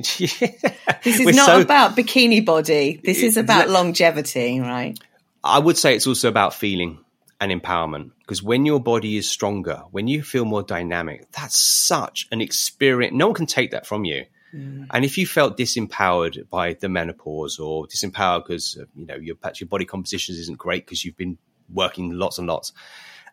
this 1.03 1.18
is 1.18 1.34
not 1.34 1.46
so, 1.46 1.61
about 1.61 1.96
bikini 1.96 2.44
body. 2.44 3.01
This 3.03 3.20
is 3.20 3.36
about 3.36 3.68
longevity, 3.68 4.61
right? 4.61 4.96
I 5.42 5.59
would 5.59 5.76
say 5.76 5.96
it's 5.96 6.07
also 6.07 6.28
about 6.28 6.55
feeling 6.55 7.01
and 7.40 7.51
empowerment 7.51 8.12
because 8.20 8.44
when 8.44 8.64
your 8.64 8.78
body 8.78 9.16
is 9.16 9.28
stronger, 9.28 9.82
when 9.90 10.07
you 10.07 10.22
feel 10.22 10.44
more 10.44 10.62
dynamic, 10.62 11.32
that's 11.32 11.59
such 11.59 12.28
an 12.30 12.40
experience. 12.40 13.12
No 13.12 13.26
one 13.26 13.34
can 13.34 13.46
take 13.46 13.72
that 13.72 13.84
from 13.84 14.05
you. 14.05 14.24
Mm. 14.55 14.86
And 14.92 15.05
if 15.05 15.18
you 15.18 15.26
felt 15.26 15.59
disempowered 15.59 16.49
by 16.49 16.74
the 16.74 16.88
menopause 16.88 17.59
or 17.59 17.88
disempowered 17.88 18.46
because 18.46 18.78
you 18.94 19.05
know 19.05 19.16
your 19.16 19.34
perhaps 19.34 19.61
your 19.61 19.66
body 19.66 19.84
composition 19.84 20.36
isn't 20.36 20.59
great 20.59 20.86
because 20.86 21.05
you've 21.05 21.16
been 21.16 21.38
working 21.74 22.12
lots 22.12 22.38
and 22.38 22.46
lots, 22.46 22.72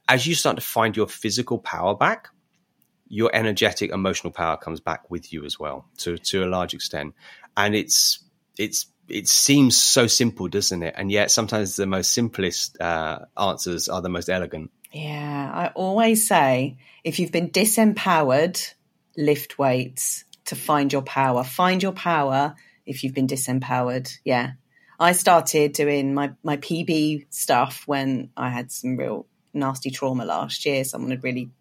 as 0.07 0.25
you 0.25 0.33
start 0.33 0.55
to 0.55 0.63
find 0.63 0.97
your 0.97 1.07
physical 1.07 1.59
power 1.59 1.93
back, 1.93 2.29
your 3.07 3.29
energetic 3.33 3.91
emotional 3.91 4.31
power 4.31 4.57
comes 4.57 4.79
back 4.79 5.09
with 5.09 5.31
you 5.31 5.45
as 5.45 5.59
well 5.59 5.87
to 5.97 6.17
to 6.17 6.43
a 6.43 6.47
large 6.47 6.73
extent. 6.73 7.13
And 7.55 7.75
it's 7.75 8.23
it's 8.57 8.87
it 9.07 9.27
seems 9.27 9.77
so 9.77 10.07
simple, 10.07 10.47
doesn't 10.47 10.81
it? 10.81 10.95
And 10.97 11.11
yet 11.11 11.31
sometimes 11.31 11.75
the 11.75 11.85
most 11.85 12.11
simplest 12.11 12.79
uh, 12.81 13.19
answers 13.37 13.87
are 13.87 14.01
the 14.01 14.09
most 14.09 14.29
elegant. 14.29 14.71
Yeah, 14.91 15.51
I 15.53 15.67
always 15.75 16.27
say 16.27 16.77
if 17.03 17.19
you've 17.19 17.31
been 17.31 17.49
disempowered, 17.49 18.73
lift 19.17 19.59
weights 19.59 20.23
to 20.45 20.55
find 20.55 20.91
your 20.91 21.01
power. 21.01 21.43
Find 21.43 21.83
your 21.83 21.91
power 21.91 22.55
if 22.85 23.03
you've 23.03 23.13
been 23.13 23.27
disempowered. 23.27 24.11
Yeah. 24.23 24.53
I 24.99 25.11
started 25.11 25.73
doing 25.73 26.13
my, 26.13 26.31
my 26.43 26.57
PB 26.57 27.25
stuff 27.29 27.83
when 27.85 28.29
I 28.37 28.49
had 28.49 28.71
some 28.71 28.95
real 28.95 29.27
nasty 29.53 29.91
trauma 29.91 30.23
last 30.23 30.65
year. 30.65 30.83
Someone 30.85 31.11
had 31.11 31.23
really 31.23 31.51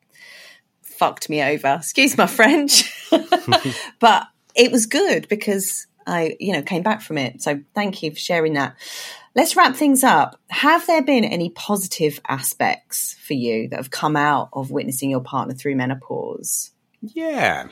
fucked 0.94 1.28
me 1.28 1.42
over. 1.42 1.76
Excuse 1.78 2.16
my 2.16 2.26
French. 2.26 2.90
but 4.00 4.26
it 4.54 4.70
was 4.72 4.86
good 4.86 5.28
because 5.28 5.86
I, 6.06 6.36
you 6.40 6.52
know, 6.52 6.62
came 6.62 6.82
back 6.82 7.02
from 7.02 7.18
it. 7.18 7.42
So 7.42 7.60
thank 7.74 8.02
you 8.02 8.10
for 8.10 8.18
sharing 8.18 8.54
that. 8.54 8.76
Let's 9.34 9.56
wrap 9.56 9.74
things 9.74 10.04
up. 10.04 10.38
Have 10.48 10.86
there 10.86 11.02
been 11.02 11.24
any 11.24 11.50
positive 11.50 12.20
aspects 12.28 13.14
for 13.14 13.34
you 13.34 13.68
that 13.68 13.76
have 13.76 13.90
come 13.90 14.16
out 14.16 14.50
of 14.52 14.70
witnessing 14.70 15.10
your 15.10 15.20
partner 15.20 15.54
through 15.54 15.74
menopause? 15.76 16.70
Yeah. 17.00 17.68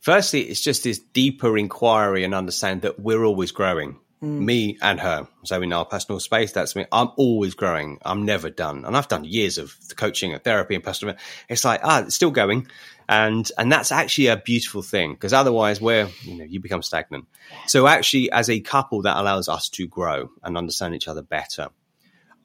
Firstly, 0.00 0.42
it's 0.42 0.60
just 0.60 0.84
this 0.84 0.98
deeper 0.98 1.58
inquiry 1.58 2.24
and 2.24 2.34
understand 2.34 2.82
that 2.82 3.00
we're 3.00 3.24
always 3.24 3.52
growing. 3.52 3.98
Mm. 4.22 4.44
Me 4.44 4.78
and 4.82 5.00
her. 5.00 5.26
So 5.44 5.62
in 5.62 5.72
our 5.72 5.86
personal 5.86 6.20
space, 6.20 6.52
that's 6.52 6.76
me. 6.76 6.84
I'm 6.92 7.08
always 7.16 7.54
growing. 7.54 7.98
I'm 8.04 8.26
never 8.26 8.50
done. 8.50 8.84
And 8.84 8.96
I've 8.96 9.08
done 9.08 9.24
years 9.24 9.56
of 9.56 9.74
coaching 9.96 10.34
and 10.34 10.44
therapy 10.44 10.74
and 10.74 10.84
personal. 10.84 11.14
It's 11.48 11.64
like, 11.64 11.80
ah, 11.82 12.02
it's 12.02 12.16
still 12.16 12.30
going. 12.30 12.66
And, 13.08 13.50
and 13.58 13.72
that's 13.72 13.90
actually 13.90 14.28
a 14.28 14.36
beautiful 14.36 14.82
thing 14.82 15.14
because 15.14 15.32
otherwise 15.32 15.80
where, 15.80 16.08
you 16.22 16.36
know, 16.36 16.44
you 16.44 16.60
become 16.60 16.82
stagnant. 16.82 17.26
So 17.66 17.86
actually 17.86 18.30
as 18.30 18.50
a 18.50 18.60
couple, 18.60 19.02
that 19.02 19.16
allows 19.16 19.48
us 19.48 19.68
to 19.70 19.88
grow 19.88 20.30
and 20.42 20.56
understand 20.56 20.94
each 20.94 21.08
other 21.08 21.22
better. 21.22 21.68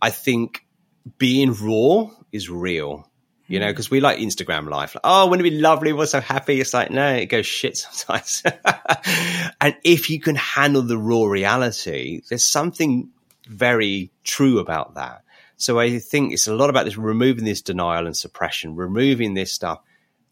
I 0.01 0.09
think 0.09 0.65
being 1.17 1.53
raw 1.53 2.09
is 2.31 2.49
real 2.49 3.09
you 3.47 3.59
know, 3.59 3.67
hmm. 3.67 3.71
because 3.71 3.91
we 3.91 3.99
like 3.99 4.19
Instagram 4.19 4.69
life. 4.69 4.95
Like, 4.95 5.01
oh, 5.03 5.27
wouldn't 5.27 5.45
it 5.45 5.51
be 5.51 5.59
lovely? 5.59 5.93
We're 5.93 6.05
so 6.05 6.21
happy. 6.21 6.59
It's 6.59 6.73
like, 6.73 6.91
no, 6.91 7.13
it 7.13 7.27
goes 7.27 7.45
shit 7.45 7.77
sometimes. 7.77 8.43
and 9.61 9.75
if 9.83 10.09
you 10.09 10.19
can 10.19 10.35
handle 10.35 10.81
the 10.81 10.97
raw 10.97 11.25
reality, 11.25 12.21
there's 12.29 12.43
something 12.43 13.09
very 13.47 14.11
true 14.23 14.59
about 14.59 14.95
that. 14.95 15.23
So 15.57 15.79
I 15.79 15.99
think 15.99 16.33
it's 16.33 16.47
a 16.47 16.55
lot 16.55 16.69
about 16.69 16.85
this 16.85 16.97
removing 16.97 17.45
this 17.45 17.61
denial 17.61 18.07
and 18.07 18.17
suppression, 18.17 18.75
removing 18.75 19.33
this 19.35 19.53
stuff. 19.53 19.79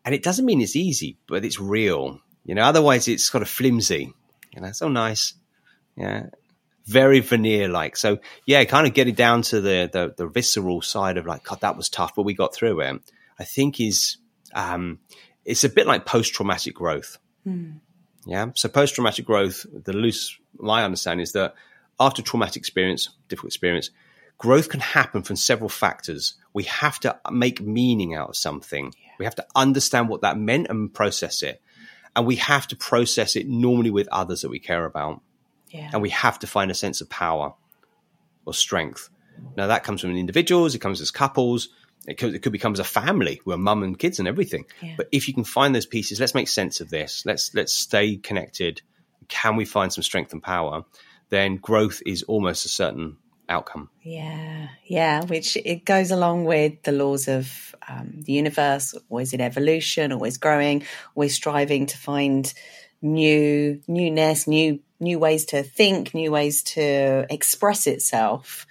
And 0.03 0.13
it 0.13 0.23
doesn't 0.23 0.45
mean 0.45 0.59
it's 0.59 0.75
easy, 0.75 1.17
but 1.27 1.45
it's 1.45 1.59
real. 1.59 2.19
You 2.43 2.55
know, 2.55 2.63
otherwise 2.63 3.07
it's 3.07 3.29
kind 3.29 3.41
of 3.41 3.47
flimsy. 3.47 4.13
You 4.53 4.61
know, 4.61 4.71
so 4.71 4.89
nice. 4.89 5.33
Yeah 5.95 6.27
very 6.85 7.19
veneer 7.19 7.67
like. 7.69 7.97
So 7.97 8.19
yeah, 8.45 8.63
kind 8.65 8.87
of 8.87 8.93
getting 8.93 9.15
down 9.15 9.41
to 9.43 9.61
the, 9.61 9.89
the, 9.91 10.13
the 10.15 10.27
visceral 10.27 10.81
side 10.81 11.17
of 11.17 11.25
like, 11.25 11.43
God, 11.43 11.61
that 11.61 11.77
was 11.77 11.89
tough, 11.89 12.15
but 12.15 12.23
we 12.23 12.33
got 12.33 12.53
through 12.53 12.81
it. 12.81 13.01
I 13.39 13.43
think 13.43 13.79
is 13.79 14.17
um, 14.53 14.99
it's 15.45 15.63
a 15.63 15.69
bit 15.69 15.87
like 15.87 16.05
post 16.05 16.33
traumatic 16.33 16.75
growth. 16.75 17.17
Mm. 17.47 17.79
Yeah. 18.25 18.51
So 18.55 18.69
post 18.69 18.95
traumatic 18.95 19.25
growth, 19.25 19.65
the 19.71 19.93
loose 19.93 20.37
my 20.57 20.83
understanding 20.83 21.23
is 21.23 21.33
that 21.33 21.55
after 21.99 22.21
traumatic 22.21 22.57
experience, 22.57 23.09
difficult 23.27 23.49
experience, 23.49 23.89
growth 24.37 24.69
can 24.69 24.79
happen 24.79 25.23
from 25.23 25.35
several 25.35 25.69
factors. 25.69 26.35
We 26.53 26.63
have 26.63 26.99
to 27.01 27.19
make 27.31 27.61
meaning 27.61 28.13
out 28.13 28.29
of 28.29 28.37
something. 28.37 28.93
Yeah. 28.97 29.11
We 29.19 29.25
have 29.25 29.35
to 29.35 29.45
understand 29.55 30.09
what 30.09 30.21
that 30.21 30.37
meant 30.37 30.67
and 30.69 30.93
process 30.93 31.43
it. 31.43 31.61
And 32.15 32.27
we 32.27 32.35
have 32.37 32.67
to 32.67 32.75
process 32.75 33.35
it 33.35 33.47
normally 33.47 33.89
with 33.89 34.07
others 34.11 34.41
that 34.41 34.49
we 34.49 34.59
care 34.59 34.85
about. 34.85 35.21
Yeah. 35.73 35.89
And 35.91 36.01
we 36.01 36.09
have 36.11 36.39
to 36.39 36.47
find 36.47 36.71
a 36.71 36.75
sense 36.75 37.01
of 37.01 37.09
power 37.09 37.53
or 38.45 38.53
strength. 38.53 39.09
Now, 39.57 39.67
that 39.67 39.83
comes 39.83 40.01
from 40.01 40.15
individuals, 40.15 40.75
it 40.75 40.79
comes 40.79 41.01
as 41.01 41.09
couples, 41.09 41.69
it 42.07 42.17
could, 42.17 42.35
it 42.35 42.39
could 42.39 42.51
become 42.51 42.73
as 42.73 42.79
a 42.79 42.83
family 42.83 43.41
a 43.51 43.57
mum 43.57 43.81
and 43.81 43.97
kids 43.97 44.19
and 44.19 44.27
everything. 44.27 44.65
Yeah. 44.81 44.93
But 44.97 45.07
if 45.11 45.27
you 45.27 45.33
can 45.33 45.43
find 45.43 45.73
those 45.73 45.85
pieces, 45.85 46.19
let's 46.19 46.35
make 46.35 46.47
sense 46.47 46.81
of 46.81 46.89
this. 46.89 47.25
Let's 47.25 47.53
let's 47.55 47.73
stay 47.73 48.17
connected. 48.17 48.81
Can 49.27 49.55
we 49.55 49.65
find 49.65 49.91
some 49.91 50.03
strength 50.03 50.33
and 50.33 50.43
power? 50.43 50.85
Then 51.29 51.57
growth 51.57 52.01
is 52.05 52.23
almost 52.23 52.65
a 52.65 52.69
certain 52.69 53.17
outcome. 53.49 53.89
Yeah, 54.03 54.67
yeah, 54.85 55.23
which 55.25 55.57
it 55.57 55.85
goes 55.85 56.11
along 56.11 56.45
with 56.45 56.83
the 56.83 56.91
laws 56.91 57.27
of 57.27 57.75
um, 57.87 58.21
the 58.21 58.33
universe, 58.33 58.93
always 59.09 59.33
in 59.33 59.41
evolution, 59.41 60.11
always 60.11 60.37
growing, 60.37 60.83
always 61.15 61.33
striving 61.33 61.85
to 61.87 61.97
find 61.97 62.53
new 63.01 63.81
newness, 63.87 64.47
new 64.47 64.79
new 65.03 65.19
ways 65.19 65.45
to 65.45 65.63
think, 65.63 66.13
new 66.13 66.31
ways 66.31 66.63
to 66.63 67.25
express 67.29 67.87
itself. 67.87 68.65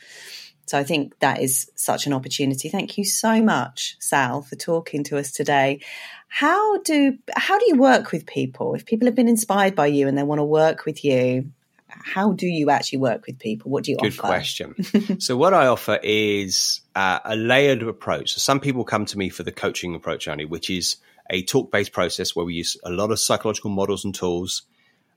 So 0.66 0.78
I 0.78 0.84
think 0.84 1.18
that 1.18 1.40
is 1.40 1.70
such 1.74 2.06
an 2.06 2.12
opportunity. 2.12 2.68
Thank 2.68 2.96
you 2.96 3.04
so 3.04 3.42
much, 3.42 3.96
Sal, 4.00 4.42
for 4.42 4.56
talking 4.56 5.04
to 5.04 5.18
us 5.18 5.30
today. 5.30 5.80
How 6.28 6.78
do 6.78 7.18
how 7.36 7.58
do 7.58 7.66
you 7.68 7.76
work 7.76 8.10
with 8.10 8.24
people? 8.24 8.74
If 8.74 8.86
people 8.86 9.06
have 9.06 9.14
been 9.14 9.28
inspired 9.28 9.74
by 9.74 9.88
you 9.88 10.08
and 10.08 10.16
they 10.16 10.22
want 10.22 10.38
to 10.38 10.44
work 10.44 10.86
with 10.86 11.04
you, 11.04 11.50
how 11.88 12.32
do 12.32 12.46
you 12.46 12.70
actually 12.70 13.00
work 13.00 13.26
with 13.26 13.38
people? 13.38 13.70
What 13.70 13.84
do 13.84 13.90
you 13.90 13.98
Good 13.98 14.12
offer? 14.12 14.22
Good 14.22 14.26
question. 14.26 15.20
so 15.20 15.36
what 15.36 15.52
I 15.52 15.66
offer 15.66 15.98
is 16.02 16.80
uh, 16.94 17.18
a 17.24 17.36
layered 17.36 17.82
approach. 17.82 18.32
So 18.32 18.38
some 18.38 18.60
people 18.60 18.84
come 18.84 19.04
to 19.06 19.18
me 19.18 19.28
for 19.28 19.42
the 19.42 19.52
coaching 19.52 19.94
approach 19.94 20.26
only, 20.26 20.44
which 20.44 20.70
is 20.70 20.96
a 21.30 21.42
talk 21.42 21.70
based 21.70 21.92
process 21.92 22.34
where 22.34 22.44
we 22.44 22.54
use 22.54 22.76
a 22.84 22.90
lot 22.90 23.10
of 23.10 23.20
psychological 23.20 23.70
models 23.70 24.04
and 24.04 24.14
tools, 24.14 24.62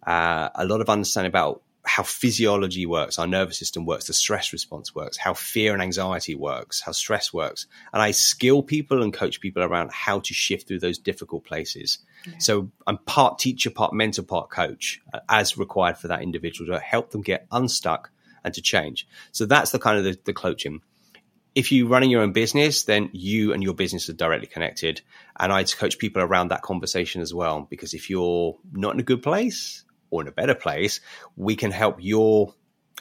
uh, 0.05 0.49
a 0.55 0.65
lot 0.65 0.81
of 0.81 0.89
understanding 0.89 1.29
about 1.29 1.61
how 1.85 2.03
physiology 2.03 2.85
works, 2.85 3.19
our 3.19 3.27
nervous 3.27 3.57
system 3.57 3.85
works, 3.85 4.07
the 4.07 4.13
stress 4.13 4.51
response 4.51 4.95
works, 4.95 5.17
how 5.17 5.33
fear 5.33 5.73
and 5.73 5.81
anxiety 5.81 6.35
works, 6.35 6.81
how 6.81 6.91
stress 6.91 7.31
works. 7.31 7.67
And 7.93 8.01
I 8.01 8.11
skill 8.11 8.63
people 8.63 9.03
and 9.03 9.13
coach 9.13 9.39
people 9.39 9.61
around 9.61 9.91
how 9.91 10.19
to 10.19 10.33
shift 10.33 10.67
through 10.67 10.79
those 10.79 10.97
difficult 10.97 11.45
places. 11.45 11.99
Yeah. 12.25 12.33
So 12.39 12.71
I'm 12.87 12.97
part 12.97 13.37
teacher, 13.37 13.69
part 13.69 13.93
mentor, 13.93 14.23
part 14.23 14.49
coach 14.49 14.99
uh, 15.13 15.19
as 15.29 15.57
required 15.57 15.97
for 15.97 16.07
that 16.07 16.23
individual 16.23 16.71
to 16.71 16.79
help 16.79 17.11
them 17.11 17.21
get 17.21 17.45
unstuck 17.51 18.09
and 18.43 18.53
to 18.55 18.61
change. 18.61 19.07
So 19.31 19.45
that's 19.45 19.71
the 19.71 19.79
kind 19.79 19.97
of 19.99 20.03
the, 20.03 20.19
the 20.25 20.33
coaching 20.33 20.81
if 21.53 21.71
you're 21.71 21.87
running 21.87 22.09
your 22.09 22.21
own 22.21 22.33
business, 22.33 22.83
then 22.83 23.09
you 23.13 23.53
and 23.53 23.63
your 23.63 23.73
business 23.73 24.09
are 24.09 24.13
directly 24.13 24.45
connected. 24.45 25.01
And 25.39 25.53
I 25.53 25.63
coach 25.63 25.97
people 25.97 26.21
around 26.21 26.49
that 26.49 26.61
conversation 26.61 27.21
as 27.21 27.33
well, 27.33 27.65
because 27.69 27.93
if 27.93 28.09
you're 28.09 28.57
not 28.73 28.93
in 28.93 28.99
a 28.99 29.03
good 29.03 29.23
place 29.23 29.84
or 30.09 30.21
in 30.21 30.27
a 30.27 30.31
better 30.31 30.55
place, 30.55 30.99
we 31.35 31.55
can 31.55 31.71
help 31.71 31.97
your 31.99 32.53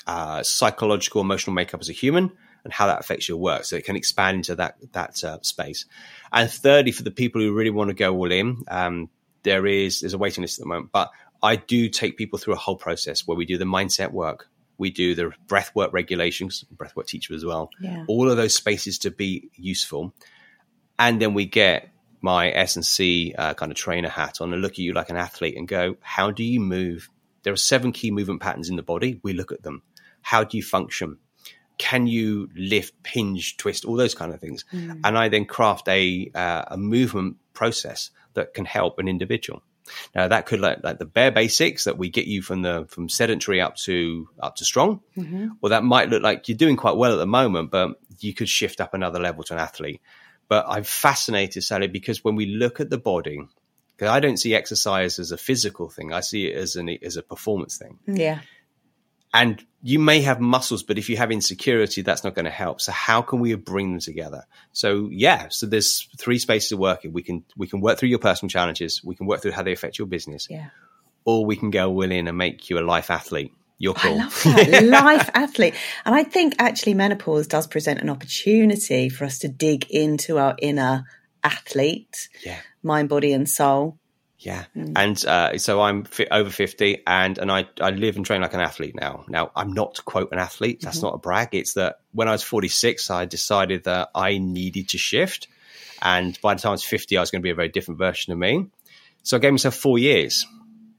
uh, 0.07 0.43
psychological, 0.43 1.21
emotional 1.21 1.55
makeup 1.55 1.81
as 1.81 1.89
a 1.89 1.93
human 1.93 2.31
and 2.65 2.73
how 2.73 2.87
that 2.87 3.01
affects 3.01 3.29
your 3.29 3.39
work. 3.39 3.65
So 3.65 3.77
it 3.77 3.85
can 3.85 3.97
expand 3.97 4.37
into 4.37 4.57
that 4.57 4.77
that 4.93 5.23
uh, 5.23 5.39
space. 5.43 5.87
And 6.33 6.51
thirdly, 6.51 6.93
for 6.93 7.03
the 7.03 7.11
people 7.11 7.41
who 7.41 7.55
really 7.55 7.71
want 7.71 7.89
to 7.89 7.95
go 7.95 8.15
all 8.17 8.33
in, 8.33 8.65
um, 8.69 9.11
there 9.43 9.67
is 9.67 10.01
there's 10.01 10.15
a 10.15 10.19
waiting 10.19 10.43
list 10.43 10.59
at 10.59 10.63
the 10.65 10.69
moment, 10.69 10.91
but 10.93 11.11
I 11.43 11.57
do 11.57 11.89
take 11.89 12.17
people 12.17 12.39
through 12.39 12.55
a 12.55 12.59
whole 12.59 12.77
process 12.77 13.27
where 13.27 13.37
we 13.37 13.45
do 13.45 13.59
the 13.59 13.67
mindset 13.67 14.13
work, 14.13 14.49
we 14.79 14.91
do 14.91 15.15
the 15.15 15.33
breathwork 15.47 15.93
regulations, 15.93 16.65
breathwork 16.75 17.07
teacher 17.07 17.35
as 17.35 17.45
well. 17.45 17.71
Yeah. 17.81 18.05
All 18.09 18.31
of 18.31 18.37
those 18.37 18.57
spaces 18.57 18.99
to 19.01 19.11
be 19.11 19.51
useful, 19.55 20.15
and 20.99 21.21
then 21.21 21.35
we 21.35 21.45
get 21.45 21.91
my 22.25 22.51
S 22.51 22.77
and 22.77 22.85
C 22.85 23.35
uh, 23.37 23.53
kind 23.55 23.71
of 23.71 23.77
trainer 23.77 24.09
hat 24.09 24.41
on 24.41 24.53
and 24.53 24.63
look 24.63 24.73
at 24.73 24.79
you 24.79 24.95
like 24.95 25.11
an 25.11 25.17
athlete 25.17 25.57
and 25.57 25.69
go, 25.69 25.97
how 26.01 26.31
do 26.31 26.43
you 26.43 26.59
move? 26.59 27.11
There 27.43 27.53
are 27.53 27.57
seven 27.57 27.93
key 27.93 28.11
movement 28.11 28.41
patterns 28.41 28.71
in 28.71 28.77
the 28.77 28.83
body. 28.83 29.21
We 29.23 29.35
look 29.35 29.53
at 29.53 29.63
them. 29.63 29.83
How 30.23 30.43
do 30.43 30.57
you 30.57 30.63
function? 30.63 31.19
can 31.77 32.07
you 32.07 32.49
lift, 32.55 33.03
pinch, 33.03 33.57
twist, 33.57 33.85
all 33.85 33.97
those 33.97 34.15
kind 34.15 34.33
of 34.33 34.41
things? 34.41 34.65
And 35.05 35.19
I 35.19 35.29
then 35.29 35.45
craft 35.45 35.89
a 35.89 36.31
uh, 36.35 36.63
a 36.69 36.77
movement 36.77 37.37
process 37.53 38.11
that 38.35 38.55
can 38.55 38.65
help 38.65 38.99
an 38.99 39.09
individual. 39.09 39.63
Now 40.15 40.29
that 40.29 40.47
could 40.47 40.61
like, 40.61 40.83
like 40.83 40.99
the 40.99 41.05
bare 41.05 41.33
basics 41.33 41.85
that 41.85 41.99
we 41.99 42.09
get 42.09 42.27
you 42.27 42.43
from 42.43 42.63
the 42.63 42.87
from 42.89 43.09
sedentary 43.09 43.61
up 43.61 43.77
to 43.87 44.29
up 44.41 44.57
to 44.57 44.65
strong, 44.65 45.01
or 45.63 45.71
that 45.71 45.83
might 45.85 46.09
look 46.11 46.23
like 46.23 46.49
you're 46.49 46.57
doing 46.57 46.77
quite 46.77 46.97
well 46.97 47.13
at 47.13 47.17
the 47.17 47.27
moment, 47.27 47.71
but 47.71 48.01
you 48.21 48.33
could 48.33 48.49
shift 48.49 48.81
up 48.81 48.95
another 48.95 49.19
level 49.19 49.43
to 49.45 49.55
an 49.55 49.59
athlete. 49.59 50.01
But 50.49 50.67
I'm 50.69 50.85
fascinated, 50.85 51.65
Sally, 51.65 51.89
because 51.89 52.23
when 52.23 52.37
we 52.37 52.47
look 52.47 52.81
at 52.81 52.91
the 52.91 52.99
body, 52.99 53.41
because 53.97 54.11
I 54.11 54.21
don't 54.21 54.37
see 54.37 54.55
exercise 54.55 55.19
as 55.19 55.33
a 55.33 55.37
physical 55.39 55.89
thing, 55.89 56.13
I 56.13 56.21
see 56.21 56.47
it 56.47 56.57
as 56.57 56.77
an 56.77 56.89
as 57.03 57.17
a 57.17 57.23
performance 57.23 57.79
thing. 57.79 57.99
Mm. 58.09 58.19
Yeah. 58.19 58.41
And 59.33 59.65
you 59.83 59.99
may 59.99 60.21
have 60.21 60.41
muscles, 60.41 60.85
but 60.85 60.97
if 60.97 61.09
you 61.09 61.17
have 61.17 61.33
insecurity, 61.33 62.03
that's 62.03 62.23
not 62.23 62.35
going 62.37 62.45
to 62.45 62.53
help. 62.53 62.81
So 62.81 62.93
how 62.93 63.21
can 63.21 63.41
we 63.41 63.53
bring 63.57 63.91
them 63.91 64.01
together? 64.01 64.45
So 64.73 65.09
yeah, 65.11 65.49
so 65.49 65.67
there's 65.67 66.09
three 66.17 66.39
spaces 66.39 66.71
of 66.73 66.79
working. 66.79 67.13
We 67.13 67.23
can 67.23 67.45
we 67.57 67.67
can 67.67 67.81
work 67.81 67.99
through 67.99 68.11
your 68.11 68.21
personal 68.21 68.49
challenges. 68.51 69.03
We 69.03 69.17
can 69.17 69.27
work 69.27 69.43
through 69.43 69.53
how 69.53 69.63
they 69.65 69.73
affect 69.73 69.99
your 69.99 70.07
business, 70.07 70.47
Yeah. 70.49 70.69
or 71.25 71.45
we 71.45 71.57
can 71.57 71.71
go 71.71 71.91
all 71.91 72.03
in 72.03 72.29
and 72.29 72.39
make 72.39 72.71
you 72.71 72.79
a 72.79 72.85
life 72.85 73.11
athlete. 73.11 73.53
You're 73.85 73.93
I 73.99 74.01
cool. 74.01 74.17
love 74.17 74.43
that. 74.45 74.83
Life 75.05 75.31
athlete. 75.35 75.75
And 76.07 76.15
I 76.15 76.25
think 76.25 76.55
actually 76.59 76.95
menopause 76.95 77.47
does 77.47 77.67
present 77.67 78.01
an 78.01 78.09
opportunity 78.09 79.11
for 79.11 79.27
us 79.27 79.41
to 79.41 79.49
dig 79.49 79.91
into 79.91 80.39
our 80.39 80.57
inner 80.59 81.05
athlete, 81.43 82.31
yeah. 82.43 82.61
mind, 82.83 83.11
body, 83.11 83.35
and 83.35 83.47
soul. 83.47 83.99
Yeah, 84.39 84.65
and 84.75 85.23
uh, 85.27 85.59
so 85.59 85.83
I'm 85.83 86.05
fi- 86.05 86.29
over 86.31 86.49
fifty, 86.49 87.03
and 87.07 87.37
and 87.37 87.53
I 87.53 87.67
I 87.79 87.91
live 87.91 88.17
and 88.17 88.25
train 88.25 88.41
like 88.41 88.55
an 88.55 88.61
athlete 88.61 88.95
now. 88.95 89.27
Now 89.29 89.51
I'm 89.55 89.75
not 89.75 90.03
quote 90.07 90.33
an 90.33 90.39
athlete. 90.39 90.81
That's 90.81 91.03
not 91.03 91.15
a 91.15 91.19
brag. 91.19 91.51
It's 91.53 91.75
that 91.75 92.01
when 92.13 92.27
I 92.27 92.33
was 92.33 92.43
forty 92.43 92.69
six, 92.69 93.11
I 93.11 93.27
decided 93.27 93.85
that 93.85 94.11
I 94.15 94.39
needed 94.39 94.89
to 94.91 94.99
shift, 94.99 95.49
and 96.01 96.39
by 96.41 96.55
the 96.55 96.61
time 96.61 96.71
I 96.71 96.73
was 96.73 96.85
fifty, 96.85 97.19
I 97.19 97.21
was 97.21 97.31
going 97.31 97.43
to 97.43 97.45
be 97.45 97.51
a 97.51 97.55
very 97.55 97.69
different 97.69 97.99
version 97.99 98.33
of 98.33 98.39
me. 98.39 98.67
So 99.23 99.37
I 99.37 99.41
gave 99.41 99.53
myself 99.53 99.77
four 99.77 99.99
years, 99.99 100.47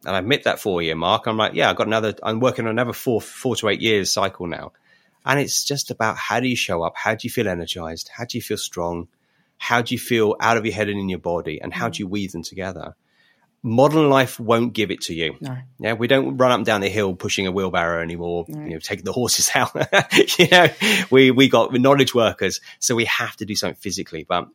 and 0.06 0.16
I 0.16 0.22
hit 0.22 0.44
that 0.44 0.60
four 0.60 0.82
year 0.82 0.96
mark. 0.96 1.28
I'm 1.28 1.38
like, 1.38 1.54
yeah, 1.54 1.70
I've 1.70 1.76
got 1.76 1.88
another. 1.88 2.16
I'm 2.24 2.40
working 2.40 2.66
on 2.66 2.72
another 2.72 2.94
four 2.94 3.22
four 3.22 3.56
to 3.58 3.70
eight 3.70 3.82
years 3.82 4.12
cycle 4.12 4.48
now, 4.48 4.72
and 5.26 5.40
it's 5.40 5.64
just 5.64 5.92
about 5.92 6.18
how 6.18 6.40
do 6.40 6.48
you 6.48 6.56
show 6.56 6.84
up, 6.84 6.94
how 6.96 7.16
do 7.16 7.20
you 7.24 7.30
feel 7.30 7.48
energized, 7.48 8.10
how 8.10 8.26
do 8.26 8.38
you 8.38 8.42
feel 8.42 8.58
strong, 8.58 9.08
how 9.58 9.82
do 9.82 9.94
you 9.94 10.00
feel 10.00 10.36
out 10.40 10.58
of 10.58 10.66
your 10.66 10.76
head 10.76 10.90
and 10.90 11.00
in 11.00 11.10
your 11.10 11.20
body, 11.20 11.62
and 11.62 11.74
how 11.74 11.90
do 11.90 12.00
you 12.00 12.08
weave 12.08 12.32
them 12.32 12.44
together 12.44 12.96
modern 13.66 14.10
life 14.10 14.40
won't 14.40 14.74
give 14.74 14.92
it 14.92 15.02
to 15.02 15.14
you. 15.14 15.36
No. 15.42 15.58
Yeah, 15.80 15.94
we 15.94 16.08
don't 16.08 16.38
run 16.38 16.52
up 16.52 16.58
and 16.58 16.66
down 16.66 16.82
the 16.82 16.90
hill 16.90 17.16
pushing 17.16 17.48
a 17.48 17.52
wheelbarrow 17.52 18.02
anymore. 18.02 18.46
You 18.48 18.56
know, 18.56 18.80
taking 18.80 19.04
the 19.04 19.12
horses 19.12 19.50
out. 19.56 19.76
you 20.38 20.48
know, 20.50 20.68
we 21.10 21.32
we 21.32 21.50
got 21.50 21.74
knowledge 21.74 22.14
workers, 22.14 22.62
so 22.80 22.96
we 22.96 23.06
have 23.06 23.36
to 23.38 23.46
do 23.46 23.56
something 23.56 23.76
physically. 23.76 24.24
But 24.24 24.48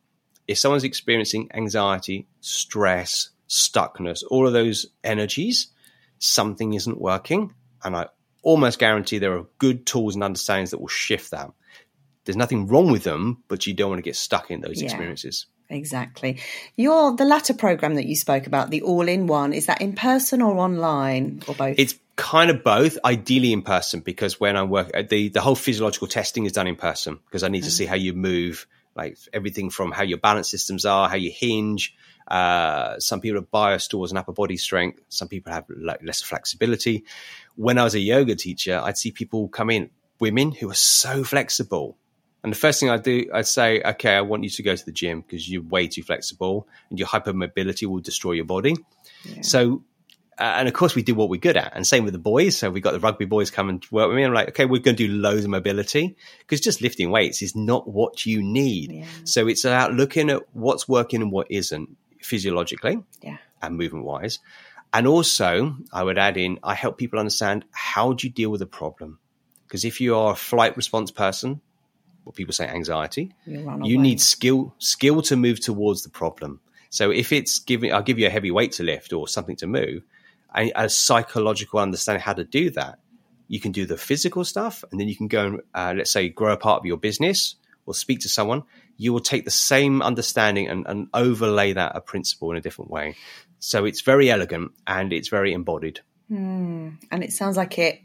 if 0.47 0.57
someone's 0.57 0.85
experiencing 0.85 1.49
anxiety, 1.53 2.25
stress, 2.39 3.29
stuckness, 3.51 4.23
all 4.31 4.47
of 4.47 4.53
those 4.53 4.85
energies, 5.03 5.67
something 6.19 6.73
isn't 6.73 7.01
working, 7.01 7.53
and 7.83 7.95
I 7.97 8.07
almost 8.43 8.79
guarantee 8.79 9.19
there 9.19 9.37
are 9.37 9.45
good 9.57 9.85
tools 9.85 10.15
and 10.15 10.23
understandings 10.23 10.71
that 10.71 10.79
will 10.79 10.87
shift 10.87 11.31
that. 11.31 11.51
There's 12.23 12.37
nothing 12.37 12.67
wrong 12.67 12.91
with 12.91 13.03
them, 13.03 13.43
but 13.49 13.67
you 13.67 13.73
don't 13.73 13.89
want 13.89 13.99
to 13.99 14.03
get 14.03 14.15
stuck 14.15 14.51
in 14.51 14.61
those 14.61 14.79
Yeah. 14.79 14.85
experiences. 14.85 15.47
Exactly. 15.69 16.39
Your 16.75 17.15
the 17.15 17.25
latter 17.25 17.53
program 17.53 17.95
that 17.95 18.05
you 18.05 18.15
spoke 18.15 18.47
about, 18.47 18.69
the 18.69 18.81
all 18.81 19.07
in 19.07 19.27
one, 19.27 19.53
is 19.53 19.65
that 19.67 19.81
in 19.81 19.93
person 19.93 20.41
or 20.41 20.57
online 20.57 21.41
or 21.47 21.55
both? 21.55 21.79
It's 21.79 21.95
kind 22.15 22.51
of 22.51 22.63
both, 22.63 22.97
ideally 23.03 23.53
in 23.53 23.61
person, 23.63 24.01
because 24.01 24.39
when 24.39 24.55
I 24.55 24.63
work, 24.63 24.91
uh, 24.93 25.03
the, 25.09 25.29
the 25.29 25.41
whole 25.41 25.55
physiological 25.55 26.07
testing 26.07 26.45
is 26.45 26.51
done 26.51 26.67
in 26.67 26.75
person 26.75 27.19
because 27.25 27.43
I 27.43 27.47
need 27.47 27.63
to 27.63 27.71
see 27.71 27.85
how 27.85 27.95
you 27.95 28.13
move, 28.13 28.67
like 28.95 29.17
everything 29.33 29.69
from 29.69 29.91
how 29.91 30.03
your 30.03 30.19
balance 30.19 30.49
systems 30.49 30.85
are, 30.85 31.09
how 31.09 31.15
you 31.15 31.31
hinge. 31.33 31.95
Uh, 32.31 32.97
some 32.99 33.19
people 33.19 33.45
have 33.53 33.87
towards 33.89 34.13
an 34.13 34.17
upper 34.17 34.31
body 34.31 34.55
strength. 34.55 35.01
Some 35.09 35.27
people 35.27 35.51
have 35.51 35.65
less 35.69 36.21
flexibility. 36.21 37.03
When 37.55 37.77
I 37.77 37.83
was 37.83 37.93
a 37.93 37.99
yoga 37.99 38.35
teacher, 38.35 38.79
I'd 38.81 38.97
see 38.97 39.11
people 39.11 39.49
come 39.49 39.69
in, 39.69 39.89
women 40.19 40.53
who 40.53 40.69
are 40.71 40.73
so 40.75 41.25
flexible. 41.25 41.97
And 42.41 42.53
the 42.53 42.57
first 42.57 42.79
thing 42.79 42.89
I 42.89 42.95
do, 42.97 43.29
I'd 43.33 43.47
say, 43.47 43.81
okay, 43.83 44.15
I 44.15 44.21
want 44.21 44.45
you 44.45 44.49
to 44.49 44.63
go 44.63 44.75
to 44.75 44.85
the 44.85 44.93
gym 44.93 45.19
because 45.21 45.49
you're 45.49 45.61
way 45.61 45.87
too 45.87 46.03
flexible 46.03 46.67
and 46.89 46.97
your 46.97 47.07
hypermobility 47.09 47.85
will 47.85 47.99
destroy 47.99 48.31
your 48.31 48.45
body. 48.45 48.75
So 49.41 49.83
uh, 50.37 50.43
and 50.57 50.67
of 50.69 50.73
course 50.73 50.95
we 50.95 51.03
do 51.03 51.13
what 51.13 51.27
we're 51.29 51.39
good 51.39 51.57
at 51.57 51.73
and 51.75 51.85
same 51.85 52.03
with 52.05 52.13
the 52.13 52.17
boys 52.19 52.57
so 52.57 52.71
we 52.71 52.79
got 52.81 52.93
the 52.93 52.99
rugby 52.99 53.25
boys 53.25 53.51
come 53.51 53.69
and 53.69 53.85
work 53.91 54.07
with 54.07 54.15
me 54.17 54.23
i'm 54.23 54.33
like 54.33 54.47
okay 54.47 54.65
we're 54.65 54.81
going 54.81 54.95
to 54.95 55.05
do 55.07 55.13
loads 55.13 55.43
of 55.43 55.51
mobility 55.51 56.15
because 56.39 56.61
just 56.61 56.81
lifting 56.81 57.11
weights 57.11 57.43
is 57.43 57.55
not 57.55 57.87
what 57.87 58.25
you 58.25 58.41
need 58.41 58.91
Yeah. 58.91 59.05
so 59.25 59.47
it's 59.47 59.65
about 59.65 59.93
looking 59.93 60.31
at 60.31 60.41
what's 60.53 60.87
working 60.87 61.21
and 61.21 61.31
what 61.31 61.45
isn't 61.51 61.95
physiologically 62.23 62.99
yeah. 63.21 63.37
and 63.61 63.77
movement 63.77 64.05
wise 64.05 64.39
and 64.93 65.07
also 65.07 65.75
i 65.91 66.03
would 66.03 66.17
add 66.17 66.37
in 66.37 66.59
i 66.63 66.73
help 66.73 66.97
people 66.97 67.19
understand 67.19 67.65
how 67.71 68.13
do 68.13 68.27
you 68.27 68.33
deal 68.33 68.49
with 68.49 68.61
a 68.61 68.67
problem? 68.67 69.19
Because 69.67 69.85
if 69.85 70.01
you 70.01 70.15
are 70.15 70.33
a 70.33 70.35
flight 70.35 70.75
response 70.75 71.11
person 71.11 71.61
what 72.23 72.35
people 72.35 72.53
say 72.53 72.67
anxiety 72.67 73.33
You 73.45 73.79
you 73.83 73.97
need 73.97 74.21
skill 74.21 74.75
skill 74.77 75.21
to 75.23 75.35
move 75.35 75.59
towards 75.59 76.03
the 76.03 76.09
problem. 76.09 76.61
So 76.89 77.09
if 77.09 77.31
it's 77.31 77.59
giving 77.59 77.93
i'll 77.93 78.03
give 78.03 78.19
you 78.19 78.27
a 78.27 78.29
heavy 78.29 78.51
weight 78.51 78.73
to 78.73 78.83
lift 78.83 79.13
or 79.13 79.27
something 79.27 79.55
to 79.57 79.67
move 79.67 80.03
and 80.53 80.71
a 80.75 80.89
psychological 80.89 81.79
understanding 81.79 82.21
how 82.21 82.33
to 82.33 82.43
do 82.43 82.69
that 82.71 82.99
you 83.47 83.59
can 83.59 83.71
do 83.71 83.85
the 83.85 83.97
physical 83.97 84.45
stuff 84.45 84.83
and 84.91 84.99
then 84.99 85.07
you 85.07 85.15
can 85.15 85.27
go 85.27 85.45
and 85.45 85.61
uh, 85.73 85.93
let's 85.95 86.11
say 86.11 86.29
grow 86.29 86.53
a 86.53 86.57
part 86.57 86.79
of 86.79 86.85
your 86.85 86.97
business 86.97 87.55
or 87.85 87.93
speak 87.93 88.19
to 88.21 88.29
someone 88.29 88.63
you 89.01 89.11
will 89.11 89.19
take 89.19 89.45
the 89.45 89.51
same 89.51 90.01
understanding 90.01 90.67
and, 90.67 90.85
and 90.87 91.07
overlay 91.13 91.73
that 91.73 91.93
a 91.95 92.01
principle 92.01 92.51
in 92.51 92.57
a 92.57 92.61
different 92.61 92.91
way 92.91 93.15
so 93.59 93.85
it's 93.85 94.01
very 94.01 94.29
elegant 94.29 94.71
and 94.85 95.11
it's 95.11 95.29
very 95.29 95.53
embodied 95.53 96.01
hmm. 96.27 96.89
and 97.09 97.23
it 97.23 97.33
sounds 97.33 97.57
like 97.57 97.77
it 97.77 98.01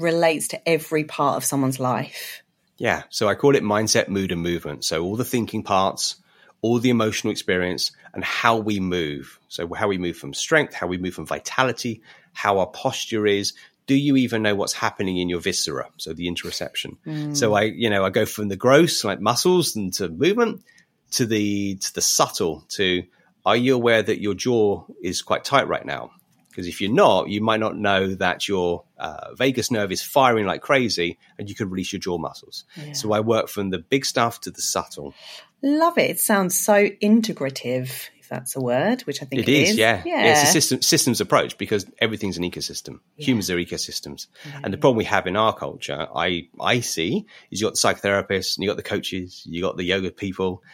relates 0.00 0.48
to 0.48 0.68
every 0.68 1.04
part 1.04 1.36
of 1.36 1.44
someone's 1.44 1.80
life. 1.80 2.42
Yeah. 2.76 3.04
So 3.10 3.28
I 3.28 3.34
call 3.34 3.56
it 3.56 3.62
mindset, 3.62 4.08
mood, 4.08 4.32
and 4.32 4.42
movement. 4.42 4.84
So 4.84 5.02
all 5.02 5.16
the 5.16 5.24
thinking 5.24 5.62
parts, 5.62 6.16
all 6.62 6.78
the 6.78 6.90
emotional 6.90 7.30
experience, 7.30 7.92
and 8.12 8.22
how 8.24 8.56
we 8.56 8.80
move. 8.80 9.38
So 9.48 9.72
how 9.74 9.88
we 9.88 9.98
move 9.98 10.16
from 10.16 10.34
strength, 10.34 10.74
how 10.74 10.86
we 10.86 10.98
move 10.98 11.14
from 11.14 11.26
vitality, 11.26 12.02
how 12.32 12.58
our 12.58 12.66
posture 12.66 13.26
is. 13.26 13.54
Do 13.86 13.94
you 13.94 14.16
even 14.16 14.42
know 14.42 14.54
what's 14.54 14.72
happening 14.72 15.18
in 15.18 15.28
your 15.28 15.40
viscera? 15.40 15.88
So 15.96 16.12
the 16.12 16.26
interoception. 16.26 17.36
So 17.36 17.54
I, 17.54 17.62
you 17.62 17.88
know, 17.88 18.04
I 18.04 18.10
go 18.10 18.26
from 18.26 18.48
the 18.48 18.56
gross, 18.56 19.04
like 19.04 19.20
muscles, 19.20 19.76
and 19.76 19.92
to 19.94 20.08
movement, 20.08 20.62
to 21.12 21.26
the 21.26 21.76
to 21.76 21.94
the 21.94 22.00
subtle. 22.00 22.64
To 22.70 23.04
are 23.44 23.56
you 23.56 23.74
aware 23.76 24.02
that 24.02 24.20
your 24.20 24.34
jaw 24.34 24.84
is 25.02 25.22
quite 25.22 25.44
tight 25.44 25.68
right 25.68 25.86
now? 25.86 26.10
Because 26.48 26.68
if 26.68 26.80
you're 26.80 26.90
not, 26.90 27.28
you 27.28 27.42
might 27.42 27.60
not 27.60 27.76
know 27.76 28.14
that 28.14 28.48
your 28.48 28.84
uh, 28.96 29.34
vagus 29.34 29.70
nerve 29.70 29.92
is 29.92 30.02
firing 30.02 30.46
like 30.46 30.62
crazy 30.62 31.18
and 31.38 31.50
you 31.50 31.54
could 31.54 31.70
release 31.70 31.92
your 31.92 32.00
jaw 32.00 32.16
muscles. 32.16 32.64
So 32.94 33.12
I 33.12 33.20
work 33.20 33.48
from 33.48 33.68
the 33.68 33.78
big 33.78 34.06
stuff 34.06 34.40
to 34.40 34.50
the 34.50 34.62
subtle. 34.62 35.12
Love 35.62 35.98
it. 35.98 36.10
It 36.10 36.18
sounds 36.18 36.56
so 36.56 36.88
integrative, 37.02 38.08
if 38.26 38.30
that's 38.30 38.56
a 38.56 38.60
word, 38.60 39.02
which 39.02 39.22
I 39.22 39.24
think 39.24 39.42
It 39.42 39.48
is, 39.48 39.76
yeah. 39.76 40.02
Yeah. 40.04 40.32
It's 40.32 40.48
a 40.48 40.52
system, 40.52 40.82
systems 40.82 41.20
approach 41.20 41.56
because 41.58 41.86
everything's 42.00 42.36
an 42.36 42.42
ecosystem. 42.42 42.98
Humans 43.18 43.50
are 43.50 43.56
ecosystems. 43.56 44.26
And 44.64 44.74
the 44.74 44.78
problem 44.78 44.96
we 44.96 45.04
have 45.04 45.28
in 45.28 45.36
our 45.36 45.54
culture, 45.54 46.08
I, 46.12 46.48
I 46.60 46.80
see, 46.80 47.24
is 47.52 47.60
you 47.60 47.68
got 47.68 47.74
the 47.74 47.78
psychotherapists 47.78 48.56
and 48.56 48.64
you 48.64 48.68
got 48.68 48.76
the 48.76 48.82
coaches, 48.82 49.44
you 49.46 49.62
got 49.62 49.76
the 49.76 49.84
yoga 49.84 50.10
people, 50.10 50.64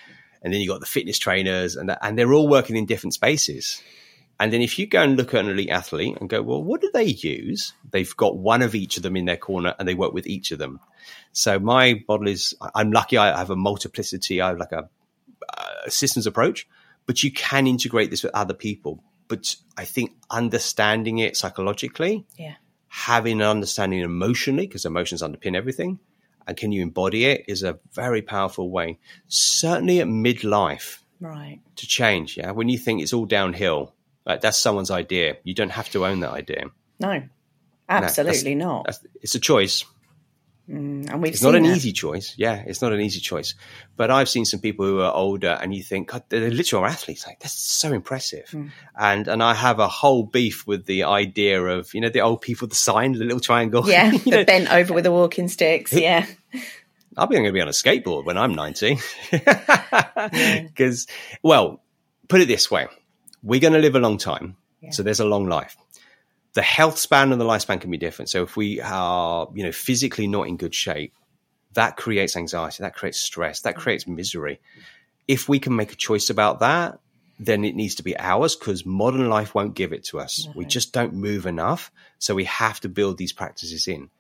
and 0.41 0.51
then 0.53 0.63
you 0.63 0.67
got 0.69 0.81
the 0.81 0.87
fitness 0.87 1.19
trainers, 1.19 1.77
and, 1.77 1.95
and 2.01 2.19
they're 2.19 2.33
all 2.33 2.49
working 2.49 2.75
in 2.77 2.87
different 2.87 3.13
spaces. 3.13 3.83
And 4.41 4.51
then 4.51 4.63
if 4.63 4.79
you 4.79 4.87
go 4.87 5.03
and 5.03 5.19
look 5.19 5.35
at 5.35 5.45
an 5.45 5.51
elite 5.51 5.69
athlete 5.69 6.17
and 6.19 6.31
go, 6.31 6.41
well, 6.41 6.65
what 6.65 6.81
do 6.81 6.91
they 6.95 7.05
use? 7.05 7.75
They've 7.91 8.17
got 8.17 8.39
one 8.39 8.63
of 8.63 8.75
each 8.75 8.97
of 8.97 9.03
them 9.03 9.15
in 9.15 9.27
their 9.27 9.37
corner 9.37 9.75
and 9.79 9.87
they 9.87 9.95
work 9.95 10.15
with 10.15 10.27
each 10.27 10.53
of 10.53 10.59
them. 10.59 10.81
So 11.33 11.59
my 11.59 12.03
model 12.09 12.29
is, 12.29 12.55
I'm 12.75 12.93
lucky 12.93 13.19
I 13.19 13.37
have 13.37 13.51
a 13.51 13.57
multiplicity, 13.57 14.41
I 14.41 14.49
have 14.49 14.59
like 14.59 14.73
a, 14.73 14.89
a 15.87 15.91
systems 15.91 16.27
approach, 16.27 16.67
but 17.07 17.23
you 17.23 17.33
can 17.33 17.67
integrate 17.67 18.11
this 18.11 18.23
with 18.23 18.35
other 18.35 18.55
people. 18.55 19.03
But 19.29 19.57
I 19.77 19.85
think 19.85 20.13
understanding 20.31 21.19
it 21.19 21.37
psychologically, 21.37 22.27
yeah. 22.37 22.55
having 22.89 23.41
an 23.41 23.47
understanding 23.47 24.01
emotionally, 24.01 24.67
because 24.67 24.85
emotions 24.85 25.23
underpin 25.23 25.57
everything, 25.57 25.99
and 26.47 26.57
can 26.57 26.73
you 26.73 26.83
embody 26.83 27.25
it 27.25 27.45
is 27.49 27.63
a 27.63 27.79
very 27.93 28.23
powerful 28.23 28.71
way. 28.71 28.99
Certainly 29.29 30.01
at 30.01 30.07
midlife 30.09 30.99
Right. 31.21 31.61
to 31.77 31.87
change. 31.87 32.37
Yeah. 32.37 32.51
When 32.51 32.69
you 32.69 32.77
think 32.77 33.01
it's 33.01 33.13
all 33.13 33.27
downhill, 33.27 33.95
like 34.27 34.41
that's 34.41 34.59
someone's 34.59 34.91
idea. 34.91 35.37
You 35.45 35.55
don't 35.55 35.71
have 35.71 35.89
to 35.91 36.05
own 36.05 36.21
that 36.21 36.33
idea. 36.33 36.65
No, 36.99 37.23
absolutely 37.89 38.57
not. 38.57 38.87
That's, 38.87 39.01
it's 39.23 39.35
a 39.37 39.41
choice. 39.41 39.85
Mm, 40.71 41.11
and 41.11 41.21
we've 41.21 41.33
it's 41.33 41.43
not 41.43 41.55
an 41.55 41.65
that. 41.65 41.77
easy 41.77 41.93
choice. 41.93 42.35
Yeah, 42.37 42.63
it's 42.67 42.81
not 42.81 42.93
an 42.93 43.01
easy 43.01 43.21
choice. 43.21 43.55
But 43.97 44.11
I've 44.11 44.29
seen 44.29 44.45
some 44.45 44.61
people 44.61 44.87
who 44.87 45.01
are 45.01 45.13
older, 45.13 45.59
and 45.61 45.75
you 45.75 45.83
think 45.83 46.11
God, 46.11 46.23
they're 46.29 46.51
literal 46.51 46.87
athletes. 46.87 47.27
Like 47.27 47.41
that's 47.41 47.53
so 47.53 47.93
impressive. 47.93 48.49
Mm. 48.51 48.71
And 48.97 49.29
and 49.29 49.43
I 49.43 49.55
have 49.55 49.81
a 49.81 49.89
whole 49.89 50.23
beef 50.23 50.67
with 50.67 50.87
the 50.87 51.05
idea 51.05 51.63
of 51.63 51.93
you 51.95 52.01
know 52.01 52.09
the 52.09 52.21
old 52.21 52.43
people, 52.43 52.69
the 52.69 52.77
sign, 52.77 53.13
the 53.13 53.25
little 53.25 53.41
triangle. 53.41 53.89
Yeah, 53.89 54.11
the 54.25 54.31
know, 54.31 54.45
bent 54.45 54.73
over 54.73 54.95
with 54.95 55.05
the 55.05 55.13
walking 55.13 55.49
sticks. 55.49 55.93
Yeah. 55.93 56.27
I'll 57.17 57.27
be 57.27 57.35
going 57.35 57.45
to 57.45 57.53
be 57.53 57.61
on 57.61 57.69
a 57.69 57.73
skateboard 57.73 58.25
when 58.25 58.39
I'm 58.39 58.55
90. 58.55 58.99
Because, 59.31 61.07
yeah. 61.31 61.37
well, 61.43 61.83
put 62.29 62.41
it 62.41 62.49
this 62.49 62.71
way 62.71 62.89
we're 63.43 63.61
going 63.61 63.73
to 63.73 63.79
live 63.79 63.95
a 63.95 64.01
long 64.01 64.19
time. 64.19 64.57
Yeah. 64.81 64.91
So 64.91 65.03
there's 65.03 65.21
a 65.21 65.25
long 65.25 65.47
life 65.47 65.77
the 66.55 66.63
health 66.63 66.99
span 66.99 67.33
and 67.33 67.41
the 67.41 67.45
lifespan 67.45 67.81
can 67.81 67.91
be 67.91 67.99
different. 67.99 68.29
So 68.29 68.43
if 68.43 68.57
we 68.57 68.81
are, 68.81 69.49
you 69.55 69.63
know, 69.63 69.73
physically 69.73 70.27
not 70.27 70.49
in 70.49 70.57
good 70.57 70.75
shape, 70.75 71.15
that 71.75 71.97
creates 71.97 72.37
anxiety, 72.37 72.83
that 72.83 72.95
creates 72.95 73.19
stress, 73.19 73.61
that 73.63 73.77
creates 73.77 74.07
misery. 74.07 74.61
If 75.27 75.49
we 75.49 75.59
can 75.59 75.75
make 75.75 75.93
a 75.93 75.97
choice 75.97 76.29
about 76.29 76.61
that, 76.61 76.99
then 77.39 77.65
it 77.65 77.75
needs 77.75 77.97
to 77.97 78.03
be 78.03 78.19
ours 78.19 78.55
because 78.55 78.85
modern 78.85 79.29
life 79.29 79.55
won't 79.55 79.75
give 79.75 79.93
it 79.93 80.05
to 80.05 80.21
us. 80.21 80.47
We 80.55 80.65
just 80.67 80.93
don't 80.93 81.15
move 81.15 81.47
enough. 81.47 81.91
So 82.19 82.35
we 82.35 82.45
have 82.45 82.81
to 82.81 82.89
build 82.89 83.19
these 83.19 83.33
practices 83.33 83.89
in. 83.89 84.11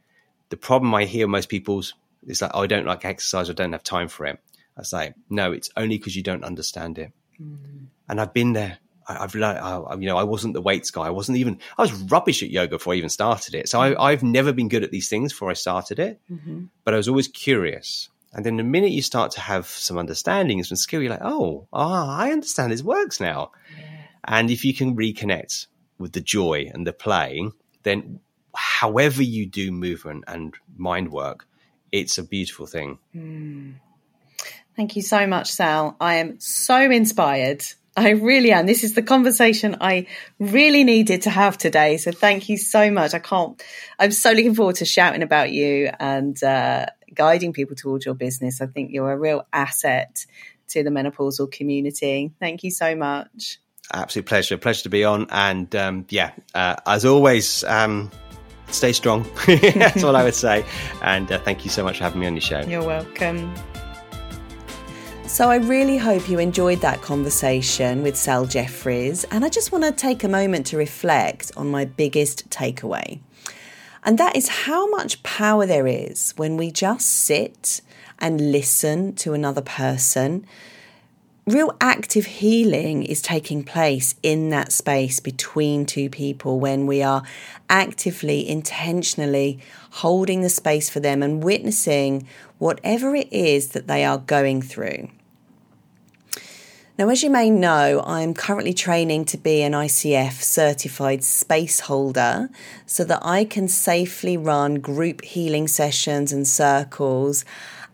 The 0.49 0.57
problem 0.57 0.95
I 0.95 1.05
hear 1.05 1.29
most 1.29 1.49
people's 1.49 1.95
is 2.27 2.43
like, 2.43 2.53
oh, 2.55 2.63
I 2.63 2.67
don't 2.67 2.87
like 2.87 3.05
exercise, 3.05 3.51
I 3.51 3.53
don't 3.53 3.73
have 3.73 3.83
time 3.83 4.09
for 4.09 4.27
it. 4.27 4.41
I 4.77 4.83
say, 4.83 5.15
no, 5.29 5.53
it's 5.53 5.71
only 5.77 5.99
because 5.99 6.17
you 6.17 6.23
don't 6.23 6.45
understand 6.45 6.99
it. 6.99 7.13
Mm. 7.41 7.87
And 8.09 8.21
I've 8.21 8.33
been 8.33 8.55
there. 8.55 8.79
I, 9.09 9.15
have 9.15 9.35
learned, 9.35 9.59
I, 9.59 9.95
you 9.97 10.07
know, 10.07 10.17
I 10.17 10.23
wasn't 10.25 10.55
the 10.55 10.61
weights 10.61 10.91
guy. 10.91 11.03
I 11.03 11.11
wasn't 11.11 11.39
even, 11.39 11.59
I 11.79 11.83
was 11.83 11.93
rubbish 11.93 12.43
at 12.43 12.51
yoga 12.51 12.77
before 12.77 12.95
I 12.95 12.97
even 12.97 13.11
started 13.11 13.55
it. 13.55 13.69
So 13.69 13.81
I, 13.81 14.11
have 14.11 14.21
mm-hmm. 14.21 14.33
never 14.33 14.53
been 14.53 14.69
good 14.69 14.85
at 14.85 14.91
these 14.91 15.09
things 15.09 15.33
before 15.33 15.51
I 15.51 15.55
started 15.55 15.99
it, 15.99 16.21
mm-hmm. 16.31 16.65
but 16.85 16.95
I 16.95 16.97
was 16.97 17.09
always 17.09 17.29
curious. 17.29 18.09
And 18.33 18.47
then 18.47 18.57
the 18.57 18.63
minute 18.63 18.93
you 18.93 19.03
start 19.03 19.33
to 19.33 19.41
have 19.41 19.67
some 19.67 19.99
understanding 19.99 20.59
and 20.59 20.67
some 20.67 20.77
skill, 20.77 21.03
you're 21.03 21.11
like, 21.11 21.21
oh, 21.23 21.67
ah, 21.73 22.17
I 22.17 22.33
understand 22.33 22.73
this 22.73 22.83
works 22.83 23.21
now. 23.21 23.53
Yeah. 23.77 23.85
And 24.25 24.51
if 24.51 24.65
you 24.65 24.73
can 24.73 24.97
reconnect 24.97 25.67
with 25.99 26.13
the 26.13 26.21
joy 26.21 26.71
and 26.73 26.87
the 26.87 26.93
play, 26.93 27.49
then 27.83 28.21
however 28.55 29.23
you 29.23 29.47
do 29.47 29.71
movement 29.71 30.25
and 30.27 30.55
mind 30.77 31.11
work, 31.11 31.47
it's 31.91 32.17
a 32.17 32.23
beautiful 32.23 32.67
thing. 32.67 32.99
Mm. 33.15 33.75
Thank 34.77 34.97
you 34.97 35.03
so 35.03 35.27
much, 35.27 35.51
Sal. 35.51 35.97
I 36.01 36.15
am 36.15 36.41
so 36.41 36.79
inspired 36.79 37.63
I 37.97 38.11
really 38.11 38.53
am. 38.53 38.67
This 38.67 38.85
is 38.85 38.95
the 38.95 39.03
conversation 39.03 39.77
I 39.81 40.07
really 40.39 40.85
needed 40.85 41.23
to 41.23 41.31
have 41.31 41.59
today. 41.59 41.99
So 41.99 42.11
thank 42.11 42.49
you 42.49 42.57
so 42.57 42.91
much. 42.91 43.13
I 43.13 43.19
can't, 43.19 43.63
I'm 43.99 44.13
so 44.13 44.33
looking 44.33 44.55
forward 44.55 44.77
to 44.77 44.85
shouting 44.85 45.23
about 45.23 45.53
you 45.53 45.91
and 46.01 46.43
uh, 46.43 46.87
guiding 47.15 47.53
people 47.53 47.77
towards 47.77 48.07
your 48.07 48.15
business. 48.15 48.61
I 48.61 48.67
think 48.67 48.93
you're 48.93 49.13
a 49.13 49.19
real 49.19 49.47
asset 49.53 50.25
to 50.69 50.83
the 50.83 50.91
menopausal 50.91 51.53
community. 51.53 52.33
Thank 52.41 52.65
you 52.65 52.71
so 52.71 52.97
much. 52.97 53.61
Absolute 53.93 54.27
pleasure. 54.27 54.57
Pleasure 54.57 54.85
to 54.85 54.89
be 54.89 55.05
on. 55.05 55.27
And 55.31 55.75
um, 55.77 56.07
yeah, 56.09 56.33
uh, 56.55 56.77
as 56.87 57.05
always, 57.05 57.63
um, 57.65 58.11
stay 58.69 58.93
strong. 58.93 59.27
That's 59.47 60.03
all 60.03 60.17
I 60.17 60.25
would 60.25 60.35
say. 60.35 60.65
And 61.03 61.31
uh, 61.31 61.39
thank 61.41 61.65
you 61.65 61.71
so 61.71 61.85
much 61.85 61.99
for 61.99 62.05
having 62.05 62.21
me 62.21 62.27
on 62.27 62.35
your 62.35 62.41
show. 62.41 62.61
You're 62.61 62.85
welcome. 62.85 63.53
So 65.33 65.49
I 65.49 65.57
really 65.57 65.97
hope 65.97 66.29
you 66.29 66.39
enjoyed 66.39 66.83
that 66.83 67.01
conversation 67.01 68.03
with 68.03 68.19
Sal 68.19 68.45
Jeffries, 68.45 69.25
and 69.25 69.47
I 69.47 69.49
just 69.49 69.73
want 69.73 69.83
to 69.83 69.91
take 69.91 70.23
a 70.23 70.29
moment 70.29 70.67
to 70.67 70.77
reflect 70.77 71.51
on 71.57 71.71
my 71.71 71.87
biggest 71.87 72.51
takeaway. 72.51 73.19
And 74.05 74.19
that 74.19 74.37
is 74.37 74.67
how 74.67 74.91
much 74.91 75.23
power 75.23 75.65
there 75.65 75.87
is 75.87 76.35
when 76.37 76.59
we 76.59 76.71
just 76.71 77.09
sit 77.09 77.81
and 78.19 78.53
listen 78.53 79.15
to 79.15 79.33
another 79.33 79.63
person. 79.63 80.47
Real 81.47 81.75
active 81.81 82.27
healing 82.27 83.03
is 83.03 83.23
taking 83.23 83.65
place 83.65 84.15
in 84.23 84.51
that 84.51 84.71
space 84.71 85.19
between 85.19 85.87
two 85.87 86.11
people 86.11 86.61
when 86.61 86.87
we 86.87 87.03
are 87.03 87.23
actively, 87.71 88.47
intentionally 88.47 89.61
holding 89.93 90.43
the 90.43 90.51
space 90.51 90.91
for 90.91 91.01
them 91.01 91.23
and 91.23 91.43
witnessing 91.43 92.29
whatever 92.59 93.15
it 93.15 93.33
is 93.33 93.69
that 93.69 93.87
they 93.87 94.05
are 94.05 94.19
going 94.19 94.61
through. 94.61 95.09
Now, 97.03 97.09
as 97.09 97.25
you 97.25 97.31
may 97.31 97.51
know, 97.51 98.01
I'm 98.07 98.33
currently 98.33 98.73
training 98.73 99.25
to 99.25 99.37
be 99.37 99.63
an 99.63 99.73
ICF 99.73 100.41
certified 100.41 101.25
space 101.25 101.81
holder 101.81 102.49
so 102.87 103.03
that 103.03 103.19
I 103.27 103.45
can 103.45 103.67
safely 103.67 104.37
run 104.37 104.77
group 104.77 105.25
healing 105.25 105.67
sessions 105.67 106.33
and 106.33 106.47
circles. 106.47 107.45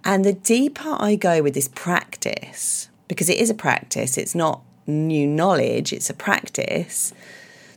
And 0.04 0.26
the 0.26 0.34
deeper 0.34 0.94
I 0.98 1.14
go 1.14 1.40
with 1.42 1.54
this 1.54 1.68
practice, 1.68 2.90
because 3.08 3.30
it 3.30 3.38
is 3.38 3.48
a 3.48 3.54
practice, 3.54 4.18
it's 4.18 4.34
not 4.34 4.60
new 4.86 5.26
knowledge, 5.26 5.94
it's 5.94 6.10
a 6.10 6.14
practice, 6.14 7.14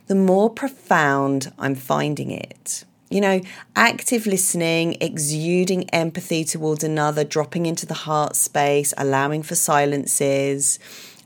the 0.08 0.14
more 0.14 0.50
profound 0.50 1.50
I'm 1.58 1.76
finding 1.76 2.30
it. 2.30 2.84
You 3.08 3.22
know, 3.22 3.40
active 3.74 4.26
listening, 4.26 4.98
exuding 5.00 5.88
empathy 5.90 6.44
towards 6.44 6.84
another, 6.84 7.24
dropping 7.24 7.64
into 7.64 7.86
the 7.86 7.94
heart 7.94 8.36
space, 8.36 8.92
allowing 8.98 9.42
for 9.42 9.54
silences 9.54 10.78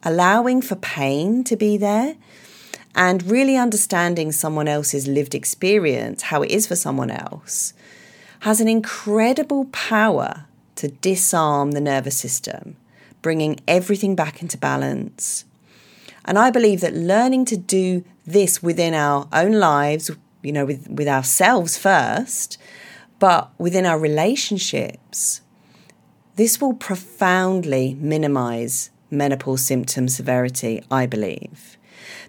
allowing 0.07 0.63
for 0.63 0.77
pain 0.77 1.43
to 1.43 1.57
be 1.57 1.77
there 1.77 2.15
and 2.95 3.25
really 3.25 3.57
understanding 3.57 4.31
someone 4.31 4.69
else's 4.69 5.09
lived 5.09 5.35
experience, 5.35 6.23
how 6.23 6.43
it 6.43 6.51
is 6.51 6.65
for 6.65 6.77
someone 6.77 7.11
else, 7.11 7.75
has 8.41 8.61
an 8.61 8.69
incredible 8.69 9.65
power 9.67 10.47
to 10.77 10.89
disarm 10.89 11.73
the 11.73 11.81
nervous 11.81 12.17
system, 12.17 12.77
bringing 13.21 13.59
everything 13.67 14.15
back 14.15 14.41
into 14.41 14.57
balance. 14.57 15.45
And 16.25 16.39
I 16.39 16.53
believe 16.53 16.81
that 16.83 16.95
learning 16.95 17.47
to 17.47 17.57
do 17.57 18.05
this 18.25 18.63
within 18.63 18.95
our 18.95 19.27
own 19.33 19.53
lives, 19.53 20.09
you 20.43 20.53
know, 20.53 20.65
with, 20.65 20.89
with 20.89 21.09
ourselves 21.09 21.77
first, 21.77 22.59
but 23.19 23.51
within 23.59 23.85
our 23.85 23.99
relationships, 23.99 25.41
this 26.37 26.61
will 26.61 26.75
profoundly 26.75 27.95
minimize 27.95 28.91
menopause 29.17 29.65
symptom 29.65 30.09
severity, 30.09 30.83
I 30.91 31.07
believe. 31.07 31.77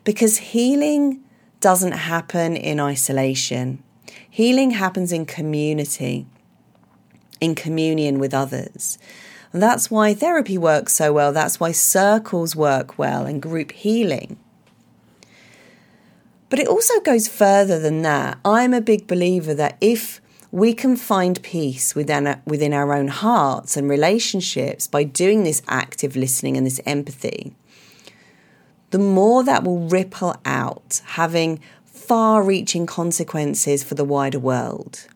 Because 0.04 0.38
healing 0.38 1.22
doesn't 1.60 1.94
happen 1.94 2.56
in 2.56 2.80
isolation, 2.80 3.84
healing 4.30 4.72
happens 4.72 5.12
in 5.12 5.26
community, 5.26 6.26
in 7.40 7.56
communion 7.56 8.20
with 8.20 8.34
others. 8.34 8.98
And 9.54 9.62
that's 9.62 9.90
why 9.90 10.14
therapy 10.14 10.58
works 10.58 10.94
so 10.94 11.14
well. 11.14 11.32
That's 11.32 11.60
why 11.60 11.72
circles 11.72 12.56
work 12.56 12.98
well 12.98 13.26
and 13.26 13.42
group 13.42 13.72
healing. 13.72 14.38
But 16.50 16.60
it 16.60 16.68
also 16.68 17.00
goes 17.02 17.28
further 17.28 17.80
than 17.80 18.02
that. 18.04 18.40
I'm 18.46 18.74
a 18.74 18.82
big 18.82 19.08
believer 19.08 19.54
that 19.54 19.78
if 19.82 20.22
we 20.52 20.74
can 20.74 20.96
find 20.96 21.42
peace 21.44 21.94
within, 21.96 22.40
within 22.46 22.74
our 22.74 22.94
own 22.94 23.10
hearts 23.10 23.76
and 23.76 23.90
relationships 23.90 24.88
by 24.88 25.04
doing 25.04 25.44
this 25.44 25.62
active 25.68 26.16
listening 26.16 26.56
and 26.56 26.66
this 26.66 26.80
empathy, 26.86 27.54
the 28.92 29.00
more 29.00 29.44
that 29.44 29.64
will 29.64 29.88
ripple 29.88 30.36
out, 30.46 31.02
having 31.06 31.60
far 31.86 32.42
reaching 32.42 32.86
consequences 32.86 33.84
for 33.84 33.96
the 33.96 34.06
wider 34.06 34.40
world. 34.40 35.08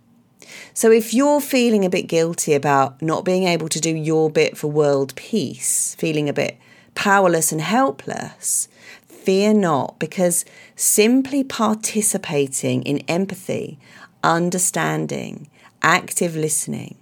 So, 0.73 0.91
if 0.91 1.13
you're 1.13 1.39
feeling 1.39 1.85
a 1.85 1.89
bit 1.89 2.07
guilty 2.07 2.53
about 2.53 3.01
not 3.01 3.23
being 3.23 3.43
able 3.43 3.69
to 3.69 3.79
do 3.79 3.95
your 3.95 4.29
bit 4.29 4.57
for 4.57 4.67
world 4.67 5.15
peace, 5.15 5.95
feeling 5.95 6.27
a 6.27 6.33
bit 6.33 6.57
powerless 6.93 7.53
and 7.53 7.61
helpless, 7.61 8.67
fear 9.07 9.53
not, 9.53 9.99
because 9.99 10.43
simply 10.75 11.43
participating 11.43 12.81
in 12.83 12.99
empathy 13.07 13.79
understanding, 14.23 15.49
active 15.81 16.35
listening 16.35 16.97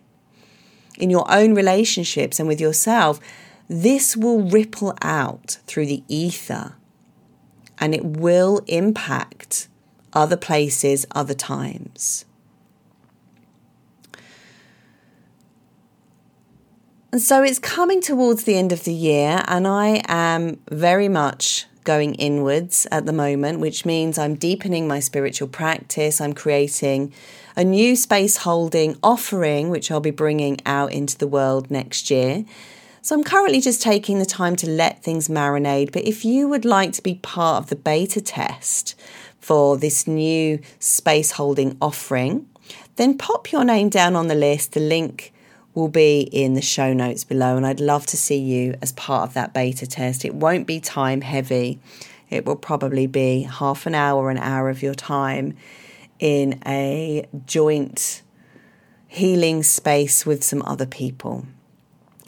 in 0.99 1.09
your 1.09 1.25
own 1.31 1.55
relationships 1.55 2.39
and 2.39 2.47
with 2.47 2.59
yourself, 2.61 3.19
this 3.67 4.17
will 4.17 4.41
ripple 4.41 4.95
out 5.01 5.57
through 5.65 5.85
the 5.85 6.03
ether 6.07 6.75
and 7.79 7.95
it 7.95 8.03
will 8.03 8.61
impact 8.67 9.67
other 10.11 10.37
places, 10.37 11.05
other 11.11 11.33
times. 11.33 12.25
And 17.11 17.21
so 17.21 17.41
it's 17.41 17.57
coming 17.57 18.01
towards 18.01 18.43
the 18.43 18.55
end 18.55 18.71
of 18.71 18.83
the 18.83 18.93
year, 18.93 19.43
and 19.47 19.67
I 19.67 20.03
am 20.05 20.59
very 20.69 21.09
much 21.09 21.65
going 21.89 22.13
inwards 22.13 22.85
at 22.91 23.07
the 23.07 23.11
moment, 23.25 23.59
which 23.59 23.83
means 23.83 24.19
I'm 24.19 24.35
deepening 24.35 24.87
my 24.87 24.99
spiritual 24.99 25.47
practice. 25.47 26.21
I'm 26.21 26.33
creating 26.33 27.11
a 27.55 27.63
new 27.63 27.95
space 27.95 28.37
holding 28.37 28.95
offering, 29.01 29.71
which 29.71 29.89
I'll 29.89 29.99
be 29.99 30.11
bringing 30.11 30.59
out 30.67 30.93
into 30.93 31.17
the 31.17 31.25
world 31.27 31.71
next 31.71 32.11
year. 32.11 32.45
So 33.01 33.15
I'm 33.15 33.23
currently 33.23 33.59
just 33.59 33.81
taking 33.81 34.19
the 34.19 34.25
time 34.39 34.55
to 34.57 34.69
let 34.69 35.01
things 35.01 35.29
marinate. 35.29 35.91
But 35.91 36.03
if 36.03 36.23
you 36.23 36.47
would 36.47 36.63
like 36.63 36.93
to 36.93 37.01
be 37.01 37.15
part 37.15 37.63
of 37.63 37.69
the 37.71 37.75
beta 37.75 38.21
test 38.21 38.93
for 39.39 39.75
this 39.75 40.05
new 40.05 40.59
space 40.77 41.31
holding 41.31 41.75
offering, 41.81 42.47
then 42.97 43.17
pop 43.17 43.51
your 43.51 43.63
name 43.63 43.89
down 43.89 44.15
on 44.15 44.27
the 44.27 44.35
list. 44.35 44.73
The 44.73 44.79
link 44.79 45.33
will 45.73 45.87
be 45.87 46.21
in 46.21 46.53
the 46.53 46.61
show 46.61 46.93
notes 46.93 47.23
below, 47.23 47.57
and 47.57 47.65
I'd 47.65 47.79
love 47.79 48.05
to 48.07 48.17
see 48.17 48.37
you 48.37 48.75
as 48.81 48.91
part 48.93 49.27
of 49.27 49.33
that 49.35 49.53
beta 49.53 49.87
test. 49.87 50.25
It 50.25 50.35
won't 50.35 50.67
be 50.67 50.79
time 50.79 51.21
heavy, 51.21 51.79
it 52.29 52.45
will 52.45 52.55
probably 52.55 53.07
be 53.07 53.43
half 53.43 53.85
an 53.85 53.95
hour, 53.95 54.29
an 54.29 54.37
hour 54.37 54.69
of 54.69 54.81
your 54.81 54.95
time 54.95 55.55
in 56.19 56.61
a 56.65 57.25
joint 57.45 58.21
healing 59.07 59.63
space 59.63 60.25
with 60.25 60.43
some 60.43 60.61
other 60.63 60.85
people, 60.85 61.45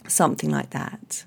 something 0.08 0.50
like 0.50 0.70
that. 0.70 1.24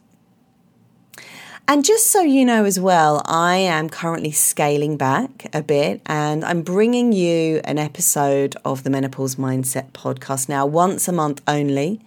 And 1.68 1.84
just 1.84 2.11
so 2.11 2.22
you 2.22 2.45
know 2.45 2.63
as 2.63 2.80
well, 2.80 3.24
I 3.26 3.55
am 3.55 3.89
currently 3.89 4.30
scaling 4.30 4.97
back 4.97 5.47
a 5.51 5.63
bit 5.63 5.99
and 6.05 6.45
I'm 6.45 6.61
bringing 6.61 7.11
you 7.11 7.59
an 7.63 7.80
episode 7.80 8.55
of 8.63 8.84
the 8.84 8.91
Menopause 8.91 9.38
Mindset 9.38 9.91
podcast 9.91 10.47
now, 10.47 10.68
once 10.68 11.07
a 11.07 11.11
month 11.11 11.41
only. 11.47 12.01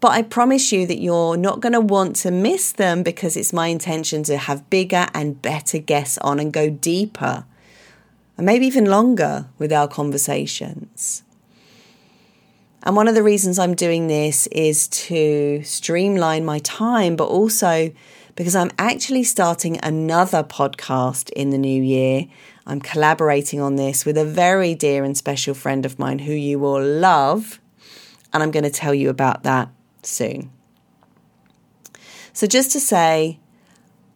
But 0.00 0.12
I 0.12 0.22
promise 0.22 0.72
you 0.72 0.84
that 0.88 0.98
you're 0.98 1.36
not 1.36 1.60
going 1.60 1.74
to 1.74 1.80
want 1.80 2.16
to 2.16 2.32
miss 2.32 2.72
them 2.72 3.04
because 3.04 3.36
it's 3.36 3.52
my 3.52 3.68
intention 3.68 4.24
to 4.24 4.36
have 4.36 4.68
bigger 4.68 5.06
and 5.14 5.40
better 5.40 5.78
guests 5.78 6.18
on 6.18 6.40
and 6.40 6.52
go 6.52 6.68
deeper 6.68 7.44
and 8.36 8.46
maybe 8.46 8.66
even 8.66 8.86
longer 8.86 9.46
with 9.58 9.72
our 9.72 9.86
conversations. 9.86 11.22
And 12.82 12.96
one 12.96 13.06
of 13.06 13.14
the 13.14 13.22
reasons 13.22 13.60
I'm 13.60 13.74
doing 13.74 14.08
this 14.08 14.48
is 14.48 14.88
to 14.88 15.62
streamline 15.62 16.44
my 16.44 16.58
time, 16.58 17.14
but 17.14 17.26
also 17.26 17.92
because 18.38 18.54
I'm 18.54 18.70
actually 18.78 19.24
starting 19.24 19.80
another 19.82 20.44
podcast 20.44 21.28
in 21.30 21.50
the 21.50 21.58
new 21.58 21.82
year. 21.82 22.26
I'm 22.68 22.80
collaborating 22.80 23.60
on 23.60 23.74
this 23.74 24.06
with 24.06 24.16
a 24.16 24.24
very 24.24 24.76
dear 24.76 25.02
and 25.02 25.16
special 25.16 25.54
friend 25.54 25.84
of 25.84 25.98
mine 25.98 26.20
who 26.20 26.34
you 26.34 26.60
will 26.60 26.80
love, 26.80 27.58
and 28.32 28.40
I'm 28.40 28.52
going 28.52 28.62
to 28.62 28.70
tell 28.70 28.94
you 28.94 29.10
about 29.10 29.42
that 29.42 29.70
soon. 30.04 30.52
So, 32.32 32.46
just 32.46 32.70
to 32.70 32.80
say, 32.80 33.40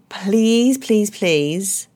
please, 0.09 0.79
please, 0.79 1.11
please 1.11 1.89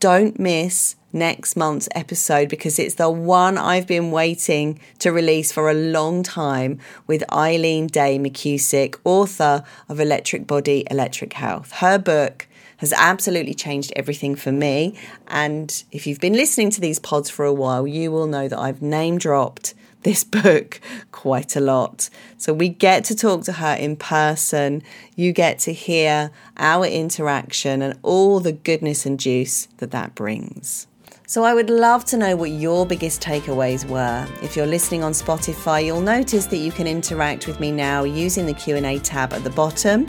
don't 0.00 0.38
miss 0.38 0.96
next 1.12 1.56
month's 1.56 1.88
episode 1.94 2.48
because 2.48 2.78
it's 2.78 2.94
the 2.94 3.10
one 3.10 3.58
I've 3.58 3.86
been 3.86 4.10
waiting 4.10 4.80
to 5.00 5.12
release 5.12 5.52
for 5.52 5.70
a 5.70 5.74
long 5.74 6.22
time 6.22 6.78
with 7.06 7.22
Eileen 7.32 7.86
Day 7.86 8.18
McKusick, 8.18 8.96
author 9.04 9.62
of 9.88 10.00
Electric 10.00 10.46
Body, 10.46 10.84
Electric 10.90 11.34
Health. 11.34 11.72
Her 11.72 11.98
book 11.98 12.48
has 12.78 12.94
absolutely 12.94 13.52
changed 13.52 13.92
everything 13.94 14.34
for 14.34 14.50
me. 14.50 14.98
And 15.28 15.84
if 15.92 16.06
you've 16.06 16.20
been 16.20 16.32
listening 16.32 16.70
to 16.70 16.80
these 16.80 16.98
pods 16.98 17.28
for 17.28 17.44
a 17.44 17.52
while, 17.52 17.86
you 17.86 18.10
will 18.10 18.26
know 18.26 18.48
that 18.48 18.58
I've 18.58 18.80
name 18.80 19.18
dropped 19.18 19.74
this 20.02 20.24
book 20.24 20.80
quite 21.12 21.56
a 21.56 21.60
lot. 21.60 22.08
So 22.38 22.52
we 22.52 22.68
get 22.68 23.04
to 23.04 23.14
talk 23.14 23.44
to 23.44 23.52
her 23.52 23.74
in 23.74 23.96
person. 23.96 24.82
You 25.16 25.32
get 25.32 25.58
to 25.60 25.72
hear 25.72 26.30
our 26.56 26.86
interaction 26.86 27.82
and 27.82 27.98
all 28.02 28.40
the 28.40 28.52
goodness 28.52 29.04
and 29.06 29.20
juice 29.20 29.68
that 29.78 29.90
that 29.90 30.14
brings. 30.14 30.86
So 31.26 31.44
I 31.44 31.54
would 31.54 31.70
love 31.70 32.04
to 32.06 32.16
know 32.16 32.34
what 32.34 32.50
your 32.50 32.84
biggest 32.84 33.22
takeaways 33.22 33.88
were. 33.88 34.26
If 34.42 34.56
you're 34.56 34.66
listening 34.66 35.04
on 35.04 35.12
Spotify, 35.12 35.84
you'll 35.84 36.00
notice 36.00 36.46
that 36.46 36.56
you 36.56 36.72
can 36.72 36.88
interact 36.88 37.46
with 37.46 37.60
me 37.60 37.70
now 37.70 38.02
using 38.02 38.46
the 38.46 38.54
Q&A 38.54 38.98
tab 38.98 39.32
at 39.32 39.44
the 39.44 39.50
bottom. 39.50 40.08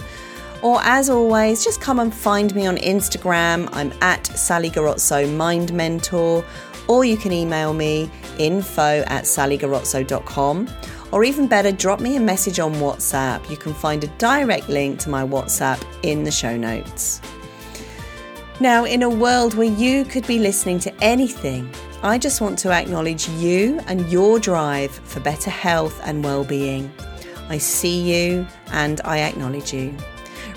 Or 0.63 0.79
as 0.81 1.11
always, 1.11 1.63
just 1.63 1.79
come 1.79 1.99
and 1.99 2.11
find 2.11 2.55
me 2.55 2.65
on 2.65 2.77
Instagram. 2.77 3.69
I'm 3.71 3.93
at 4.01 4.25
Sally 4.25 4.71
Garozzo 4.71 5.31
Mind 5.35 5.73
Mentor. 5.73 6.43
Or 6.87 7.05
you 7.05 7.17
can 7.17 7.31
email 7.31 7.73
me 7.73 8.09
info 8.45 9.03
at 9.07 9.25
sallygarozzo.com. 9.25 10.69
Or 11.11 11.23
even 11.23 11.47
better, 11.47 11.71
drop 11.71 11.99
me 11.99 12.15
a 12.15 12.19
message 12.21 12.59
on 12.59 12.73
WhatsApp. 12.75 13.49
You 13.49 13.57
can 13.57 13.73
find 13.73 14.03
a 14.03 14.07
direct 14.17 14.69
link 14.69 14.99
to 14.99 15.09
my 15.09 15.23
WhatsApp 15.23 15.83
in 16.03 16.23
the 16.23 16.31
show 16.31 16.55
notes. 16.55 17.21
Now, 18.59 18.85
in 18.85 19.03
a 19.03 19.09
world 19.09 19.55
where 19.55 19.71
you 19.71 20.05
could 20.05 20.25
be 20.27 20.39
listening 20.39 20.79
to 20.79 21.03
anything, 21.03 21.69
I 22.03 22.17
just 22.17 22.41
want 22.41 22.57
to 22.59 22.71
acknowledge 22.71 23.27
you 23.29 23.79
and 23.87 24.09
your 24.11 24.39
drive 24.39 24.91
for 24.91 25.19
better 25.19 25.49
health 25.49 25.99
and 26.03 26.23
well-being. 26.23 26.91
I 27.49 27.57
see 27.57 27.99
you 28.01 28.47
and 28.71 29.01
I 29.03 29.19
acknowledge 29.19 29.73
you. 29.73 29.95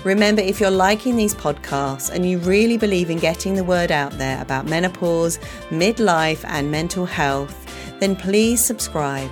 Remember, 0.05 0.41
if 0.41 0.59
you're 0.59 0.69
liking 0.69 1.15
these 1.15 1.33
podcasts 1.33 2.11
and 2.11 2.29
you 2.29 2.37
really 2.37 2.77
believe 2.77 3.09
in 3.09 3.17
getting 3.17 3.55
the 3.55 3.63
word 3.63 3.91
out 3.91 4.11
there 4.19 4.39
about 4.39 4.67
menopause, 4.67 5.39
midlife, 5.69 6.45
and 6.45 6.69
mental 6.69 7.07
health, 7.07 7.64
then 7.99 8.15
please 8.15 8.63
subscribe, 8.63 9.31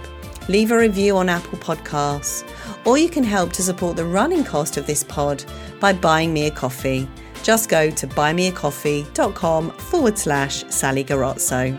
leave 0.50 0.72
a 0.72 0.78
review 0.78 1.18
on 1.18 1.30
Apple 1.30 1.60
Podcasts, 1.60 2.44
or 2.86 2.98
you 2.98 3.10
can 3.10 3.24
help 3.24 3.54
to 3.54 3.64
support 3.64 3.96
the 3.96 4.06
running 4.06 4.44
cost 4.44 4.78
of 4.78 4.88
this 4.88 5.04
pod 5.04 5.44
by 5.80 5.94
buying 5.94 6.34
me 6.34 6.48
a 6.48 6.52
coffee 6.52 7.08
just 7.44 7.68
go 7.70 7.92
to 7.92 8.08
buymeacoffee.com 8.08 9.72
forward 9.72 10.18
slash 10.18 10.64
Sally 10.70 11.04
Garozzo. 11.04 11.78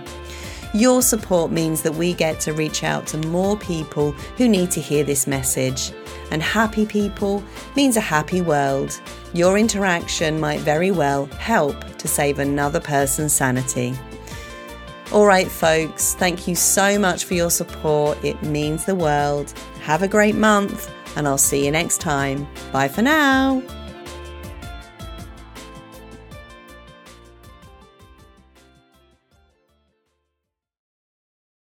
Your 0.74 1.03
support 1.03 1.51
means 1.51 1.82
that 1.82 1.95
we 1.95 2.12
get 2.12 2.39
to 2.41 2.53
reach 2.53 2.85
out 2.85 3.07
to 3.09 3.18
more 3.28 3.57
people 3.57 4.12
who 4.37 4.49
need 4.49 4.70
to 4.72 4.80
hear 4.80 5.05
this 5.05 5.26
message. 5.26 5.93
And 6.30 6.43
happy 6.43 6.85
people 6.85 7.43
means 7.76 7.97
a 7.97 8.01
happy 8.01 8.41
world. 8.41 9.01
Your 9.32 9.57
interaction 9.57 10.39
might 10.39 10.61
very 10.61 10.91
well 10.91 11.26
help 11.26 11.97
to 11.99 12.09
save 12.09 12.39
another 12.39 12.80
person's 12.80 13.32
sanity. 13.32 13.95
All 15.14 15.26
right, 15.26 15.46
folks, 15.46 16.14
thank 16.16 16.48
you 16.48 16.56
so 16.56 16.98
much 16.98 17.24
for 17.24 17.34
your 17.34 17.48
support. 17.48 18.18
It 18.24 18.42
means 18.42 18.84
the 18.84 18.96
world. 18.96 19.54
Have 19.82 20.02
a 20.02 20.08
great 20.08 20.34
month, 20.34 20.92
and 21.14 21.28
I'll 21.28 21.38
see 21.38 21.64
you 21.64 21.70
next 21.70 21.98
time. 21.98 22.48
Bye 22.72 22.88
for 22.88 23.00
now. 23.00 23.62